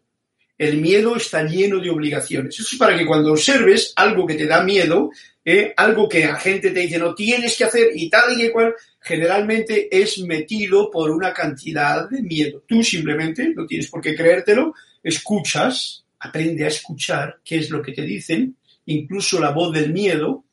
El 0.59 0.81
miedo 0.81 1.17
está 1.17 1.43
lleno 1.43 1.81
de 1.81 1.91
obligaciones. 1.91 2.59
Eso 2.59 2.69
es 2.73 2.79
para 2.79 2.97
que 2.97 3.05
cuando 3.05 3.33
observes 3.33 3.93
algo 3.95 4.27
que 4.27 4.35
te 4.35 4.47
da 4.47 4.63
miedo, 4.63 5.11
¿eh? 5.45 5.73
algo 5.77 6.09
que 6.09 6.27
la 6.27 6.37
gente 6.37 6.71
te 6.71 6.81
dice 6.81 6.99
no 6.99 7.15
tienes 7.15 7.57
que 7.57 7.65
hacer 7.65 7.91
y 7.95 8.09
tal 8.09 8.41
y 8.41 8.51
cual, 8.51 8.75
generalmente 9.01 9.89
es 9.97 10.19
metido 10.19 10.91
por 10.91 11.11
una 11.11 11.33
cantidad 11.33 12.09
de 12.09 12.23
miedo. 12.23 12.65
Tú 12.67 12.83
simplemente, 12.83 13.53
no 13.55 13.67
tienes 13.67 13.89
por 13.89 14.01
qué 14.01 14.17
creértelo, 14.17 14.75
escuchas, 15.03 16.05
aprende 16.19 16.65
a 16.65 16.69
escuchar 16.69 17.41
qué 17.45 17.59
es 17.59 17.71
lo 17.71 17.81
que 17.81 17.93
te 17.93 18.03
dicen, 18.03 18.57
incluso 18.87 19.39
la 19.39 19.51
voz 19.51 19.73
del 19.73 19.93
miedo, 19.93 20.45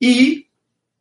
y 0.00 0.48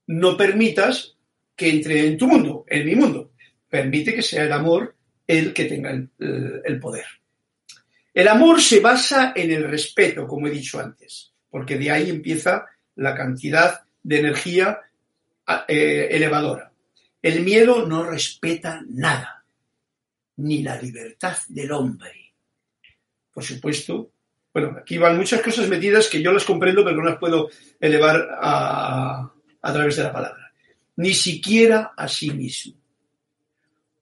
no 0.07 0.37
permitas 0.37 1.15
que 1.55 1.69
entre 1.69 2.05
en 2.05 2.17
tu 2.17 2.27
mundo, 2.27 2.65
en 2.67 2.85
mi 2.85 2.95
mundo. 2.95 3.31
Permite 3.69 4.13
que 4.13 4.21
sea 4.21 4.43
el 4.43 4.51
amor 4.51 4.95
el 5.25 5.53
que 5.53 5.65
tenga 5.65 5.91
el, 5.91 6.09
el 6.63 6.79
poder. 6.79 7.05
El 8.17 8.27
amor 8.27 8.61
se 8.61 8.79
basa 8.79 9.33
en 9.35 9.51
el 9.51 9.63
respeto, 9.63 10.25
como 10.25 10.47
he 10.47 10.51
dicho 10.51 10.79
antes 10.79 11.33
porque 11.49 11.77
de 11.77 11.91
ahí 11.91 12.09
empieza 12.09 12.65
la 12.95 13.15
cantidad 13.15 13.81
de 14.03 14.19
energía 14.19 14.79
eh, 15.67 16.07
elevadora. 16.11 16.71
El 17.21 17.41
miedo 17.41 17.85
no 17.85 18.03
respeta 18.03 18.81
nada, 18.87 19.43
ni 20.37 20.61
la 20.61 20.79
libertad 20.79 21.35
del 21.47 21.71
hombre. 21.71 22.33
Por 23.33 23.43
supuesto, 23.43 24.11
bueno, 24.53 24.77
aquí 24.79 24.97
van 24.97 25.17
muchas 25.17 25.41
cosas 25.41 25.67
metidas 25.67 26.07
que 26.07 26.21
yo 26.21 26.31
las 26.31 26.45
comprendo, 26.45 26.83
pero 26.83 26.97
no 26.97 27.03
las 27.03 27.17
puedo 27.17 27.49
elevar 27.79 28.27
a, 28.39 29.31
a 29.61 29.73
través 29.73 29.95
de 29.95 30.03
la 30.03 30.13
palabra. 30.13 30.51
Ni 30.97 31.13
siquiera 31.13 31.93
a 31.95 32.07
sí 32.07 32.31
mismo. 32.31 32.75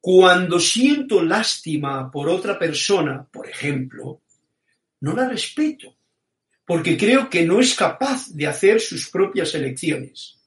Cuando 0.08 0.60
siento 0.60 1.24
lástima 1.24 2.12
por 2.12 2.30
otra 2.30 2.60
persona, 2.60 3.26
por 3.26 3.50
ejemplo, 3.50 4.22
no 5.00 5.16
la 5.16 5.28
respeto 5.28 5.98
porque 6.64 6.96
creo 6.96 7.28
que 7.28 7.44
no 7.44 7.60
es 7.60 7.74
capaz 7.74 8.28
de 8.30 8.46
hacer 8.46 8.80
sus 8.80 9.10
propias 9.10 9.56
elecciones. 9.56 10.38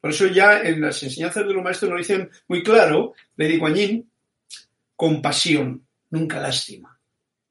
Por 0.00 0.12
eso 0.12 0.28
ya 0.28 0.62
en 0.62 0.80
las 0.80 1.02
enseñanzas 1.02 1.46
de 1.46 1.52
los 1.52 1.62
maestros 1.62 1.90
nos 1.90 2.00
dicen 2.00 2.30
muy 2.48 2.62
claro, 2.62 3.12
digo 3.36 3.66
a 3.66 3.74
compasión, 4.96 5.86
nunca 6.08 6.40
lástima. 6.40 6.98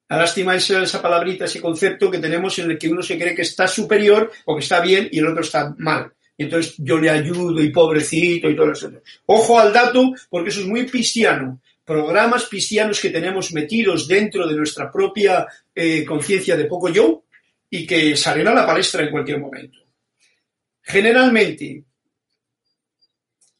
La 0.08 0.18
lástima 0.18 0.56
es 0.56 0.68
esa 0.72 1.00
palabrita, 1.00 1.46
ese 1.46 1.62
concepto 1.62 2.10
que 2.10 2.18
tenemos 2.18 2.58
en 2.58 2.72
el 2.72 2.80
que 2.80 2.90
uno 2.90 3.04
se 3.04 3.20
cree 3.20 3.36
que 3.36 3.44
está 3.44 3.68
superior 3.68 4.32
o 4.46 4.56
que 4.56 4.64
está 4.64 4.80
bien 4.80 5.08
y 5.12 5.20
el 5.20 5.28
otro 5.28 5.44
está 5.44 5.76
mal. 5.78 6.12
Entonces 6.40 6.76
yo 6.78 6.98
le 6.98 7.10
ayudo 7.10 7.62
y 7.62 7.70
pobrecito 7.70 8.50
y 8.50 8.56
todo 8.56 8.72
eso. 8.72 8.90
Ojo 9.26 9.60
al 9.60 9.72
dato, 9.72 10.14
porque 10.30 10.50
eso 10.50 10.62
es 10.62 10.68
muy 10.68 10.86
cristiano. 10.86 11.62
Programas 11.86 12.48
cristianos 12.48 13.00
que 13.00 13.10
tenemos 13.10 13.52
metidos 13.52 14.08
dentro 14.08 14.48
de 14.48 14.56
nuestra 14.56 14.92
propia 14.92 15.48
eh, 15.76 16.06
conciencia 16.06 16.56
de 16.56 16.66
poco 16.66 16.90
yo, 16.90 17.24
y 17.70 17.86
que 17.86 18.16
salen 18.16 18.48
a 18.48 18.54
la 18.54 18.66
palestra 18.66 19.04
en 19.04 19.12
cualquier 19.12 19.40
momento. 19.40 19.80
Generalmente, 20.82 21.84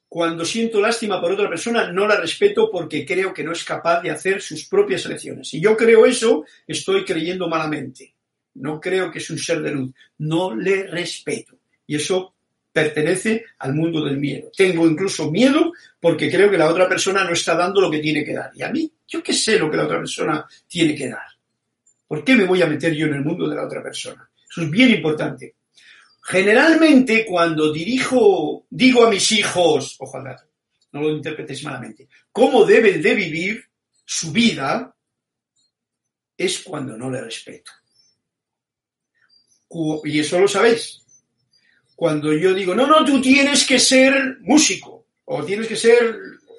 cuando 0.08 0.44
siento 0.44 0.82
lástima 0.82 1.22
por 1.22 1.34
otra 1.34 1.50
persona, 1.50 1.92
no 1.92 2.08
la 2.08 2.16
respeto 2.16 2.70
porque 2.72 3.06
creo 3.06 3.34
que 3.34 3.44
no 3.44 3.52
es 3.52 3.64
capaz 3.64 4.02
de 4.02 4.10
hacer 4.10 4.42
sus 4.42 4.66
propias 4.66 5.06
elecciones. 5.06 5.48
Si 5.48 5.62
yo 5.62 5.78
creo 5.78 6.06
eso, 6.06 6.46
estoy 6.66 7.06
creyendo 7.06 7.48
malamente. 7.48 8.16
No 8.56 8.80
creo 8.80 9.12
que 9.12 9.20
es 9.20 9.30
un 9.30 9.38
ser 9.38 9.62
de 9.62 9.72
luz. 9.72 9.92
No 10.18 10.56
le 10.56 10.88
respeto. 10.88 11.60
Y 11.86 11.96
eso 11.96 12.34
pertenece 12.80 13.46
al 13.60 13.74
mundo 13.74 14.04
del 14.04 14.18
miedo. 14.18 14.52
Tengo 14.56 14.88
incluso 14.88 15.30
miedo 15.30 15.74
porque 16.00 16.32
creo 16.32 16.50
que 16.50 16.58
la 16.58 16.70
otra 16.70 16.88
persona 16.88 17.24
no 17.24 17.34
está 17.34 17.56
dando 17.56 17.82
lo 17.82 17.92
que 17.92 18.00
tiene 18.00 18.24
que 18.24 18.34
dar. 18.34 18.52
Y 18.56 18.64
a 18.64 18.70
mí, 18.70 18.90
yo 19.08 19.22
qué 19.22 19.34
sé 19.34 19.60
lo 19.60 19.70
que 19.70 19.78
la 19.78 19.84
otra 19.84 19.98
persona 19.98 20.46
tiene 20.68 20.96
que 20.96 21.10
dar. 21.10 21.28
¿Por 22.08 22.24
qué 22.24 22.36
me 22.36 22.46
voy 22.46 22.62
a 22.62 22.68
meter 22.68 22.94
yo 22.94 23.08
en 23.08 23.16
el 23.16 23.26
mundo 23.26 23.48
de 23.48 23.56
la 23.56 23.66
otra 23.66 23.84
persona? 23.84 24.30
Eso 24.50 24.62
es 24.62 24.70
bien 24.70 24.92
importante. 24.92 25.56
Generalmente 26.24 27.26
cuando 27.26 27.72
dirijo, 27.72 28.66
digo 28.70 29.06
a 29.06 29.10
mis 29.10 29.32
hijos, 29.32 29.96
ojalá, 30.00 30.42
no 30.92 31.02
lo 31.02 31.10
interpretéis 31.10 31.64
malamente, 31.64 32.08
cómo 32.32 32.66
deben 32.66 33.02
de 33.02 33.14
vivir 33.14 33.64
su 34.06 34.32
vida, 34.32 34.96
es 36.38 36.60
cuando 36.60 36.98
no 36.98 37.12
le 37.12 37.22
respeto. 37.22 37.72
Y 40.06 40.20
eso 40.20 40.40
lo 40.40 40.48
sabéis. 40.48 41.04
Cuando 42.00 42.32
yo 42.32 42.54
digo, 42.54 42.74
no, 42.74 42.88
no, 42.88 43.04
tú 43.04 43.20
tienes 43.20 43.66
que 43.66 43.78
ser 43.78 44.38
músico, 44.40 45.08
o 45.26 45.44
tienes 45.44 45.68
que 45.68 45.76
ser 45.76 46.16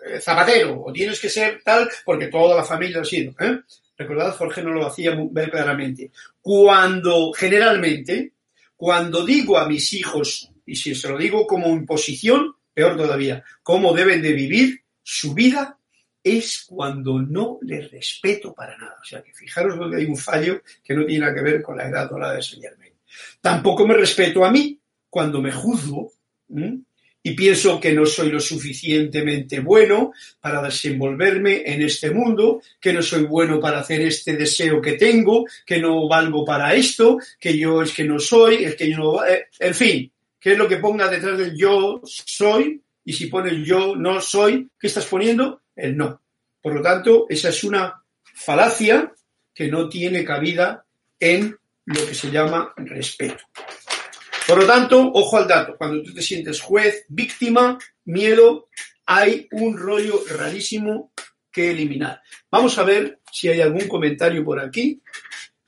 eh, 0.06 0.20
zapatero, 0.20 0.82
o 0.84 0.92
tienes 0.92 1.18
que 1.18 1.30
ser 1.30 1.62
tal, 1.64 1.88
porque 2.04 2.26
toda 2.26 2.54
la 2.54 2.62
familia 2.62 3.00
ha 3.00 3.04
sido. 3.06 3.32
¿eh? 3.40 3.60
Recordad, 3.96 4.36
Jorge 4.36 4.62
no 4.62 4.74
lo 4.74 4.86
hacía 4.86 5.14
muy 5.14 5.30
claramente. 5.48 6.10
Cuando, 6.42 7.32
generalmente, 7.32 8.34
cuando 8.76 9.24
digo 9.24 9.56
a 9.56 9.66
mis 9.66 9.94
hijos, 9.94 10.50
y 10.66 10.76
si 10.76 10.94
se 10.94 11.08
lo 11.08 11.16
digo 11.16 11.46
como 11.46 11.68
imposición, 11.68 12.56
peor 12.74 12.98
todavía, 12.98 13.42
cómo 13.62 13.94
deben 13.94 14.20
de 14.20 14.34
vivir 14.34 14.82
su 15.02 15.32
vida, 15.32 15.78
es 16.22 16.66
cuando 16.68 17.18
no 17.18 17.58
les 17.62 17.90
respeto 17.90 18.52
para 18.52 18.76
nada. 18.76 18.98
O 19.00 19.04
sea 19.06 19.22
que 19.22 19.32
fijaros 19.32 19.78
donde 19.78 19.96
hay 19.96 20.04
un 20.04 20.18
fallo 20.18 20.60
que 20.84 20.92
no 20.92 21.06
tiene 21.06 21.24
nada 21.24 21.34
que 21.34 21.42
ver 21.42 21.62
con 21.62 21.78
la 21.78 21.88
edad 21.88 22.10
dorada 22.10 22.34
de 22.34 22.42
Señor 22.42 22.76
Tampoco 23.40 23.86
me 23.86 23.94
respeto 23.94 24.44
a 24.44 24.50
mí 24.50 24.79
cuando 25.10 25.42
me 25.42 25.52
juzgo 25.52 26.12
y 27.22 27.32
pienso 27.32 27.78
que 27.78 27.92
no 27.92 28.06
soy 28.06 28.30
lo 28.30 28.40
suficientemente 28.40 29.60
bueno 29.60 30.12
para 30.40 30.62
desenvolverme 30.62 31.62
en 31.66 31.82
este 31.82 32.10
mundo, 32.10 32.62
que 32.80 32.92
no 32.92 33.02
soy 33.02 33.24
bueno 33.24 33.60
para 33.60 33.80
hacer 33.80 34.00
este 34.02 34.36
deseo 34.36 34.80
que 34.80 34.92
tengo, 34.92 35.44
que 35.66 35.78
no 35.78 36.08
valgo 36.08 36.44
para 36.44 36.74
esto, 36.74 37.18
que 37.38 37.58
yo 37.58 37.82
es 37.82 37.92
que 37.92 38.04
no 38.04 38.18
soy, 38.18 38.64
es 38.64 38.74
que 38.74 38.90
yo 38.90 38.96
no... 38.96 39.24
Eh, 39.24 39.48
en 39.58 39.74
fin, 39.74 40.12
¿qué 40.38 40.52
es 40.52 40.58
lo 40.58 40.66
que 40.66 40.78
ponga 40.78 41.08
detrás 41.08 41.36
del 41.36 41.56
yo 41.56 42.00
soy? 42.04 42.80
Y 43.04 43.12
si 43.12 43.26
pones 43.26 43.66
yo 43.66 43.96
no 43.96 44.20
soy, 44.20 44.68
¿qué 44.78 44.86
estás 44.86 45.06
poniendo? 45.06 45.60
El 45.76 45.96
no. 45.96 46.22
Por 46.62 46.74
lo 46.74 46.82
tanto, 46.82 47.26
esa 47.28 47.50
es 47.50 47.64
una 47.64 48.02
falacia 48.22 49.12
que 49.54 49.68
no 49.68 49.88
tiene 49.88 50.24
cabida 50.24 50.84
en 51.18 51.56
lo 51.84 52.06
que 52.06 52.14
se 52.14 52.30
llama 52.30 52.72
respeto. 52.76 53.44
Por 54.50 54.58
lo 54.58 54.66
tanto, 54.66 55.12
ojo 55.14 55.36
al 55.36 55.46
dato, 55.46 55.76
cuando 55.78 56.02
tú 56.02 56.12
te 56.12 56.22
sientes 56.22 56.60
juez, 56.60 57.04
víctima, 57.06 57.78
miedo, 58.06 58.68
hay 59.06 59.46
un 59.52 59.78
rollo 59.78 60.24
rarísimo 60.28 61.12
que 61.52 61.70
eliminar. 61.70 62.20
Vamos 62.50 62.76
a 62.76 62.82
ver 62.82 63.20
si 63.30 63.46
hay 63.46 63.60
algún 63.60 63.86
comentario 63.86 64.44
por 64.44 64.58
aquí. 64.58 65.00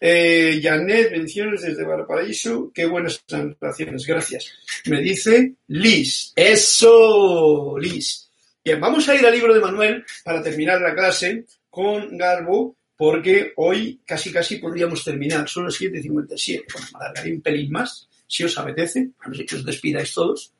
Eh, 0.00 0.58
Janet, 0.60 1.12
menciones 1.12 1.62
desde 1.62 1.84
Valparaíso. 1.84 2.72
Qué 2.74 2.84
buenas 2.86 3.18
presentaciones, 3.18 4.04
gracias. 4.04 4.52
Me 4.86 5.00
dice 5.00 5.54
Liz. 5.68 6.32
Eso, 6.34 7.78
Liz. 7.78 8.28
Bien, 8.64 8.80
vamos 8.80 9.08
a 9.08 9.14
ir 9.14 9.24
al 9.24 9.32
libro 9.32 9.54
de 9.54 9.60
Manuel 9.60 10.04
para 10.24 10.42
terminar 10.42 10.80
la 10.80 10.92
clase 10.92 11.44
con 11.70 12.18
Garbo, 12.18 12.74
porque 12.96 13.52
hoy 13.58 14.00
casi 14.04 14.32
casi 14.32 14.56
podríamos 14.56 15.04
terminar. 15.04 15.48
Son 15.48 15.66
las 15.66 15.80
7.57. 15.80 16.64
Bueno, 16.72 16.88
me 16.94 16.98
alargaré 16.98 17.32
un 17.32 17.42
pelín 17.42 17.70
más 17.70 18.08
si 18.32 18.44
os 18.44 18.56
apetece, 18.56 19.10
a 19.20 19.28
despidáis 19.28 20.14
todos. 20.14 20.54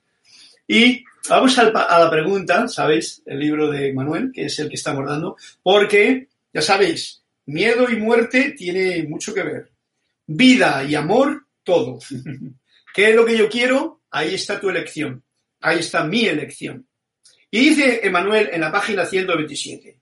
Y 0.68 1.03
vamos 1.27 1.59
a 1.59 1.70
la 1.70 2.11
pregunta, 2.11 2.68
¿sabéis? 2.68 3.23
El 3.25 3.39
libro 3.41 3.70
de 3.70 3.95
Manuel, 3.95 4.31
que 4.31 4.45
es 4.45 4.59
el 4.59 4.68
que 4.68 4.75
estamos 4.75 5.07
dando, 5.07 5.37
porque, 5.62 6.29
ya 6.53 6.61
sabéis, 6.61 7.23
miedo 7.47 7.89
y 7.91 7.97
muerte 7.97 8.51
tiene 8.51 9.05
mucho 9.05 9.33
que 9.33 9.43
ver. 9.43 9.70
Vida 10.27 10.85
y 10.85 10.95
amor, 10.95 11.47
todo. 11.64 11.99
¿Qué 12.95 13.09
es 13.09 13.16
lo 13.16 13.25
que 13.25 13.39
yo 13.39 13.49
quiero? 13.49 14.03
Ahí 14.11 14.35
está 14.35 14.61
tu 14.61 14.68
elección. 14.68 15.23
Ahí 15.62 15.79
está 15.79 16.05
mi 16.05 16.27
elección. 16.27 16.87
Y 17.51 17.70
dice 17.70 18.01
Emanuel 18.03 18.51
en 18.53 18.61
la 18.61 18.70
página 18.70 19.07
127, 19.07 19.99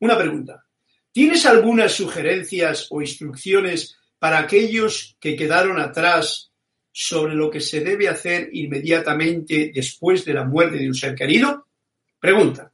una 0.00 0.18
pregunta. 0.18 0.66
¿Tienes 1.12 1.46
algunas 1.46 1.92
sugerencias 1.92 2.88
o 2.90 3.00
instrucciones 3.00 3.96
para 4.18 4.40
aquellos 4.40 5.16
que 5.20 5.36
quedaron 5.36 5.78
atrás 5.78 6.50
sobre 6.96 7.34
lo 7.34 7.50
que 7.50 7.60
se 7.60 7.80
debe 7.80 8.08
hacer 8.08 8.50
inmediatamente 8.52 9.72
después 9.74 10.24
de 10.24 10.32
la 10.32 10.44
muerte 10.44 10.76
de 10.76 10.86
un 10.86 10.94
ser 10.94 11.16
querido? 11.16 11.66
Pregunta. 12.20 12.70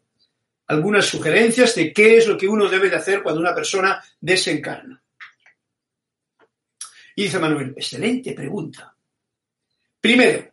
Algunas 0.67 1.07
sugerencias 1.07 1.75
de 1.75 1.91
qué 1.91 2.19
es 2.19 2.27
lo 2.27 2.37
que 2.37 2.47
uno 2.47 2.69
debe 2.69 2.91
de 2.91 2.97
hacer 2.97 3.23
cuando 3.23 3.41
una 3.41 3.55
persona 3.55 3.99
desencarna. 4.21 5.03
Y 7.17 7.23
dice 7.23 7.39
Manuel, 7.39 7.73
excelente 7.75 8.35
pregunta. 8.35 8.95
Primero, 9.99 10.53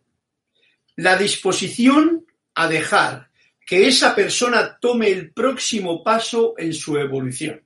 la 0.96 1.18
disposición 1.18 2.26
a 2.56 2.70
dejar 2.70 3.30
que 3.66 3.86
esa 3.86 4.16
persona 4.16 4.80
tome 4.80 5.10
el 5.10 5.34
próximo 5.34 6.02
paso 6.06 6.56
en 6.58 6.74
su 6.74 6.98
evolución. 6.98 7.62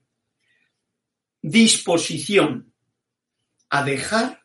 Disposición 1.43 2.74
a 3.70 3.84
dejar 3.84 4.41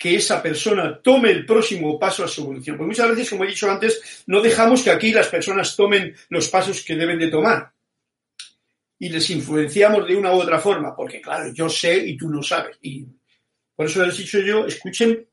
que 0.00 0.16
esa 0.16 0.42
persona 0.42 0.98
tome 1.02 1.30
el 1.30 1.44
próximo 1.44 1.98
paso 1.98 2.24
a 2.24 2.28
su 2.28 2.40
evolución. 2.40 2.78
Porque 2.78 2.88
muchas 2.88 3.10
veces, 3.10 3.28
como 3.28 3.44
he 3.44 3.48
dicho 3.48 3.70
antes, 3.70 4.24
no 4.28 4.40
dejamos 4.40 4.80
que 4.80 4.90
aquí 4.90 5.12
las 5.12 5.28
personas 5.28 5.76
tomen 5.76 6.16
los 6.30 6.48
pasos 6.48 6.82
que 6.82 6.96
deben 6.96 7.18
de 7.18 7.28
tomar. 7.28 7.70
Y 8.98 9.10
les 9.10 9.28
influenciamos 9.28 10.08
de 10.08 10.16
una 10.16 10.32
u 10.32 10.40
otra 10.40 10.58
forma, 10.58 10.96
porque 10.96 11.20
claro, 11.20 11.52
yo 11.52 11.68
sé 11.68 11.98
y 11.98 12.16
tú 12.16 12.30
no 12.30 12.42
sabes. 12.42 12.78
Y 12.80 13.04
por 13.76 13.84
eso 13.84 14.02
les 14.06 14.14
he 14.14 14.22
dicho 14.22 14.40
yo, 14.40 14.64
escuchen, 14.64 15.28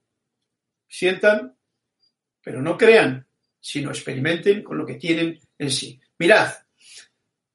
sientan, 0.86 1.56
pero 2.44 2.62
no 2.62 2.78
crean, 2.78 3.26
sino 3.62 3.90
experimenten 3.92 4.64
con 4.64 4.78
lo 4.78 4.86
que 4.86 4.96
tienen 4.96 5.40
en 5.58 5.72
sí. 5.72 5.98
Mirad, 6.20 6.52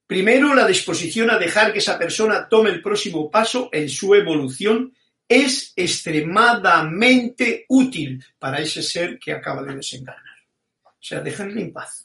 primero 0.06 0.54
la 0.54 0.66
disposición 0.66 1.28
a 1.28 1.36
dejar 1.36 1.74
que 1.74 1.80
esa 1.80 1.98
persona 1.98 2.48
tome 2.48 2.70
el 2.70 2.80
próximo 2.80 3.30
paso 3.30 3.68
en 3.70 3.90
su 3.90 4.14
evolución 4.14 4.94
es 5.28 5.72
extremadamente 5.76 7.64
útil 7.68 8.22
para 8.38 8.60
ese 8.60 8.82
ser 8.82 9.18
que 9.18 9.32
acaba 9.32 9.62
de 9.62 9.76
desencarnar. 9.76 10.38
O 10.84 11.04
sea, 11.04 11.20
déjenle 11.20 11.62
en 11.62 11.72
paz. 11.72 12.02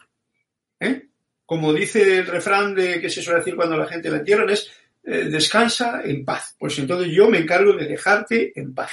¿Eh? 0.80 1.08
Como 1.46 1.74
dice 1.74 2.20
el 2.20 2.28
refrán 2.28 2.76
de 2.76 3.00
que 3.00 3.10
se 3.10 3.22
suele 3.22 3.40
decir 3.40 3.56
cuando 3.56 3.78
la 3.78 3.88
gente 3.88 4.10
la 4.10 4.18
entierran, 4.18 4.50
es 4.50 4.70
eh, 5.04 5.30
descansa 5.30 6.02
en 6.04 6.26
paz. 6.26 6.56
Pues 6.60 6.78
entonces 6.80 7.12
yo 7.14 7.30
me 7.30 7.38
encargo 7.38 7.74
de 7.74 7.88
dejarte 7.88 8.60
en 8.60 8.74
paz. 8.74 8.92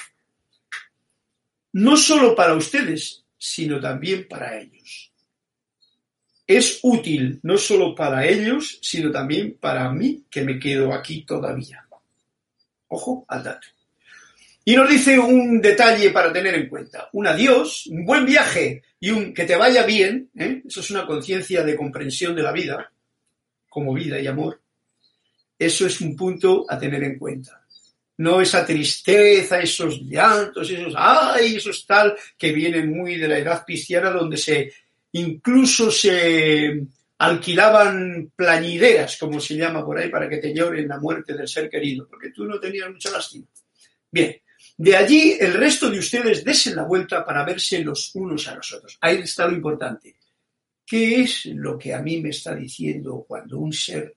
No 1.72 1.96
solo 1.96 2.36
para 2.36 2.54
ustedes, 2.54 3.24
sino 3.36 3.80
también 3.80 4.28
para 4.28 4.58
ellos. 4.58 5.12
Es 6.46 6.78
útil 6.82 7.40
no 7.42 7.58
solo 7.58 7.94
para 7.94 8.26
ellos, 8.26 8.78
sino 8.80 9.10
también 9.10 9.58
para 9.58 9.90
mí 9.90 10.24
que 10.30 10.42
me 10.42 10.58
quedo 10.58 10.92
aquí 10.92 11.22
todavía. 11.22 11.84
Ojo 12.88 13.24
al 13.26 13.42
dato. 13.42 13.66
Y 14.66 14.76
nos 14.76 14.88
dice 14.88 15.18
un 15.18 15.60
detalle 15.60 16.10
para 16.10 16.32
tener 16.32 16.54
en 16.54 16.68
cuenta. 16.68 17.10
Un 17.12 17.26
adiós, 17.26 17.86
un 17.88 18.04
buen 18.04 18.24
viaje 18.24 18.82
y 18.98 19.10
un 19.10 19.34
que 19.34 19.44
te 19.44 19.56
vaya 19.56 19.84
bien, 19.84 20.30
¿eh? 20.34 20.62
eso 20.66 20.80
es 20.80 20.90
una 20.90 21.06
conciencia 21.06 21.62
de 21.62 21.76
comprensión 21.76 22.34
de 22.34 22.42
la 22.42 22.52
vida, 22.52 22.90
como 23.68 23.92
vida 23.92 24.18
y 24.18 24.26
amor. 24.26 24.62
Eso 25.58 25.86
es 25.86 26.00
un 26.00 26.16
punto 26.16 26.64
a 26.68 26.78
tener 26.78 27.02
en 27.04 27.18
cuenta. 27.18 27.62
No 28.16 28.40
esa 28.40 28.64
tristeza, 28.64 29.60
esos 29.60 30.00
llantos, 30.02 30.70
esos 30.70 30.94
ay, 30.96 31.56
esos 31.56 31.84
tal, 31.84 32.16
que 32.38 32.52
vienen 32.52 32.90
muy 32.90 33.16
de 33.16 33.28
la 33.28 33.38
edad 33.38 33.64
cristiana, 33.66 34.10
donde 34.10 34.36
se 34.38 34.72
incluso 35.12 35.90
se 35.90 36.86
alquilaban 37.18 38.32
plañideras, 38.34 39.16
como 39.18 39.40
se 39.40 39.56
llama 39.56 39.84
por 39.84 39.98
ahí, 39.98 40.08
para 40.08 40.28
que 40.28 40.38
te 40.38 40.54
lloren 40.54 40.88
la 40.88 40.98
muerte 40.98 41.34
del 41.34 41.48
ser 41.48 41.68
querido, 41.68 42.06
porque 42.08 42.30
tú 42.30 42.44
no 42.44 42.58
tenías 42.58 42.90
mucha 42.90 43.10
lástima. 43.10 43.46
Bien, 44.10 44.36
de 44.76 44.96
allí 44.96 45.36
el 45.38 45.54
resto 45.54 45.88
de 45.88 45.98
ustedes 45.98 46.44
desen 46.44 46.76
la 46.76 46.84
vuelta 46.84 47.24
para 47.24 47.44
verse 47.44 47.82
los 47.82 48.14
unos 48.14 48.48
a 48.48 48.56
los 48.56 48.72
otros. 48.72 48.98
Ahí 49.00 49.18
está 49.18 49.46
lo 49.46 49.54
importante. 49.54 50.16
¿Qué 50.84 51.22
es 51.22 51.46
lo 51.46 51.78
que 51.78 51.94
a 51.94 52.02
mí 52.02 52.20
me 52.20 52.30
está 52.30 52.54
diciendo 52.54 53.24
cuando 53.26 53.58
un 53.58 53.72
ser 53.72 54.14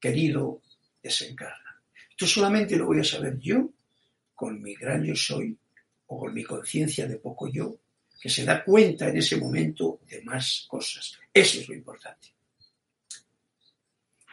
querido 0.00 0.62
desencarna? 1.02 1.82
Esto 2.10 2.26
solamente 2.26 2.76
lo 2.76 2.86
voy 2.86 3.00
a 3.00 3.04
saber 3.04 3.38
yo 3.38 3.70
con 4.34 4.60
mi 4.60 4.74
gran 4.74 5.04
yo 5.04 5.14
soy 5.14 5.56
o 6.06 6.18
con 6.18 6.34
mi 6.34 6.42
conciencia 6.42 7.06
de 7.06 7.16
poco 7.16 7.48
yo, 7.48 7.76
que 8.20 8.28
se 8.28 8.44
da 8.44 8.64
cuenta 8.64 9.08
en 9.08 9.18
ese 9.18 9.36
momento 9.36 10.00
de 10.08 10.22
más 10.22 10.64
cosas. 10.66 11.18
Eso 11.32 11.60
es 11.60 11.68
lo 11.68 11.74
importante. 11.74 12.28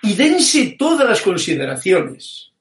Y 0.01 0.15
dense 0.15 0.75
todas 0.79 1.07
las 1.07 1.21
consideraciones 1.21 2.51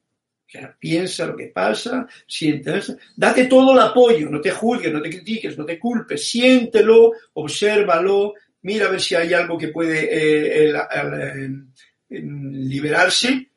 o 0.47 0.49
sea, 0.49 0.76
piensa 0.78 1.26
lo 1.26 1.36
que 1.36 1.49
pasa, 1.49 2.07
siente, 2.26 2.80
date 3.16 3.47
todo 3.47 3.72
el 3.72 3.80
apoyo, 3.80 4.30
no 4.30 4.40
te 4.40 4.53
juzgues, 4.53 4.92
no 4.92 5.03
te 5.03 5.11
critiques, 5.11 5.59
no 5.59 5.64
te 5.64 5.78
culpes, 5.78 6.28
siéntelo, 6.28 7.12
obsérvalo, 7.34 8.34
mira 8.62 8.86
a 8.86 8.90
ver 8.90 9.01
si 9.01 9.16
hay 9.16 9.34
algo 9.34 9.59
que 9.59 9.68
puede 9.68 10.09
eh, 10.11 10.72
liberarse. 12.09 13.51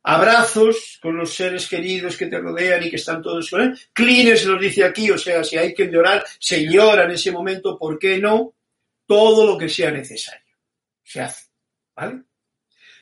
Abrazos 0.00 0.98
con 1.02 1.18
los 1.18 1.34
seres 1.34 1.68
queridos 1.68 2.16
que 2.16 2.26
te 2.26 2.38
rodean 2.38 2.82
y 2.82 2.88
que 2.88 2.96
están 2.96 3.20
todos 3.20 3.50
con 3.50 3.60
él. 3.60 3.78
Clines 3.92 4.46
nos 4.46 4.58
dice 4.58 4.84
aquí, 4.84 5.10
o 5.10 5.18
sea, 5.18 5.44
si 5.44 5.58
hay 5.58 5.74
que 5.74 5.88
llorar, 5.88 6.24
se 6.38 6.64
llora 6.64 7.04
en 7.04 7.10
ese 7.10 7.30
momento, 7.30 7.78
¿por 7.78 7.98
qué 7.98 8.16
no? 8.16 8.54
Todo 9.06 9.46
lo 9.46 9.58
que 9.58 9.68
sea 9.68 9.90
necesario. 9.90 10.56
Se 11.02 11.20
hace. 11.20 11.48
¿Vale? 11.94 12.22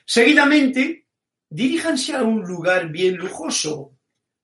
Seguidamente, 0.03 1.06
diríjanse 1.49 2.13
a 2.13 2.23
un 2.23 2.41
lugar 2.41 2.89
bien 2.89 3.15
lujoso, 3.15 3.91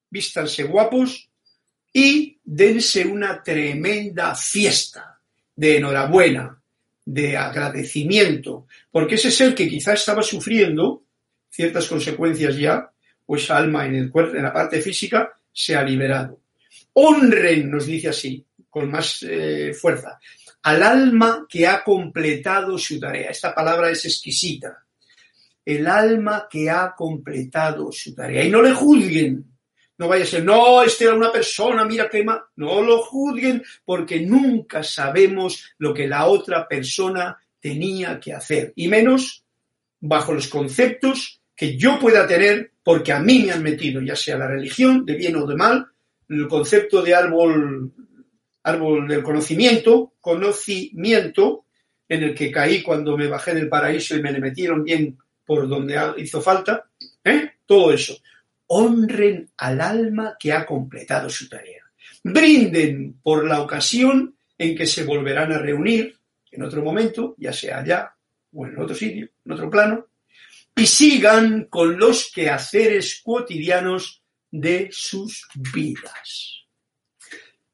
vístanse 0.10 0.64
guapos 0.64 1.30
y 1.92 2.40
dense 2.44 3.06
una 3.06 3.42
tremenda 3.44 4.36
fiesta 4.36 5.20
de 5.56 5.78
enhorabuena, 5.78 6.62
de 7.06 7.38
agradecimiento, 7.38 8.68
porque 8.92 9.16
ese 9.16 9.32
ser 9.32 9.54
que 9.54 9.68
quizá 9.68 9.94
estaba 9.94 10.24
sufriendo 10.24 11.04
ciertas 11.50 11.88
consecuencias 11.88 12.58
ya, 12.58 12.90
pues 13.26 13.50
alma 13.52 13.86
en 13.86 13.96
el 13.96 14.10
cuerpo, 14.10 14.36
en 14.36 14.44
la 14.44 14.54
parte 14.54 14.82
física, 14.82 15.38
se 15.52 15.76
ha 15.76 15.84
liberado. 15.84 16.40
Honren, 16.94 17.70
nos 17.70 17.86
dice 17.86 18.10
así, 18.10 18.44
con 18.70 18.90
más 18.90 19.24
eh, 19.24 19.74
fuerza, 19.74 20.20
al 20.64 20.82
alma 20.82 21.46
que 21.48 21.68
ha 21.68 21.84
completado 21.84 22.78
su 22.78 23.00
tarea. 23.00 23.30
Esta 23.30 23.54
palabra 23.54 23.92
es 23.92 24.06
exquisita. 24.06 24.83
El 25.66 25.88
alma 25.88 26.48
que 26.50 26.70
ha 26.70 26.94
completado 26.96 27.92
su 27.92 28.14
tarea. 28.14 28.44
Y 28.44 28.50
no 28.50 28.62
le 28.62 28.74
juzguen. 28.74 29.46
No 29.98 30.08
vaya 30.08 30.24
a 30.24 30.28
ser, 30.28 30.44
no, 30.44 30.82
este 30.82 31.06
era 31.06 31.14
una 31.14 31.32
persona, 31.32 31.86
mira 31.86 32.10
qué 32.10 32.24
más. 32.24 32.42
No 32.56 32.82
lo 32.82 33.00
juzguen 33.04 33.64
porque 33.86 34.22
nunca 34.22 34.84
sabemos 34.84 35.74
lo 35.78 35.94
que 35.94 36.08
la 36.08 36.26
otra 36.26 36.68
persona 36.68 37.38
tenía 37.60 38.20
que 38.20 38.34
hacer. 38.34 38.74
Y 38.76 38.88
menos 38.88 39.46
bajo 40.00 40.34
los 40.34 40.48
conceptos 40.48 41.42
que 41.56 41.78
yo 41.78 42.00
pueda 42.00 42.28
tener 42.28 42.74
porque 42.84 43.14
a 43.14 43.20
mí 43.20 43.44
me 43.46 43.52
han 43.52 43.64
metido, 43.64 44.02
ya 44.02 44.16
sea 44.16 44.38
la 44.38 44.48
religión, 44.48 45.06
de 45.06 45.16
bien 45.16 45.36
o 45.38 45.46
de 45.46 45.56
mal, 45.56 45.88
el 46.28 46.48
concepto 46.48 47.02
de 47.02 47.16
árbol 47.16 47.94
árbol 48.64 49.08
del 49.08 49.24
conocimiento, 49.24 50.14
conocimiento, 50.20 51.66
en 52.08 52.24
el 52.24 52.36
que 52.36 52.52
caí 52.52 52.82
cuando 52.82 53.18
me 53.18 53.28
bajé 53.28 53.54
del 53.54 53.70
paraíso 53.70 54.16
y 54.16 54.22
me 54.22 54.32
le 54.32 54.40
metieron 54.40 54.84
bien 54.84 55.18
por 55.46 55.68
donde 55.68 56.00
hizo 56.18 56.42
falta, 56.42 56.90
¿eh? 57.24 57.52
todo 57.66 57.92
eso. 57.92 58.18
Honren 58.68 59.50
al 59.58 59.82
alma 59.82 60.36
que 60.40 60.54
ha 60.54 60.66
completado 60.66 61.30
su 61.30 61.48
tarea. 61.50 61.84
Brinden 62.24 63.20
por 63.22 63.46
la 63.48 63.62
ocasión 63.62 64.36
en 64.58 64.76
que 64.76 64.88
se 64.88 65.04
volverán 65.04 65.52
a 65.52 65.58
reunir 65.58 66.18
en 66.52 66.64
otro 66.64 66.84
momento, 66.84 67.36
ya 67.38 67.52
sea 67.52 67.80
allá 67.80 68.16
o 68.54 68.66
en 68.66 68.80
otro 68.80 68.96
sitio, 68.96 69.30
en 69.46 69.52
otro 69.52 69.70
plano, 69.70 70.08
y 70.76 70.86
sigan 70.86 71.66
con 71.66 71.98
los 71.98 72.32
quehaceres 72.32 73.22
cotidianos 73.24 74.22
de 74.50 74.90
sus 74.92 75.48
vidas. 75.56 76.66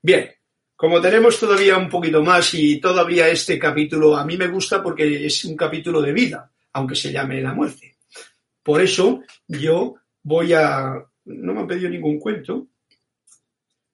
Bien, 0.01 0.31
como 0.75 1.01
tenemos 1.01 1.37
todavía 1.37 1.77
un 1.77 1.89
poquito 1.89 2.23
más 2.23 2.53
y 2.53 2.79
todavía 2.79 3.27
este 3.27 3.59
capítulo 3.59 4.15
a 4.15 4.25
mí 4.25 4.37
me 4.37 4.47
gusta 4.47 4.81
porque 4.81 5.25
es 5.25 5.43
un 5.43 5.57
capítulo 5.57 6.01
de 6.01 6.13
vida, 6.13 6.49
aunque 6.79 6.95
se 6.95 7.11
llame 7.11 7.41
la 7.41 7.53
muerte. 7.53 7.97
Por 8.63 8.81
eso 8.81 9.21
yo 9.47 9.95
voy 10.23 10.53
a... 10.53 11.05
No 11.25 11.53
me 11.53 11.61
han 11.61 11.67
pedido 11.67 11.89
ningún 11.89 12.19
cuento. 12.19 12.67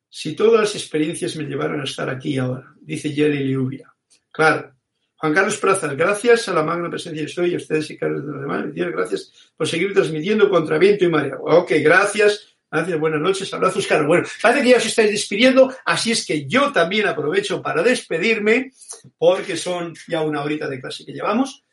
Si 0.10 0.36
todas 0.36 0.62
las 0.62 0.76
experiencias 0.76 1.36
me 1.36 1.44
llevaron 1.44 1.82
a 1.82 1.84
estar 1.84 2.10
aquí 2.10 2.38
ahora, 2.38 2.74
dice 2.82 3.10
Jerry 3.10 3.40
Liubia. 3.40 3.94
Claro. 4.32 4.74
Juan 5.18 5.34
Carlos 5.34 5.58
Prazas, 5.58 5.96
gracias 5.96 6.48
a 6.48 6.54
la 6.54 6.64
magna 6.64 6.90
presencia 6.90 7.22
de 7.22 7.28
soy 7.28 7.54
a 7.54 7.58
ustedes 7.58 7.90
y 7.92 7.98
Carlos 7.98 8.26
de 8.26 8.32
los 8.32 8.42
demás. 8.42 8.66
Gracias 8.74 9.52
por 9.56 9.68
seguir 9.68 9.94
transmitiendo 9.94 10.50
contra 10.50 10.78
viento 10.78 11.06
y 11.06 11.10
marea. 11.10 11.38
Ok, 11.40 11.72
gracias 11.82 12.56
Gracias, 12.72 13.00
buenas 13.00 13.22
noches, 13.22 13.54
abrazos, 13.54 13.88
Carlos. 13.88 14.08
Bueno, 14.08 14.28
parece 14.42 14.64
que 14.64 14.70
ya 14.72 14.78
os 14.78 14.86
estáis 14.86 15.10
despidiendo, 15.10 15.74
así 15.86 16.12
es 16.12 16.26
que 16.26 16.46
yo 16.46 16.74
también 16.74 17.08
aprovecho 17.08 17.62
para 17.62 17.82
despedirme, 17.82 18.72
porque 19.18 19.56
son 19.56 19.94
ya 20.10 20.22
una 20.22 20.44
horita 20.44 20.68
de 20.68 20.82
clase 20.82 21.06
que 21.06 21.14
llevamos. 21.14 21.64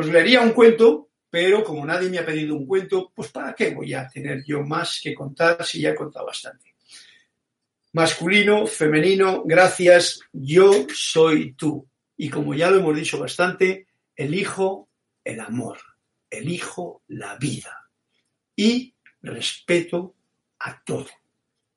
Os 0.00 0.06
leería 0.06 0.40
un 0.40 0.52
cuento, 0.52 1.10
pero 1.28 1.62
como 1.62 1.84
nadie 1.84 2.08
me 2.08 2.18
ha 2.18 2.24
pedido 2.24 2.54
un 2.54 2.66
cuento, 2.66 3.12
pues 3.14 3.30
¿para 3.30 3.54
qué 3.54 3.74
voy 3.74 3.92
a 3.92 4.08
tener 4.08 4.42
yo 4.46 4.62
más 4.62 4.98
que 5.02 5.12
contar 5.12 5.62
si 5.62 5.82
ya 5.82 5.90
he 5.90 5.94
contado 5.94 6.24
bastante? 6.24 6.74
Masculino, 7.92 8.66
femenino, 8.66 9.42
gracias, 9.44 10.20
yo 10.32 10.86
soy 10.94 11.52
tú. 11.52 11.86
Y 12.16 12.30
como 12.30 12.54
ya 12.54 12.70
lo 12.70 12.78
hemos 12.78 12.96
dicho 12.96 13.18
bastante, 13.18 13.88
elijo 14.16 14.88
el 15.22 15.40
amor, 15.40 15.76
elijo 16.30 17.02
la 17.08 17.36
vida 17.36 17.90
y 18.56 18.94
respeto 19.20 20.14
a 20.60 20.82
todo, 20.82 21.08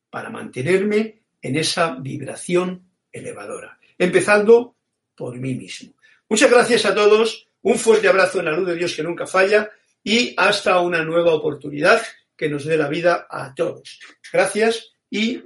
para 0.10 0.30
mantenerme 0.30 1.24
en 1.42 1.58
esa 1.58 1.96
vibración 1.96 2.90
elevadora, 3.12 3.78
empezando 3.98 4.78
por 5.14 5.38
mí 5.38 5.56
mismo. 5.56 5.94
Muchas 6.30 6.50
gracias 6.50 6.86
a 6.86 6.96
todos, 6.96 7.50
un 7.64 7.78
fuerte 7.78 8.08
abrazo 8.08 8.40
en 8.40 8.46
la 8.46 8.52
luz 8.52 8.68
de 8.68 8.76
Dios 8.76 8.96
que 8.96 9.04
nunca 9.04 9.26
falla 9.26 9.72
y 10.04 10.34
hasta 10.38 10.80
una 10.80 11.04
nueva 11.04 11.34
oportunidad 11.34 12.02
que 12.36 12.50
nos 12.50 12.66
dé 12.66 12.78
la 12.78 12.88
vida 12.88 13.28
a 13.30 13.54
todos. 13.56 14.00
Gracias 14.32 14.94
y 15.10 15.42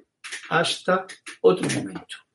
hasta 0.50 1.06
otro 1.42 1.70
momento. 1.70 2.27